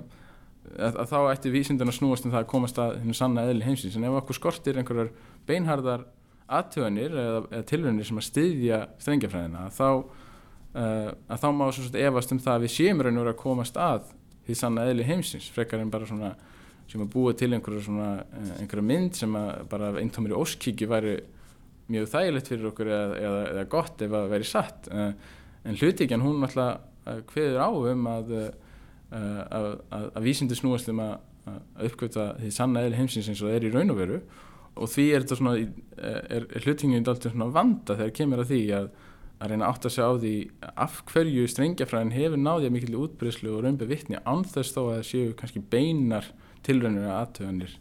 að, 0.73 0.97
að 1.05 1.13
þá 1.13 1.19
ætti 1.21 1.53
vísindun 1.53 1.91
að 1.93 1.97
snúast 1.99 2.27
um 2.27 2.33
það 2.33 2.43
að 2.43 2.51
komast 2.51 2.81
að 2.83 2.97
hennu 2.99 3.15
sanna 3.17 3.45
eðli 3.47 3.69
heimsins. 3.69 3.95
En 3.97 4.07
ef 4.09 4.19
okkur 4.19 4.39
skortir 4.39 4.79
einhverjar 4.79 5.13
beinharðar 5.47 6.05
aðtöðanir 6.53 7.15
eða, 7.15 7.39
eða 7.49 7.67
tilvönir 7.71 8.09
sem 8.09 8.19
að 8.19 8.27
styðja 8.27 8.81
strengjafræðina 9.01 9.69
þá, 9.73 9.87
að 10.73 11.41
þá 11.43 11.47
má 11.53 11.67
svo 11.69 11.85
svona 11.85 12.05
efast 12.07 12.33
um 12.33 12.41
það 12.41 12.55
að 12.55 12.65
við 12.65 12.73
séum 12.73 13.01
raun 13.03 13.19
og 13.19 13.25
vera 13.25 13.33
að 13.35 13.41
komast 13.43 13.77
að 13.77 14.07
því 14.47 14.55
sanna 14.59 14.87
eðli 14.89 15.05
heimsins 15.07 15.51
frekar 15.53 15.83
en 15.83 15.91
bara 15.93 16.07
svona 16.09 16.33
sem 16.89 17.01
að 17.01 17.11
búa 17.13 17.33
til 17.37 17.51
einhverja 17.53 17.85
svona 17.85 18.09
einhverja 18.59 18.85
mynd 18.85 19.17
sem 19.17 19.37
að 19.37 19.51
bara 19.71 19.91
eintómir 20.01 20.33
í 20.33 20.39
óskíki 20.39 20.89
væri 20.89 21.19
mjög 21.93 22.09
þægilegt 22.11 22.49
fyrir 22.51 22.69
okkur 22.71 22.89
eða, 22.89 23.19
eða, 23.19 23.43
eða 23.51 23.67
gott 23.71 24.01
ef 24.03 24.15
að 24.17 24.31
veri 24.31 24.47
satt. 24.47 24.89
En 24.89 25.79
hlutíkjan 25.79 26.23
hún 26.23 26.43
alltaf 26.45 27.21
hveður 27.33 27.59
á 27.59 27.69
um 27.93 28.09
að, 28.11 28.33
að, 29.11 29.67
að, 29.91 30.07
að 30.07 30.25
vísindu 30.25 30.57
snúast 30.57 30.89
um 30.91 31.01
að 31.03 31.15
uppgöta 31.83 32.33
því 32.39 32.51
sanna 32.55 32.83
eðli 32.85 33.01
heimsins 33.01 33.29
eins 33.29 33.41
og 33.43 33.49
það 33.49 33.57
er 33.57 33.67
í 33.67 33.73
raun 33.73 33.93
og 33.93 33.99
veru. 33.99 34.19
Og 34.73 34.89
því 34.89 35.07
er 35.13 35.25
þetta 35.25 35.39
svona 35.39 35.55
er, 35.59 36.45
er 36.47 36.63
hlutingin 36.65 37.03
alltaf 37.05 37.33
svona 37.33 37.51
vanda 37.53 37.97
þegar 37.99 38.15
kemur 38.19 38.43
að 38.43 38.53
því 38.53 38.61
að 38.79 38.87
að 39.43 39.51
reyna 39.51 39.67
átt 39.67 39.87
að 39.87 39.93
segja 39.97 40.07
á 40.07 40.15
því 40.23 40.33
af 40.85 40.99
hverju 41.11 41.47
strengjafræðin 41.51 42.15
hefur 42.15 42.39
náðið 42.39 42.73
mikil 42.77 42.99
útbreyslu 43.03 43.51
og 43.57 43.65
raunbið 43.65 43.91
vittni 43.91 44.21
ánþess 44.23 44.71
þó 44.71 44.81
að 44.85 44.93
það 44.93 45.07
séu 45.09 45.33
kannski 45.39 45.63
beinar 45.73 46.29
tilraunir 46.63 47.09
að 47.09 47.17
aðtöðanir 47.17 47.73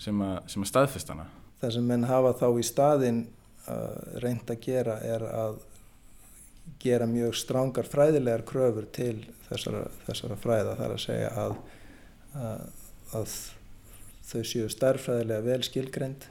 sem 0.00 0.22
að, 0.22 0.36
sem 0.52 0.62
að 0.62 0.70
staðfestana. 0.70 1.26
Það 1.60 1.74
sem 1.76 1.90
menn 1.90 2.06
hafa 2.08 2.32
þá 2.38 2.46
í 2.52 2.66
staðin 2.68 3.20
uh, 3.66 3.98
reynd 4.22 4.52
að 4.54 4.62
gera 4.64 4.96
er 5.04 5.26
að 5.26 5.58
gera 6.80 7.08
mjög 7.10 7.34
strángar 7.40 7.88
fræðilegar 7.90 8.44
kröfur 8.46 8.86
til 8.94 9.16
þessara, 9.48 9.88
þessara 10.06 10.38
fræða 10.38 10.76
þar 10.78 10.94
að 10.94 11.02
segja 11.02 11.32
að, 11.42 11.56
að, 12.38 12.62
að 13.18 13.34
þau 14.30 14.44
séu 14.46 14.70
starfræðilega 14.70 15.46
vel 15.48 15.60
skilgrend 15.66 16.28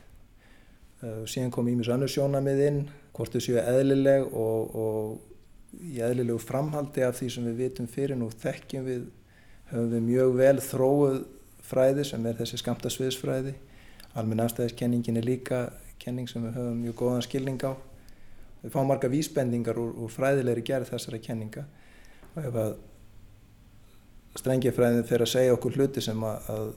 uh, 1.04 1.26
síðan 1.28 1.52
kom 1.54 1.68
ímis 1.68 1.92
annars 1.92 2.16
sjónamið 2.16 2.66
inn 2.70 2.82
hvort 3.20 3.36
þau 3.36 3.42
séu 3.44 3.60
eðlileg 3.60 4.30
og, 4.32 4.76
og 4.80 5.82
í 5.84 6.00
eðlilegu 6.00 6.40
framhaldi 6.40 7.04
af 7.04 7.18
því 7.20 7.28
sem 7.34 7.50
við 7.50 7.58
vitum 7.66 7.90
fyrir 7.92 8.16
nú 8.16 8.30
þekkjum 8.32 8.86
við 8.88 9.02
höfum 9.74 9.92
við 9.92 10.06
mjög 10.08 10.38
vel 10.40 10.62
þróuð 10.64 11.18
fræði 11.70 12.06
sem 12.08 12.26
er 12.26 12.40
þessi 12.40 12.62
skamta 12.62 12.90
sviðsfræði. 12.94 13.54
Almenna 14.18 14.48
afstæðiskenningin 14.48 15.20
er 15.20 15.28
líka 15.28 15.60
kenning 16.00 16.32
sem 16.32 16.48
við 16.48 16.56
höfum 16.62 16.80
mjög 16.86 16.96
góðan 17.04 17.28
skilning 17.28 17.60
á. 17.68 17.76
Við 18.64 18.74
fáum 18.74 18.88
marga 18.90 19.12
vísbendingar 19.12 19.78
úr, 19.80 19.92
úr 20.00 20.16
fræðilegri 20.16 20.64
gerð 20.72 20.94
þessara 20.94 21.20
kenninga. 21.22 21.68
Og 22.34 22.42
ef 22.48 22.60
að 22.64 22.76
strengjafræðin 24.40 25.08
fyrir 25.10 25.28
að 25.28 25.34
segja 25.36 25.56
okkur 25.60 25.76
hluti 25.76 26.04
sem 26.04 26.24
að, 26.24 26.50
að 26.56 26.68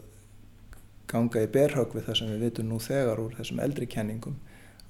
ganga 1.12 1.42
í 1.46 1.50
berhag 1.54 1.94
við 1.94 2.08
það 2.08 2.18
sem 2.18 2.32
við 2.34 2.46
vitum 2.48 2.72
nú 2.72 2.78
þegar 2.82 3.20
úr 3.22 3.36
þessum 3.38 3.62
eldri 3.62 3.88
kenningum 3.90 4.40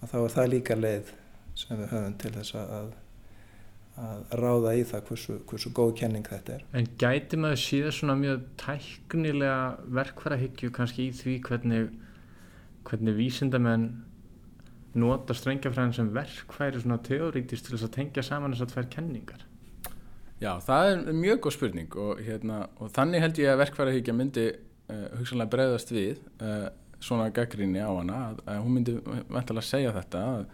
að 0.03 0.13
þá 0.13 0.19
er 0.23 0.35
það 0.37 0.53
líka 0.53 0.77
leið 0.79 1.11
sem 1.59 1.79
við 1.79 1.91
höfum 1.93 2.15
til 2.21 2.33
þess 2.37 2.57
að, 2.59 2.93
að 4.03 4.37
ráða 4.41 4.75
í 4.79 4.85
það 4.89 5.05
hversu, 5.11 5.37
hversu 5.51 5.73
góð 5.77 5.93
kenning 6.01 6.29
þetta 6.29 6.57
er. 6.57 6.65
En 6.79 6.89
gæti 7.01 7.41
maður 7.41 7.61
síðan 7.65 7.97
svona 7.99 8.17
mjög 8.21 8.47
tæknilega 8.63 9.59
verkfærahyggju 10.01 10.73
kannski 10.79 11.09
í 11.11 11.15
því 11.19 11.37
hvernig, 11.49 11.93
hvernig 12.89 13.19
vísindamenn 13.19 13.87
nota 14.99 15.37
strengjafræðin 15.37 15.97
sem 15.97 16.11
verkfæri 16.13 16.83
svona 16.83 17.01
teórítist 17.05 17.67
til 17.67 17.77
þess 17.77 17.89
að 17.89 17.95
tengja 17.97 18.25
saman 18.27 18.53
þess 18.53 18.67
að 18.67 18.75
tvær 18.75 18.91
kenningar? 18.93 19.47
Já, 20.43 20.57
það 20.65 20.89
er 20.91 21.17
mjög 21.17 21.41
góð 21.45 21.57
spurning 21.57 21.97
og, 22.03 22.21
hérna, 22.27 22.65
og 22.83 22.91
þannig 22.93 23.23
held 23.23 23.41
ég 23.41 23.53
að 23.53 23.61
verkfærahyggja 23.63 24.15
myndi 24.19 24.47
uh, 24.51 25.07
hugsanlega 25.21 25.53
breyðast 25.53 25.93
við 25.95 26.19
uh, 26.43 26.67
svona 27.03 27.29
gaggrinni 27.35 27.81
á 27.81 27.91
hana 27.93 28.19
að, 28.31 28.43
að 28.51 28.61
hún 28.65 28.77
myndi 28.77 28.97
vantilega 29.07 29.69
segja 29.69 29.95
þetta 29.95 30.25
að 30.33 30.45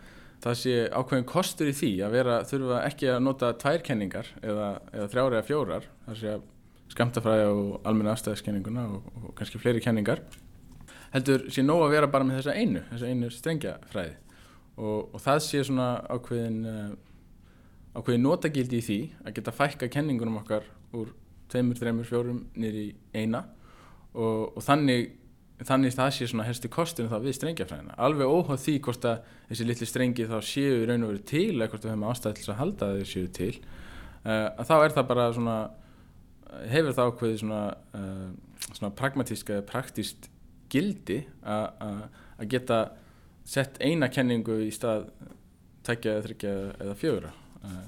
það 0.44 0.58
sé 0.60 0.74
ákveðin 0.92 1.28
kostur 1.28 1.70
í 1.70 1.76
því 1.76 1.92
að 2.06 2.14
vera 2.18 2.40
þurfa 2.46 2.82
ekki 2.86 3.10
að 3.12 3.24
nota 3.24 3.52
tvær 3.58 3.84
kenningar 3.86 4.28
eða, 4.42 4.68
eða 4.92 5.08
þrjári 5.14 5.38
eða 5.38 5.46
fjórar 5.48 5.88
það 6.06 6.20
sé 6.20 6.34
að 6.36 6.44
skamtafræði 6.88 7.48
og 7.52 7.88
almenna 7.88 8.14
afstæðiskenninguna 8.14 8.84
og, 8.94 9.08
og 9.22 9.32
kannski 9.38 9.60
fleiri 9.60 9.82
kenningar 9.84 10.22
heldur 11.12 11.46
sé 11.52 11.64
nóg 11.64 11.84
að 11.86 11.94
vera 11.96 12.10
bara 12.12 12.26
með 12.26 12.40
þessa 12.40 12.56
einu, 12.56 12.82
þessa 12.90 13.12
einu 13.12 13.30
strengjafræði. 13.32 14.16
Og, 14.78 15.14
og 15.14 15.22
það 15.22 15.40
sé 15.46 15.62
svona 15.66 15.88
ákveðin 16.12 16.58
uh, 16.68 16.90
ákveðin 17.96 18.26
notagildi 18.26 18.78
í 18.78 18.84
því 18.84 18.98
að 19.24 19.38
geta 19.38 19.54
fækka 19.54 19.88
kenningunum 19.92 20.38
okkar 20.42 20.66
úr 20.96 21.14
tveimur, 21.50 21.78
þreimur, 21.80 22.08
fjórum 22.08 22.42
nýri 22.58 22.90
eina. 23.16 23.46
Og, 24.14 24.54
og 24.56 24.64
þannig 24.64 25.10
þannig 25.66 25.94
það 25.96 26.12
sé 26.14 26.28
svona 26.30 26.46
helstu 26.46 26.70
kostinu 26.70 27.10
þá 27.10 27.18
við 27.24 27.34
strengjafræðina. 27.38 27.96
Alveg 27.98 28.30
óháð 28.30 28.60
því 28.62 28.74
hvort 28.86 29.06
að 29.10 29.30
þessi 29.48 29.66
litli 29.66 29.88
strengi 29.90 30.28
þá 30.30 30.38
séu 30.46 30.84
raun 30.86 31.06
og 31.06 31.12
veru 31.12 31.24
til 31.26 31.48
eða 31.56 31.70
hvort 31.72 31.86
við 31.86 31.92
höfum 31.94 32.06
ástæðis 32.12 32.52
að 32.52 32.60
halda 32.60 32.88
að 32.88 33.00
þeir 33.00 33.10
séu 33.12 33.32
til 33.38 33.50
uh, 33.58 34.46
að 34.46 34.64
þá 34.70 34.74
er 34.76 34.94
það 34.94 35.08
bara 35.10 35.26
svona 35.34 35.58
hefur 36.70 36.96
það 36.96 37.10
ákveði 37.10 37.42
svona, 37.42 37.62
uh, 37.98 38.64
svona 38.70 38.92
pragmatísk 39.02 39.52
eða 39.54 39.66
praktíst 39.68 40.30
gildi 40.70 41.22
að 41.48 42.46
geta 42.52 42.80
sett 43.48 43.78
eina 43.80 44.10
kenningu 44.12 44.60
í 44.66 44.72
stað 44.74 45.08
tekja 45.86 46.18
þryggja 46.26 46.56
eða 46.84 46.96
fjögra 47.00 47.32
uh, 47.64 47.86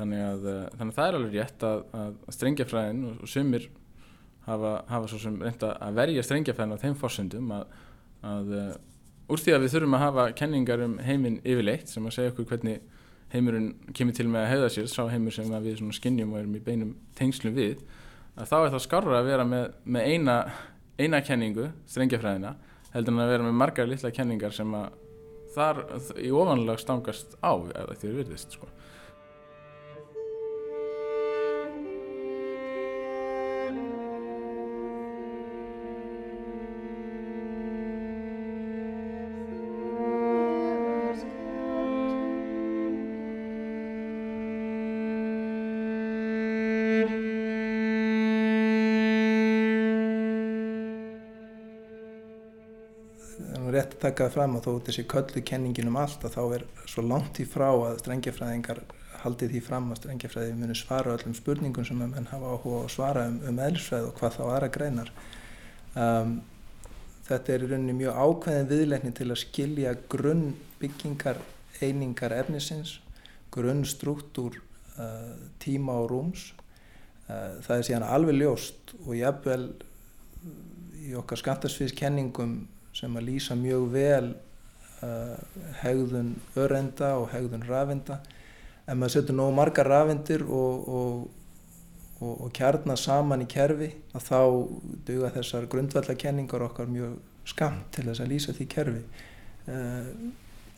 þannig 0.00 0.24
að, 0.26 0.48
þannig 0.76 0.90
að 0.90 0.96
það 0.98 1.06
er 1.08 1.18
alveg 1.18 1.36
rétt 1.38 1.66
að, 1.68 1.84
að 2.02 2.34
strengjafræðin 2.36 3.06
og, 3.08 3.22
og 3.22 3.30
sumir 3.30 3.70
hafa, 4.46 4.72
hafa 4.88 5.10
svo 5.10 5.20
sem 5.22 5.36
reynda 5.40 5.74
að 5.82 6.00
verja 6.00 6.24
strengjafæðin 6.26 6.74
á 6.74 6.82
þeim 6.82 6.96
fórsendum 6.98 7.52
að, 7.56 7.76
að 8.26 8.54
uh, 8.58 8.72
úr 9.32 9.42
því 9.42 9.54
að 9.56 9.64
við 9.64 9.74
þurfum 9.76 9.96
að 9.98 10.04
hafa 10.06 10.26
kenningar 10.38 10.84
um 10.86 10.98
heiminn 11.02 11.38
yfirleitt 11.44 11.92
sem 11.92 12.06
að 12.08 12.16
segja 12.16 12.32
okkur 12.34 12.48
hvernig 12.50 12.82
heimurinn 13.32 13.70
kemur 13.96 14.16
til 14.16 14.28
með 14.28 14.44
að 14.44 14.50
hefða 14.52 14.72
sér 14.74 14.90
sá 14.92 15.02
heimur 15.08 15.34
sem 15.34 15.54
við 15.64 15.84
skinnjum 15.96 16.34
og 16.34 16.42
erum 16.42 16.58
í 16.58 16.64
beinum 16.64 16.96
tengslum 17.16 17.54
við 17.56 17.80
að 18.36 18.50
þá 18.50 18.56
er 18.58 18.74
það 18.74 18.84
skarra 18.86 19.20
að 19.20 19.30
vera 19.30 19.46
með, 19.48 19.64
með 19.84 20.10
eina, 20.12 20.36
eina 21.00 21.22
kenningu, 21.24 21.70
strengjafræðina 21.88 22.54
heldur 22.92 23.14
en 23.14 23.24
að 23.24 23.32
vera 23.32 23.46
með 23.46 23.58
margar 23.62 23.88
litla 23.88 24.12
kenningar 24.12 24.54
sem 24.56 24.76
að 24.76 24.98
þar 25.52 25.82
í 26.20 26.30
ofanlag 26.32 26.80
stangast 26.80 27.36
á 27.44 27.52
eða 27.56 27.96
því 27.96 28.08
það 28.08 28.18
virðist 28.20 28.56
sko 28.56 28.68
taka 54.02 54.26
það 54.26 54.34
fram 54.36 54.56
að 54.58 54.66
þó 54.66 54.72
þessi 54.88 55.04
köllu 55.10 55.44
kenningin 55.46 55.90
um 55.90 56.00
allt 56.00 56.24
að 56.26 56.36
þá 56.36 56.42
er 56.56 56.66
svo 56.90 57.04
langt 57.06 57.40
í 57.42 57.46
frá 57.48 57.68
að 57.70 58.00
strengjafræðingar 58.02 58.82
haldi 59.22 59.48
því 59.50 59.60
fram 59.62 59.90
að 59.92 60.00
strengjafræði 60.00 60.54
muni 60.58 60.76
svara 60.76 61.14
öllum 61.16 61.34
spurningum 61.36 61.86
sem 61.86 62.00
menn 62.00 62.30
hafa 62.30 62.54
áhuga 62.56 62.80
að 62.86 62.94
svara 62.96 63.26
um, 63.30 63.38
um 63.48 63.60
eðlisfræð 63.66 64.08
og 64.08 64.16
hvað 64.18 64.34
þá 64.36 64.42
aðra 64.46 64.70
greinar. 64.76 65.12
Um, 65.92 66.34
þetta 67.28 67.54
er 67.54 67.64
í 67.64 67.70
rauninni 67.70 67.96
mjög 68.00 68.18
ákveðin 68.18 68.70
viðleikni 68.72 69.14
til 69.18 69.28
að 69.30 69.40
skilja 69.44 69.94
grunn 70.10 70.44
byggingar 70.80 71.38
einingar 71.82 72.34
efnisins, 72.34 72.96
grunn 73.54 73.84
struktúr 73.86 74.58
uh, 74.98 75.32
tíma 75.62 76.00
og 76.02 76.10
rúms. 76.10 76.50
Uh, 77.28 77.62
það 77.62 77.76
er 77.76 77.88
síðan 77.88 78.08
alveg 78.10 78.40
ljóst 78.40 78.94
og 79.04 79.14
jafnvel 79.18 79.66
í 81.02 81.14
okkar 81.18 81.38
skattasviðskenningum 81.38 82.56
sem 82.96 83.16
að 83.16 83.28
lýsa 83.28 83.56
mjög 83.58 83.86
vel 83.92 84.32
uh, 85.02 85.36
hegðun 85.82 86.34
örenda 86.60 87.14
og 87.20 87.30
hegðun 87.32 87.66
rafinda 87.68 88.20
en 88.86 88.98
maður 88.98 89.16
setur 89.16 89.38
nógu 89.38 89.54
margar 89.56 89.88
rafindir 89.88 90.44
og, 90.44 90.88
og, 90.88 91.26
og, 92.20 92.32
og 92.46 92.52
kjarnar 92.56 93.00
saman 93.00 93.44
í 93.44 93.48
kerfi 93.50 93.90
að 94.12 94.26
þá 94.28 94.40
duga 95.08 95.32
þessar 95.36 95.68
grundvallakenningar 95.72 96.66
okkar 96.68 96.90
mjög 96.90 97.18
skamt 97.48 97.90
til 97.94 98.06
þess 98.08 98.22
að 98.22 98.30
lýsa 98.30 98.54
því 98.54 98.68
kerfi. 98.70 99.02
Uh, 99.62 100.32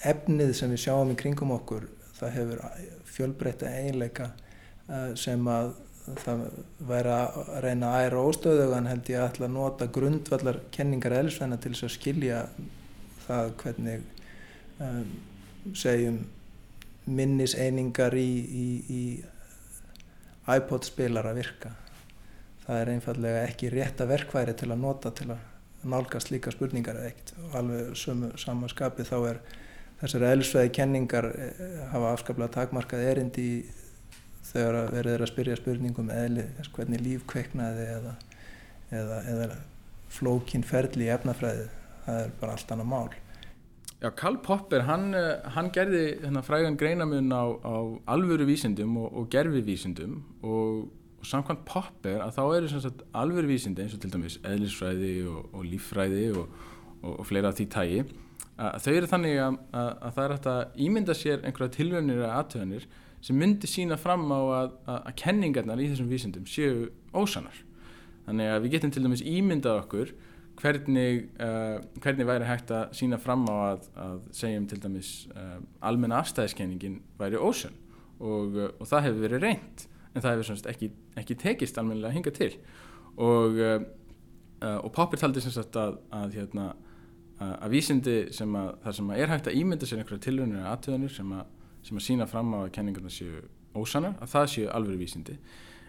efnið 0.05 0.53
sem 0.57 0.73
við 0.73 0.83
sjáum 0.85 1.13
í 1.15 1.19
kringum 1.19 1.55
okkur 1.57 1.89
það 2.19 2.35
hefur 2.39 2.63
fjölbreytta 3.09 3.71
eiginleika 3.81 4.31
uh, 4.89 5.13
sem 5.19 5.41
að 5.49 5.73
það 6.05 6.43
væri 6.85 7.13
að 7.15 7.37
reyna 7.65 7.91
að 7.91 8.07
æra 8.07 8.25
óstöðugan 8.29 8.89
held 8.91 9.11
ég 9.11 9.21
að 9.21 9.29
ætla 9.31 9.47
að 9.49 9.55
nota 9.55 9.87
grundvallar 9.93 10.59
kenningar 10.75 11.17
eðlisvæna 11.21 11.57
til 11.61 11.73
þess 11.73 11.87
að 11.89 11.95
skilja 11.95 12.41
það 13.25 13.53
hvernig 13.63 14.03
um, 14.85 15.15
segjum 15.73 16.19
minniseiningar 17.05 18.17
í, 18.17 18.29
í, 18.65 18.67
í 18.89 19.03
iPod 20.55 20.85
spilar 20.85 21.31
að 21.31 21.41
virka. 21.41 21.73
Það 22.65 22.81
er 22.81 22.93
einfallega 22.95 23.43
ekki 23.49 23.73
rétta 23.73 24.07
verkværi 24.09 24.55
til 24.61 24.71
að 24.73 24.83
nota 24.85 25.13
til 25.17 25.31
að 25.33 25.41
nálgast 25.89 26.31
líka 26.33 26.53
spurningar 26.53 26.97
eða 27.01 27.13
eitt 27.13 27.33
og 27.41 27.57
alveg 27.61 27.97
sömu 28.01 28.31
samanskapi 28.41 29.05
þá 29.05 29.17
er 29.31 29.41
þessari 30.01 30.29
eðlisvæði 30.31 30.71
kenningar 30.79 31.29
eh, 31.33 31.65
hafa 31.93 32.13
afskaplega 32.15 32.55
takmarkað 32.57 33.05
erindi 33.11 33.45
í 33.45 33.59
þegar 34.55 34.93
verður 34.95 35.27
að 35.27 35.33
spyrja 35.33 35.61
spurningum 35.61 36.11
eðli, 36.15 36.49
hvernig 36.77 37.03
líf 37.03 37.25
kveiknaði 37.31 37.87
eða, 37.99 38.19
eða, 38.95 39.23
eða 39.35 39.49
flókin 40.15 40.65
ferli 40.67 41.09
í 41.09 41.15
efnafræði 41.15 41.69
það 42.05 42.21
er 42.23 42.35
bara 42.41 42.57
allt 42.57 42.75
annað 42.75 42.91
mál. 42.91 43.15
Já, 44.03 44.11
Karl 44.19 44.37
Popper, 44.45 44.85
hann, 44.85 45.15
eh, 45.17 45.41
hann 45.55 45.71
gerði 45.73 46.03
hérna, 46.21 46.43
frægan 46.45 46.77
greinamun 46.77 47.33
á, 47.33 47.45
á 47.65 47.75
alvöru 48.17 48.45
vísindum 48.45 48.99
og, 49.01 49.09
og 49.17 49.31
gerfi 49.33 49.63
vísindum 49.65 50.19
og, 50.43 50.91
og 51.21 51.29
samkvæmt 51.29 51.65
Popper 51.65 52.21
að 52.21 52.35
þá 52.37 52.43
eru 52.59 52.69
sagt, 52.75 53.05
alvöru 53.17 53.49
vísindi 53.49 53.85
eins 53.85 53.97
og 53.97 54.03
til 54.03 54.13
dæmis 54.13 54.37
eðlisfræði 54.45 55.15
og, 55.31 55.49
og 55.55 55.65
líffræði 55.71 56.27
og 56.35 57.25
fleira 57.29 57.53
af 57.53 57.57
því 57.57 57.69
tægi 57.73 58.05
að 58.55 58.85
þau 58.85 58.93
eru 58.95 59.09
þannig 59.11 59.39
að, 59.43 59.57
að, 59.75 59.89
að 59.91 60.13
það 60.17 60.25
er 60.25 60.35
hægt 60.35 60.51
að 60.51 60.83
ímynda 60.87 61.17
sér 61.19 61.41
einhverja 61.43 61.75
tilvönir 61.75 62.21
eða 62.21 62.35
aðtöðanir 62.41 62.87
sem 63.25 63.39
myndi 63.41 63.71
sína 63.71 63.97
fram 63.99 64.27
á 64.31 64.41
að, 64.41 64.75
að, 64.85 65.09
kenningarnar 65.23 65.81
í 65.81 65.89
þessum 65.91 66.11
vísindum 66.13 66.45
séu 66.51 66.91
ósanar. 67.17 67.57
Þannig 68.29 68.53
að 68.53 68.61
við 68.65 68.77
getum 68.77 68.93
til 68.95 69.05
dæmis 69.05 69.25
ímyndað 69.27 69.81
okkur 69.83 70.13
hvernig, 70.61 71.25
uh, 71.43 71.81
hvernig 72.05 72.29
væri 72.29 72.47
hægt 72.49 72.71
að 72.75 72.95
sína 72.99 73.19
fram 73.21 73.43
á 73.51 73.57
að, 73.73 73.89
að 74.05 74.21
segjum 74.39 74.69
til 74.71 74.79
dæmis 74.85 75.11
uh, 75.35 75.59
almenna 75.85 76.21
afstæðiskenningin 76.23 77.01
væri 77.19 77.41
ósan 77.41 77.75
og, 78.21 78.55
uh, 78.55 78.71
og 78.79 78.87
það 78.87 79.09
hefur 79.09 79.27
verið 79.27 79.45
reynd 79.49 79.87
en 80.15 80.23
það 80.23 80.45
hefur 80.45 80.71
ekki, 80.71 80.91
ekki 81.19 81.39
tekist 81.43 81.81
almennilega 81.81 82.13
að 82.13 82.19
hinga 82.21 82.35
til 82.39 82.53
og 83.19 83.59
uh, 83.59 83.79
og 84.65 84.93
Popper 84.95 85.21
taldi 85.21 85.43
sem 85.45 85.53
sagt 85.53 85.77
að, 85.77 85.99
að, 86.15 86.39
hérna, 86.39 86.71
að, 87.39 87.53
að 87.53 87.75
vísindi 87.75 88.17
sem 88.35 88.57
að 88.59 88.71
það 88.85 88.97
sem 88.99 89.13
er 89.17 89.33
hægt 89.33 89.51
að 89.51 89.59
ímynda 89.61 89.89
sér 89.89 90.03
einhverja 90.03 90.25
tilvönir 90.29 90.61
eða 90.61 90.73
aðtöðanir 90.75 91.15
sem, 91.15 91.37
sem 91.85 92.01
að 92.01 92.07
sína 92.09 92.27
fram 92.31 92.55
á 92.55 92.59
að 92.63 92.73
kenningarna 92.77 93.13
séu 93.13 93.45
ósanar, 93.75 94.17
að 94.23 94.35
það 94.35 94.51
séu 94.55 94.67
alveg 94.71 95.01
vísindi. 95.03 95.37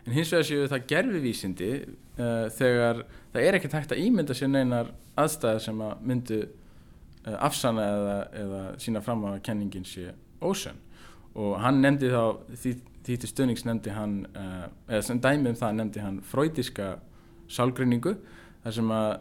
En 0.05 0.13
hins 0.13 0.31
vegar 0.33 0.45
séu 0.45 0.67
það 0.69 0.87
gerfi 0.89 1.21
vísindi 1.21 1.71
uh, 1.81 2.45
þegar 2.53 3.03
það 3.33 3.41
er 3.41 3.57
ekkert 3.57 3.77
hægt 3.79 3.93
að 3.95 4.03
ímynda 4.05 4.37
sér 4.37 4.51
neinar 4.53 4.91
aðstæðar 5.17 5.63
sem 5.65 5.81
að 5.85 6.03
myndu 6.11 6.41
uh, 6.45 7.37
afsana 7.39 7.85
eða, 7.93 8.17
eða 8.43 8.63
sína 8.81 9.01
fram 9.05 9.25
á 9.25 9.29
að 9.33 9.41
kenningin 9.47 9.87
sé 9.89 10.11
ósan 10.45 10.81
og 11.35 11.57
hann 11.59 11.81
nefndi 11.83 12.11
þá 12.13 12.37
því, 12.53 12.75
því 13.05 13.17
til 13.21 13.31
stöðnings 13.31 13.65
nefndi 13.67 13.95
hann 13.95 14.15
uh, 14.37 14.67
eða 14.87 15.01
sem 15.09 15.21
dæmi 15.23 15.51
um 15.51 15.59
það 15.59 15.77
nefndi 15.79 16.03
hann 16.05 16.21
fröydiska 16.25 16.91
sálgrinningu 17.51 18.15
þar 18.66 18.74
sem 18.80 18.91
að, 18.95 19.11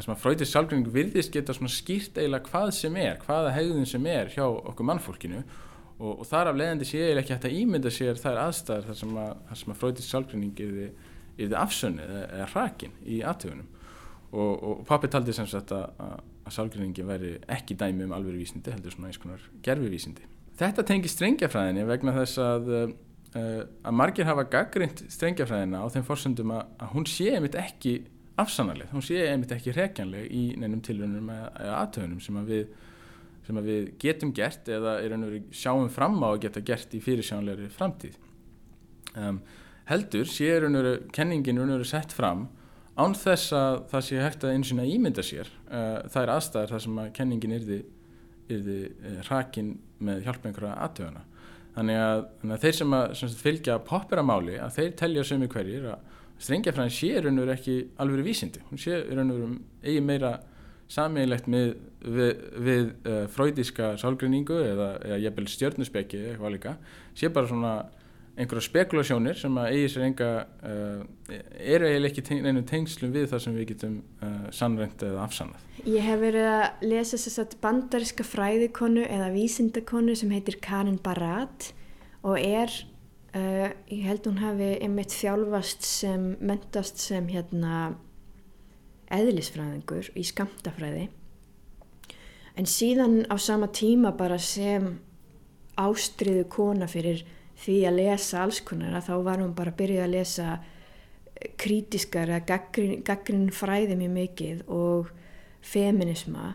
að 0.00 0.14
fröydisk 0.22 0.50
sálgrinningu 0.52 0.94
virðist 0.94 1.34
geta 1.34 1.52
skýrt 1.52 2.16
eiginlega 2.16 2.48
hvað 2.48 2.70
sem 2.78 2.96
er 2.96 3.20
hvaða 3.20 3.52
hegðun 3.52 3.88
sem 3.88 4.06
er 4.08 4.32
hjá 4.32 4.46
okkur 4.48 4.88
mannfólkinu. 4.88 5.42
Og, 5.98 6.22
og 6.22 6.26
þar 6.26 6.50
af 6.50 6.56
leiðandi 6.58 6.88
sé 6.88 7.02
ég 7.02 7.20
ekki 7.20 7.36
hægt 7.36 7.46
að 7.46 7.58
ímynda 7.60 7.92
sér 7.92 8.16
þær 8.18 8.40
aðstæðar 8.46 8.88
þar 8.88 8.98
sem 9.02 9.18
að, 9.22 9.34
að 9.52 9.76
fröydisk 9.82 10.08
sálgrinning 10.08 10.62
er 10.64 10.72
þið 11.36 11.56
afsönnið 11.60 12.14
eða, 12.16 12.48
hrakin 12.54 12.96
í 13.04 13.20
aðtöfunum 13.28 13.68
og, 14.32 14.52
og 14.56 14.82
pappi 14.88 15.10
taldi 15.12 15.34
sem 15.36 15.48
sagt 15.48 15.72
að, 15.76 15.86
að 16.00 16.56
sálgrinningi 16.56 17.06
væri 17.06 17.32
ekki 17.52 17.76
dæmi 17.78 18.08
um 18.08 18.14
alveg 18.16 18.40
vísindi 18.40 18.72
heldur 18.72 18.94
svona 18.94 19.12
eins 19.12 19.20
konar 19.22 19.44
gerfi 19.64 19.92
vísindi 19.92 20.28
Þetta 20.58 20.84
tengir 20.86 21.12
strengjafræðinni 21.12 21.84
vegna 21.88 22.12
þess 22.18 22.40
að, 22.42 22.72
uh, 22.72 23.62
að 23.84 23.96
margir 23.96 24.28
hafa 24.28 24.44
gaggrind 24.52 25.04
strengjafræðina 25.12 25.80
á 25.80 25.86
þeim 25.92 26.04
fórsöndum 26.08 26.52
að, 26.56 26.66
að 26.82 26.92
hún 26.96 27.08
sé 27.08 27.30
einmitt 27.36 27.56
ekki 27.58 27.94
afsannarleg, 28.40 28.88
hún 28.92 29.04
sé 29.04 29.20
einmitt 29.26 29.52
ekki 29.54 29.74
hrekjanleg 29.76 30.30
í 30.32 30.44
neinum 30.60 30.80
tilvönum 30.84 31.28
eða 31.32 31.76
aðtöðunum 31.82 32.22
sem, 32.24 32.38
við, 32.48 32.70
sem 33.46 33.60
að 33.60 33.68
við 33.68 33.90
getum 34.02 34.32
gert 34.36 34.68
eða 34.72 34.96
sjáum 35.52 35.90
fram 35.92 36.16
á 36.24 36.28
að 36.32 36.40
geta 36.46 36.64
gert 36.64 36.96
í 36.96 37.02
fyrirsjánleiri 37.04 37.68
framtíð. 37.72 38.16
Um, 39.12 39.42
heldur 39.90 40.28
sé 40.30 40.54
kenningin 41.12 41.84
sett 41.84 42.12
fram 42.16 42.46
án 42.96 43.16
þess 43.16 43.52
að 43.56 43.82
það 43.90 44.06
sé 44.06 44.20
hægt 44.20 44.44
að 44.44 44.54
eins 44.54 44.70
og 44.72 44.84
ímynda 44.84 45.24
sér 45.24 45.48
uh, 45.68 46.00
það 46.08 46.22
er 46.22 46.32
aðstæðar 46.36 46.72
þar 46.72 46.84
sem 46.86 47.02
að 47.02 47.12
kenningin 47.18 47.56
yrði 47.56 47.82
yrði 48.50 48.78
eh, 48.90 49.20
hrakin 49.28 49.76
með 50.02 50.24
hjálp 50.26 50.46
einhverja 50.48 50.78
aðtöðuna 50.86 51.22
þannig 51.76 52.00
að, 52.02 52.24
þannig 52.40 52.56
að 52.56 52.64
þeir 52.64 52.76
sem 52.78 52.96
að 52.96 53.14
sem 53.20 53.36
fylgja 53.42 53.76
popperamáli 53.86 54.58
að 54.60 54.74
þeir 54.78 54.90
telja 55.00 55.24
sömu 55.28 55.48
hverjir 55.52 55.86
að 55.94 56.18
strengjafræðin 56.42 56.96
sé 56.96 57.12
raun 57.20 57.38
og 57.38 57.46
veru 57.46 57.54
ekki 57.56 57.76
alveg 58.02 58.26
vísindi, 58.26 58.62
hún 58.70 58.80
sé 58.82 58.98
raun 59.12 59.30
og 59.30 59.38
veru 59.38 59.56
eigi 59.82 60.04
meira 60.04 60.34
sammeilegt 60.92 61.48
með, 61.48 61.74
við, 62.04 62.30
við 62.66 62.92
uh, 63.08 63.24
fröydiska 63.32 63.94
sálgrinningu 64.02 64.58
eða, 64.60 64.92
eða 65.06 65.18
jæfnvel 65.22 65.48
stjörnusbeki 65.48 66.20
eða 66.20 66.32
eitthvað 66.34 66.56
líka, 66.56 66.76
sé 67.16 67.30
bara 67.32 67.48
svona 67.50 67.74
einhverja 68.32 68.64
spekulasjónir 68.64 69.36
sem 69.36 69.56
að 69.60 69.74
eigi 69.74 69.88
sér 69.92 70.06
enga 70.06 70.28
uh, 70.64 71.02
eru 71.60 71.88
eiginlega 71.88 72.10
ekki 72.10 72.24
teng, 72.24 72.46
einu 72.48 72.62
tengslum 72.68 73.12
við 73.12 73.26
það 73.32 73.42
sem 73.44 73.58
við 73.58 73.66
getum 73.74 73.98
uh, 74.24 74.46
sannrænt 74.56 75.04
eða 75.04 75.26
afsannað. 75.26 75.66
Ég 75.84 76.06
hef 76.06 76.22
verið 76.22 76.48
að 76.48 76.86
lesa 76.92 77.20
þess 77.20 77.42
að 77.42 77.58
bandariska 77.64 78.26
fræðikonu 78.26 79.04
eða 79.04 79.28
vísindakonu 79.34 80.16
sem 80.16 80.32
heitir 80.32 80.56
Karin 80.64 80.96
Barat 81.04 81.72
og 82.22 82.38
er, 82.40 82.72
uh, 83.36 83.68
ég 83.90 84.04
held 84.06 84.26
hún 84.28 84.40
hafi 84.42 84.70
einmitt 84.78 85.14
þjálfast 85.14 85.86
sem, 85.86 86.32
mentast 86.40 87.00
sem 87.02 87.28
hérna 87.32 87.94
eðlisfræðingur 89.12 90.12
í 90.16 90.24
skamtafræði 90.24 91.08
en 92.56 92.68
síðan 92.68 93.22
á 93.32 93.36
sama 93.40 93.68
tíma 93.72 94.12
bara 94.16 94.38
sem 94.40 94.94
ástriðu 95.80 96.44
kona 96.52 96.88
fyrir 96.90 97.24
því 97.62 97.78
að 97.88 97.98
lesa 98.00 98.42
alls 98.42 98.60
konar 98.64 98.96
að 98.96 99.08
þá 99.08 99.14
var 99.24 99.42
hún 99.42 99.56
bara 99.56 99.72
að 99.72 99.80
byrja 99.80 100.06
að 100.06 100.14
lesa 100.16 100.48
krítiskar 101.58 102.30
eða 102.30 102.60
gaggrin 103.06 103.50
fræði 103.54 103.96
mjög 103.98 104.14
mikið 104.16 104.62
og 104.70 105.10
feminisma 105.62 106.52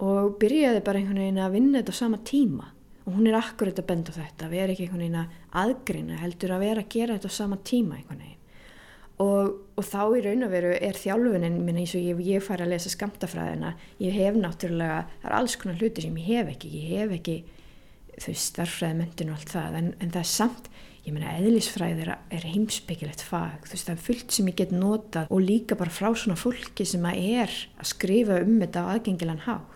og 0.00 0.36
byrjaði 0.40 0.82
bara 0.86 1.00
einhvern 1.00 1.22
veginn 1.24 1.42
að 1.44 1.56
vinna 1.56 1.80
þetta 1.80 1.94
á 1.94 2.00
sama 2.00 2.20
tíma 2.24 2.70
og 3.10 3.16
hún 3.18 3.26
er 3.26 3.38
akkurat 3.40 3.78
að 3.80 3.88
benda 3.88 4.12
þetta 4.14 4.46
að 4.46 4.52
vera 4.54 4.72
ekki 4.74 4.84
einhvern 4.86 5.02
veginn 5.02 5.18
að 5.18 5.38
aðgrina 5.64 6.18
heldur 6.20 6.52
að 6.54 6.62
vera 6.62 6.84
að 6.84 6.92
gera 6.94 7.16
þetta 7.16 7.30
á 7.34 7.38
sama 7.40 7.56
tíma 7.66 7.96
einhvern 7.98 8.20
veginn. 8.22 8.36
Og, 9.20 9.48
og 9.76 9.84
þá 9.84 10.02
í 10.16 10.20
raun 10.24 10.46
og 10.46 10.52
veru 10.54 10.68
er 10.78 10.96
þjálfunin 10.96 11.58
minn 11.66 11.80
eins 11.82 11.92
og 11.98 12.04
ég, 12.06 12.20
ég 12.24 12.44
fær 12.44 12.62
að 12.64 12.70
lesa 12.72 12.92
skamtafræðina 12.94 13.74
ég 14.00 14.14
hef 14.16 14.38
náttúrulega, 14.38 15.02
það 15.20 15.26
er 15.28 15.34
alls 15.36 15.56
konar 15.60 15.82
hluti 15.82 16.04
sem 16.06 16.20
ég 16.22 16.30
hef 16.30 16.52
ekki, 16.54 16.70
ég 16.78 16.94
hef 16.94 17.16
ekki 17.18 17.34
þau 18.20 18.36
starffræðmyndin 18.46 19.34
og 19.34 19.40
allt 19.40 19.52
það 19.52 19.76
en, 19.80 19.90
en 19.98 20.14
það 20.14 20.22
er 20.22 20.30
samt, 20.30 20.70
ég 21.04 21.16
meina 21.16 21.34
eðlisfræð 21.36 22.00
er, 22.06 22.12
er 22.32 22.46
heimsbyggilegt 22.48 23.26
fag 23.26 23.66
þú 23.66 23.74
veist 23.74 23.90
það 23.90 23.98
er 23.98 24.06
fullt 24.06 24.38
sem 24.38 24.48
ég 24.52 24.56
get 24.62 24.72
notað 24.72 25.34
og 25.34 25.44
líka 25.44 25.76
bara 25.80 25.92
frá 25.92 26.08
svona 26.14 26.38
fólki 26.40 26.86
sem 26.88 27.04
að 27.08 27.20
er 27.40 27.58
að 27.76 27.92
skrifa 27.92 28.40
um 28.44 28.56
þetta 28.62 28.86
á 28.88 28.90
aðgengilan 28.94 29.44
hátt 29.44 29.69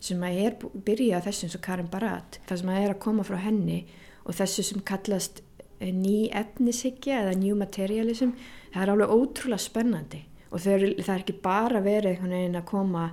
sem 0.00 0.22
að 0.26 0.40
er 0.46 0.56
byrjað 0.86 1.26
þessu 1.28 1.46
eins 1.46 1.58
og 1.58 1.64
Karin 1.66 1.90
Barat 1.92 2.40
það 2.48 2.62
sem 2.62 2.72
að 2.72 2.82
er 2.82 2.94
að 2.94 3.02
koma 3.04 3.26
frá 3.26 3.38
henni 3.44 3.80
og 4.24 4.36
þessu 4.38 4.64
sem 4.66 4.82
kallast 4.86 5.42
eh, 5.78 5.92
ný 5.92 6.30
efnishyggja 6.36 7.24
eða 7.24 7.38
new 7.40 7.58
materialism 7.58 8.34
það 8.72 8.82
er 8.84 8.94
alveg 8.94 9.14
ótrúlega 9.16 9.66
spennandi 9.66 10.24
og 10.50 10.62
það 10.62 10.72
er, 10.74 10.86
það 11.02 11.14
er 11.14 11.24
ekki 11.24 11.38
bara 11.44 11.84
verið 11.84 12.14
einhvern 12.14 12.36
veginn 12.38 12.58
að 12.60 12.68
koma 12.70 13.04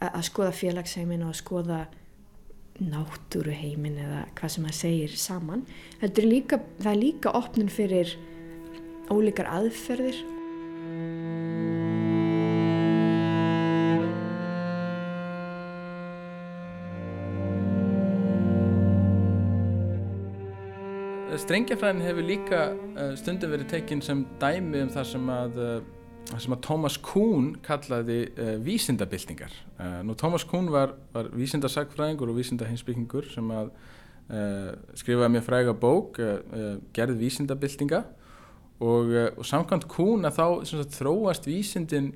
að, 0.00 0.10
að 0.10 0.26
skoða 0.28 0.56
félagsheimin 0.60 1.24
og 1.24 1.32
að 1.32 1.40
skoða 1.40 1.80
náttúruheimin 2.80 3.98
eða 4.00 4.24
hvað 4.38 4.52
sem 4.54 4.66
það 4.66 4.76
segir 4.78 5.16
saman. 5.20 5.64
Er 6.00 6.12
líka, 6.24 6.60
það 6.80 6.92
er 6.92 7.00
líka 7.00 7.32
opnun 7.36 7.72
fyrir 7.72 8.14
ólíkar 9.12 9.50
aðferðir. 9.50 10.20
Strengjafræðin 21.50 22.04
hefur 22.06 22.22
líka 22.22 22.58
uh, 22.70 23.16
stundum 23.18 23.50
verið 23.50 23.72
tekinn 23.72 23.98
sem 24.06 24.20
dæmi 24.38 24.84
um 24.84 24.90
það 24.94 25.06
sem 25.10 25.30
að 25.34 25.56
uh, 25.58 26.34
sem 26.38 26.52
að 26.54 26.60
Thomas 26.62 26.98
Kuhn 27.02 27.48
kallaði 27.66 28.18
uh, 28.28 28.52
vísindabildingar. 28.62 29.56
Uh, 29.74 29.96
nú 30.06 30.14
Thomas 30.14 30.44
Kuhn 30.46 30.68
var, 30.70 30.92
var 31.10 31.26
vísindarsagfræðingur 31.34 32.30
og 32.30 32.38
vísindahinsbyggingur 32.38 33.26
sem 33.34 33.50
að 33.50 33.72
skrifaði 34.94 35.32
mjög 35.34 35.42
fræga 35.42 35.72
bók, 35.74 36.20
gerði 36.94 37.16
vísindabildinga 37.18 37.98
og, 38.78 39.10
og 39.34 39.42
samkvæmt 39.42 39.88
Kuhn 39.90 40.28
að 40.28 40.36
þá 40.36 40.44
sagt, 40.70 40.94
þróast 41.00 41.48
vísindin 41.50 42.12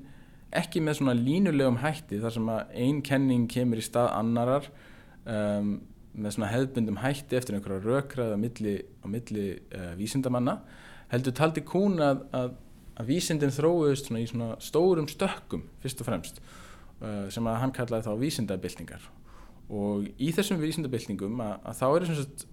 ekki 0.55 0.79
með 0.79 1.01
svona 1.01 1.17
línulegum 1.19 1.81
hætti 1.83 2.21
þar 2.23 2.37
sem 2.37 2.53
að 2.55 2.71
ein 2.85 3.03
kenning 3.03 3.51
kemur 3.51 3.83
í 3.83 3.83
stað 3.83 4.13
annarar 4.15 4.71
um, 5.27 5.75
með 6.15 6.37
svona 6.37 6.51
hefðbundum 6.51 7.01
hætti 7.03 7.37
eftir 7.37 7.57
einhverja 7.57 7.83
rökraða 7.83 8.35
á 8.35 8.39
milli, 8.39 8.75
á 9.03 9.07
milli 9.11 9.47
vísindamanna 9.99 10.59
heldur 11.11 11.35
taldi 11.35 11.61
Kuhn 11.67 11.99
að, 12.01 12.23
að 12.35 12.53
að 12.95 13.11
vísindin 13.11 13.53
þróuðist 13.53 14.09
svona 14.09 14.23
í 14.23 14.29
svona 14.29 14.55
stórum 14.63 15.07
stökkum 15.11 15.65
fyrst 15.83 16.01
og 16.01 16.07
fremst 16.07 16.41
uh, 17.01 17.27
sem 17.33 17.47
að 17.47 17.61
hann 17.63 17.75
kallaði 17.75 18.07
þá 18.07 18.21
vísindabildingar 18.21 19.07
og 19.75 20.05
í 20.21 20.31
þessum 20.35 20.61
vísindabildingum 20.61 21.41
að, 21.43 21.55
að 21.65 21.79
þá 21.81 21.85
eru 21.89 22.09
svona 22.09 22.51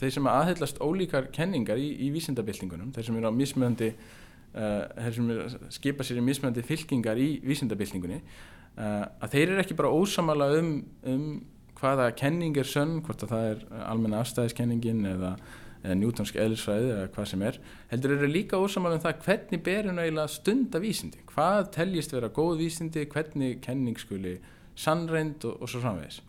þeir 0.00 0.12
sem 0.14 0.30
aðhyllast 0.30 0.82
ólíkar 0.84 1.30
kenningar 1.34 1.80
í, 1.80 1.88
í 2.06 2.10
vísindabildingunum, 2.14 2.92
þeir 2.94 3.08
sem 3.08 3.16
eru 3.18 3.32
á 3.32 3.34
mismöðandi 3.34 3.88
uh, 3.90 4.84
þeir 4.94 5.16
sem 5.16 5.70
skipa 5.74 6.06
sér 6.06 6.20
í 6.20 6.26
mismöðandi 6.28 6.66
fylkingar 6.68 7.18
í 7.18 7.30
vísindabildingunni 7.42 8.20
uh, 8.20 9.08
að 9.08 9.32
þeir 9.34 9.46
eru 9.48 9.64
ekki 9.64 9.78
bara 9.80 9.90
ósamala 9.90 10.52
um, 10.60 10.76
um 11.10 11.26
hvaða 11.80 12.10
kenning 12.16 12.56
er 12.60 12.68
sönn, 12.68 13.00
hvort 13.04 13.24
að 13.24 13.34
það 13.34 13.50
er 13.50 13.66
almenna 13.88 14.22
afstæðiskenningin 14.22 15.04
eða 15.14 15.34
eða 15.80 15.96
njútonsk 15.96 16.36
eðlisfræði 16.40 16.88
eða 16.92 17.10
hvað 17.14 17.28
sem 17.30 17.44
er 17.46 17.58
heldur 17.92 18.14
eru 18.16 18.28
líka 18.28 18.58
ósamal 18.60 18.92
um 18.96 19.02
það 19.02 19.22
hvernig 19.24 19.62
berun 19.64 20.00
eiginlega 20.00 20.32
stunda 20.32 20.80
vísindi? 20.82 21.22
Hvað 21.30 21.70
teljist 21.76 22.12
vera 22.12 22.28
góð 22.36 22.58
vísindi? 22.60 23.06
Hvernig 23.08 23.62
kenning 23.64 24.00
skuli 24.00 24.36
sannreind 24.76 25.46
og, 25.48 25.56
og 25.56 25.72
svo 25.72 25.80
framvegis? 25.84 26.20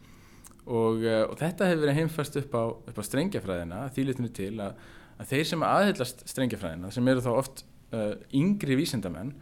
Og, 0.61 1.03
uh, 1.03 1.25
og 1.25 1.35
þetta 1.41 1.67
hefur 1.67 1.83
verið 1.83 1.99
heimfast 1.99 2.39
upp 2.39 2.55
á, 2.55 2.63
á 2.95 3.01
strengjafræðina 3.09 3.81
þýlitinu 3.95 4.31
til 4.37 4.53
að, 4.63 4.79
að 5.19 5.33
þeir 5.33 5.49
sem 5.51 5.67
aðhyllast 5.67 6.23
strengjafræðina 6.31 6.93
sem 6.95 7.11
eru 7.11 7.25
þá 7.25 7.31
oft 7.33 7.65
uh, 7.91 8.13
yngri 8.37 8.79
vísindamenn 8.79 9.35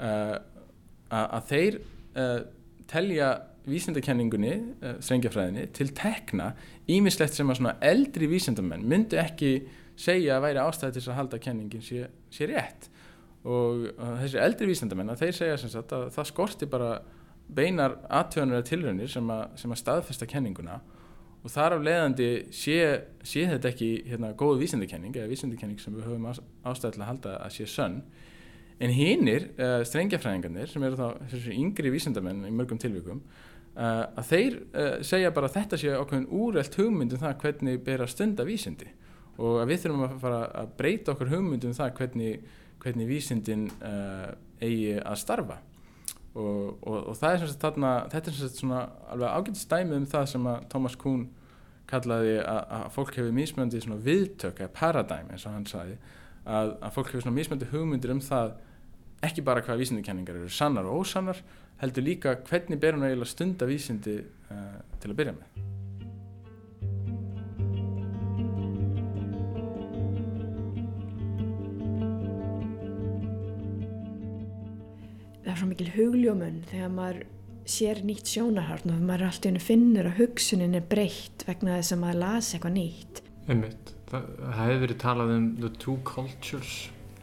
uh, 0.00 0.36
að, 1.06 1.26
að 1.28 1.48
þeir 1.52 1.82
telja 2.90 3.28
vísindakenningunni, 3.68 4.54
uh, 4.82 4.96
strengjafræðinni, 5.04 5.68
til 5.76 5.92
tekna 5.96 6.52
ímislegt 6.90 7.36
sem 7.36 7.50
að 7.50 7.60
svona 7.60 7.76
eldri 7.92 8.28
vísindamenn 8.30 8.86
myndi 8.88 9.20
ekki 9.20 9.52
segja 9.98 10.38
að 10.38 10.46
væri 10.46 10.62
ástæði 10.62 10.96
til 10.96 11.10
að 11.10 11.18
halda 11.20 11.40
kenningin 11.42 11.84
sé, 11.84 12.06
sé 12.32 12.48
rétt. 12.50 12.88
Og 13.42 13.88
uh, 13.92 14.16
þessi 14.22 14.40
eldri 14.42 14.70
vísendamenn 14.70 15.12
að 15.12 15.26
þeir 15.26 15.38
segja 15.38 15.60
sem 15.60 15.72
sagt 15.72 15.94
að 15.94 16.08
það 16.14 16.30
skorti 16.30 16.70
bara 16.70 16.96
beinar 17.52 17.98
aðtöðanur 18.10 18.60
eða 18.60 18.68
tilraunir 18.68 19.10
sem 19.12 19.30
að, 19.34 19.44
sem 19.60 19.74
að 19.74 19.80
staðfesta 19.82 20.28
kenninguna. 20.30 20.80
Og 21.42 21.50
þar 21.50 21.76
af 21.76 21.86
leiðandi 21.86 22.28
sé, 22.54 22.76
sé 23.26 23.48
þetta 23.50 23.72
ekki 23.72 23.88
hérna 24.06 24.30
góð 24.38 24.60
vísendakenning 24.62 25.16
eða 25.16 25.30
vísendakenning 25.30 25.80
sem 25.82 25.94
við 25.96 26.06
höfum 26.06 26.28
ástæðilega 26.30 27.02
að 27.02 27.08
halda 27.10 27.32
að 27.42 27.56
sé 27.56 27.66
sönn. 27.70 27.98
En 28.82 28.94
hinnir, 28.94 29.50
uh, 29.58 29.80
strengjafræðingarnir 29.86 30.70
sem 30.70 30.86
eru 30.86 30.98
þá 30.98 31.48
yngri 31.54 31.92
vísendamenn 31.94 32.46
í 32.48 32.54
mörgum 32.54 32.80
tilvíkum 32.82 33.20
uh, 33.76 34.04
að 34.20 34.28
þeir 34.30 34.58
uh, 34.60 34.94
segja 35.06 35.32
bara 35.34 35.50
að 35.50 35.58
þetta 35.58 35.80
sé 35.80 35.96
okkur 35.96 36.26
úrelt 36.28 36.78
hugmyndum 36.78 37.22
það 37.22 37.38
hvernig 37.44 37.82
ber 37.86 38.04
að 38.04 38.12
stunda 38.14 38.46
vísendi 38.48 38.88
og 39.40 39.62
að 39.62 39.72
við 39.72 39.84
þurfum 39.84 40.06
að 40.06 40.16
fara 40.22 40.40
að 40.60 40.72
breyta 40.78 41.14
okkur 41.14 41.30
hugmyndum 41.32 41.76
það 41.76 41.94
hvernig, 41.98 42.48
hvernig 42.82 43.08
vísendin 43.08 43.62
eigi 44.62 44.98
að 45.00 45.16
starfa. 45.18 45.56
Og, 46.32 46.78
og, 46.88 46.98
og 47.12 47.24
er 47.28 47.42
þarna 47.60 47.92
þetta 48.12 48.30
er 48.30 48.52
svona 48.56 48.82
alveg 49.12 49.34
ágætt 49.36 49.58
stæmi 49.60 49.96
um 49.98 50.04
það 50.08 50.28
sem 50.30 50.46
að 50.48 50.68
Thomas 50.72 50.94
Kuhn 51.00 51.26
kallaði 51.90 52.38
að, 52.40 52.60
að 52.76 52.84
fólk 52.94 53.16
hefur 53.18 53.34
mismöndi 53.36 53.80
svona 53.84 54.00
viðtök 54.00 54.62
eða 54.62 54.72
paradigm 54.76 55.32
eins 55.32 55.44
og 55.44 55.56
hann 55.56 55.66
sagði 55.68 55.98
að, 56.46 56.72
að 56.78 56.94
fólk 56.94 57.10
hefur 57.10 57.26
svona 57.26 57.36
mismöndi 57.36 57.68
hugmyndir 57.72 58.14
um 58.14 58.22
það 58.24 58.54
ekki 59.28 59.44
bara 59.44 59.62
hvað 59.66 59.82
vísindikenningar 59.82 60.40
eru 60.40 60.48
sannar 60.52 60.88
og 60.88 61.02
ósannar 61.02 61.42
heldur 61.82 62.04
líka 62.06 62.36
hvernig 62.46 62.78
ber 62.78 62.94
hún 62.94 63.06
eiginlega 63.08 63.30
stunda 63.32 63.66
vísindi 63.66 64.20
uh, 64.22 64.78
til 65.02 65.10
að 65.10 65.18
byrja 65.18 65.34
með? 65.34 65.60
Það 75.42 75.50
er 75.50 75.58
svo 75.58 75.70
mikil 75.72 75.90
hugljómun 75.96 76.62
þegar 76.70 76.94
maður 76.94 77.22
sér 77.72 78.02
nýtt 78.06 78.30
sjónarhárn 78.30 78.94
og 78.94 79.02
maður 79.02 79.28
alltaf 79.28 79.50
innu 79.50 79.62
finnur 79.62 80.08
að 80.10 80.22
hugsunin 80.22 80.78
er 80.78 80.86
breytt 80.86 81.44
vegna 81.48 81.80
þess 81.80 81.96
að 81.96 82.02
maður 82.04 82.22
lasi 82.22 82.56
eitthvað 82.56 82.76
nýtt. 82.78 83.22
Einmitt. 83.50 83.94
Það, 84.12 84.32
það 84.38 84.58
hefur 84.62 84.82
verið 84.86 84.98
talað 85.02 85.34
um 85.34 85.46
the 85.58 85.70
two 85.82 85.98
cultures 86.06 86.74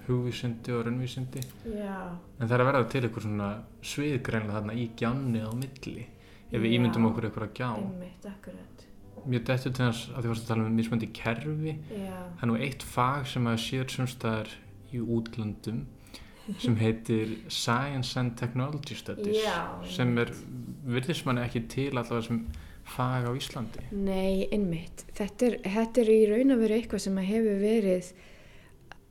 hugvísindi 0.09 0.73
og 0.75 0.85
raunvísindi. 0.87 1.43
Já. 1.71 1.97
en 2.39 2.47
það 2.47 2.55
er 2.55 2.63
að 2.63 2.69
verða 2.71 2.89
til 2.91 3.03
eitthvað 3.03 3.25
svona 3.27 3.49
sviðgreinlega 3.91 4.57
þarna 4.57 4.75
í 4.75 4.87
gjánni 4.99 5.43
á 5.45 5.51
milli 5.53 6.05
ef 6.49 6.57
við 6.57 6.69
Já. 6.69 6.75
ímyndum 6.79 7.09
okkur 7.11 7.29
eitthvað 7.29 7.53
gjá. 7.59 7.69
Einmitt, 7.77 8.25
akkurat. 8.25 8.85
Mér 9.29 9.43
dettur 9.45 9.73
til 9.75 9.85
þess 9.85 10.09
að 10.15 10.23
því 10.23 10.31
varst 10.31 10.45
að 10.45 10.51
tala 10.53 10.65
um 10.65 10.75
mismöndi 10.79 11.09
kerfi. 11.13 11.75
Já, 11.91 12.17
það 12.39 12.43
er 12.45 12.49
nú 12.51 12.59
eitt 12.65 12.83
fag 12.87 13.27
sem 13.27 13.49
að 13.51 13.57
sér 13.65 13.89
sumstaðar 13.93 14.53
í 14.95 15.01
útlöndum 15.03 15.83
sem 16.57 16.77
heitir 16.83 17.35
Science 17.51 18.17
and 18.19 18.37
Technology 18.39 18.95
Studies 18.97 19.43
Já, 19.43 19.59
sem 19.85 20.15
er, 20.17 20.31
virðist 20.89 21.27
manni 21.27 21.43
ekki 21.45 21.65
til 21.69 21.91
allavega 21.91 22.25
sem 22.25 22.41
fag 22.89 23.27
á 23.29 23.31
Íslandi. 23.37 23.85
Nei, 23.93 24.47
einmitt. 24.49 25.05
Þetta 25.17 25.45
er, 25.45 25.57
þetta 25.75 26.01
er 26.01 26.11
í 26.15 26.19
raun 26.31 26.55
og 26.55 26.63
veru 26.63 26.79
eitthvað 26.79 27.03
sem 27.05 27.19
að 27.21 27.29
hefur 27.29 27.59
verið 27.61 28.11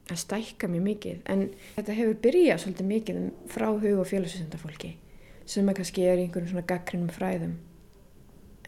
að 0.09 0.23
stækka 0.23 0.71
mjög 0.71 0.85
mikið 0.87 1.21
en 1.33 1.45
þetta 1.77 1.97
hefur 1.99 2.19
byrjað 2.25 2.63
svolítið 2.63 2.91
mikið 2.93 3.21
frá 3.53 3.67
hug 3.69 4.03
og 4.03 4.09
félagsvísendafólki 4.09 4.93
sem 5.49 5.69
að 5.69 5.79
kannski 5.81 6.05
er 6.05 6.21
í 6.21 6.27
einhverjum 6.27 6.51
svona 6.53 6.69
gaggrinum 6.69 7.13
fræðum. 7.13 7.55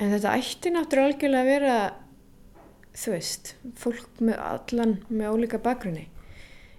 En 0.01 0.15
þetta 0.15 0.37
ætti 0.41 0.73
náttúrulega 0.73 1.11
algjörlega 1.11 1.41
að 1.43 1.51
vera, 1.51 1.75
þú 2.97 3.13
veist, 3.13 3.55
fólk 3.77 4.23
með 4.25 4.39
allan 4.47 4.95
með 5.11 5.35
ólíka 5.35 5.61
bakgrunni. 5.61 6.07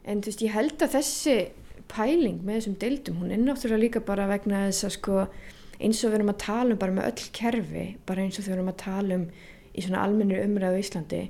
En 0.01 0.23
þú 0.23 0.31
veist, 0.31 0.45
ég 0.47 0.55
held 0.55 0.81
að 0.81 0.95
þessi 0.95 1.35
pæling 1.91 2.41
með 2.41 2.57
þessum 2.57 2.77
deildum, 2.81 3.21
hún 3.21 3.35
er 3.35 3.43
náttúrulega 3.43 3.83
líka 3.83 4.01
bara 4.07 4.29
vegna 4.31 4.65
þess 4.69 4.87
að 4.87 4.95
sko 4.97 5.19
eins 5.81 6.01
og 6.01 6.11
við 6.11 6.19
erum 6.19 6.33
að 6.33 6.41
tala 6.45 6.73
um 6.73 6.81
bara 6.81 6.95
með 6.95 7.07
öll 7.11 7.29
kerfi, 7.37 7.85
bara 8.07 8.25
eins 8.25 8.39
og 8.39 8.47
við 8.47 8.55
erum 8.55 8.71
að 8.71 8.81
tala 8.81 9.17
um 9.19 9.27
í 9.71 9.85
svona 9.85 10.03
almennir 10.05 10.43
umræðu 10.45 10.81
Íslandi, 10.81 11.21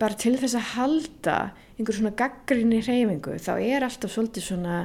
bara 0.00 0.16
til 0.16 0.36
þess 0.40 0.56
að 0.56 0.72
halda 0.74 1.36
einhver 1.76 1.96
svona 1.96 2.16
gaggrinni 2.16 2.80
hreyfingu, 2.84 3.36
þá 3.40 3.52
er 3.60 3.84
alltaf 3.84 4.12
svolítið 4.14 4.46
svona, 4.46 4.80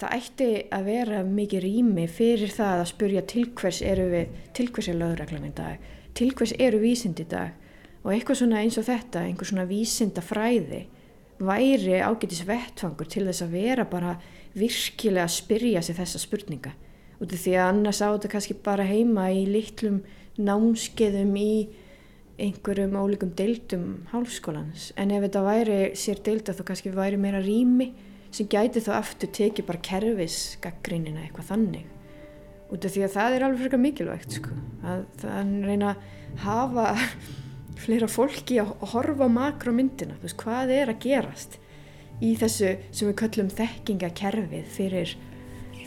það 0.00 0.16
ætti 0.16 0.50
að 0.74 0.88
vera 0.88 1.22
mikið 1.26 1.64
rými 1.64 2.06
fyrir 2.08 2.52
það 2.54 2.82
að 2.82 2.90
spurja 2.92 3.24
til 3.28 3.46
hvers 3.58 3.80
eru 3.84 4.08
við, 4.12 4.36
til 4.56 4.68
hvers 4.72 4.90
er 4.90 5.00
lögreglan 5.00 5.48
í 5.48 5.54
dag, 5.56 5.88
til 6.16 6.30
hvers 6.36 6.54
eru 6.58 6.80
vísind 6.82 7.20
í 7.20 7.28
dag? 7.28 7.56
Og 8.06 8.12
eitthvað 8.14 8.40
svona 8.40 8.62
eins 8.62 8.78
og 8.80 8.86
þetta, 8.86 9.24
einhver 9.26 9.48
svona 9.48 9.66
vísindafræði 9.68 10.84
væri 11.38 11.98
ágætis 12.02 12.44
vettfangur 12.46 13.08
til 13.10 13.26
þess 13.28 13.44
að 13.44 13.54
vera 13.54 13.84
bara 13.90 14.16
virkilega 14.58 15.26
að 15.26 15.34
spyrja 15.34 15.82
sig 15.84 15.98
þessa 15.98 16.20
spurninga. 16.22 16.72
Út 17.18 17.34
af 17.34 17.42
því 17.42 17.54
að 17.58 17.68
annars 17.72 18.00
á 18.02 18.08
þetta 18.14 18.30
kannski 18.32 18.56
bara 18.64 18.86
heima 18.86 19.28
í 19.34 19.44
litlum 19.50 20.00
námskeiðum 20.38 21.34
í 21.38 21.52
einhverjum 22.38 22.96
ólíkum 22.98 23.34
deildum 23.38 23.86
hálfskólans 24.12 24.92
en 24.96 25.12
ef 25.14 25.24
þetta 25.26 25.44
væri 25.46 25.78
sér 25.98 26.22
deilda 26.26 26.54
þá 26.54 26.64
kannski 26.70 26.94
væri 26.94 27.18
meira 27.20 27.42
rými 27.42 27.92
sem 28.30 28.48
gæti 28.50 28.82
þá 28.84 28.92
aftur 29.00 29.32
tekið 29.34 29.66
bara 29.68 29.86
kerfis 29.88 30.40
gaggrinina 30.62 31.24
eitthvað 31.24 31.50
þannig 31.52 31.94
út 32.68 32.84
af 32.84 32.94
því 32.94 33.04
að 33.06 33.14
það 33.14 33.36
er 33.36 33.46
alveg 33.46 33.62
frekar 33.64 33.82
mikilvægt 33.82 34.36
sko. 34.38 34.56
að 34.84 35.04
það 35.22 35.52
reyna 35.64 35.94
að 35.94 36.42
hafa 36.44 36.86
fleira 37.82 38.10
fólki 38.10 38.60
að 38.60 38.74
horfa 38.92 39.28
á 39.30 39.36
makromyndina, 39.38 40.18
þú 40.18 40.28
veist, 40.28 40.40
hvað 40.42 40.74
er 40.76 40.92
að 40.92 41.02
gerast 41.06 41.58
í 42.20 42.34
þessu 42.38 42.74
sem 42.90 43.10
við 43.10 43.18
köllum 43.22 43.52
þekkingakerfið 43.54 44.72
fyrir 44.76 45.18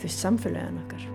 samfélagin 0.02 0.80
okkar. 0.82 1.11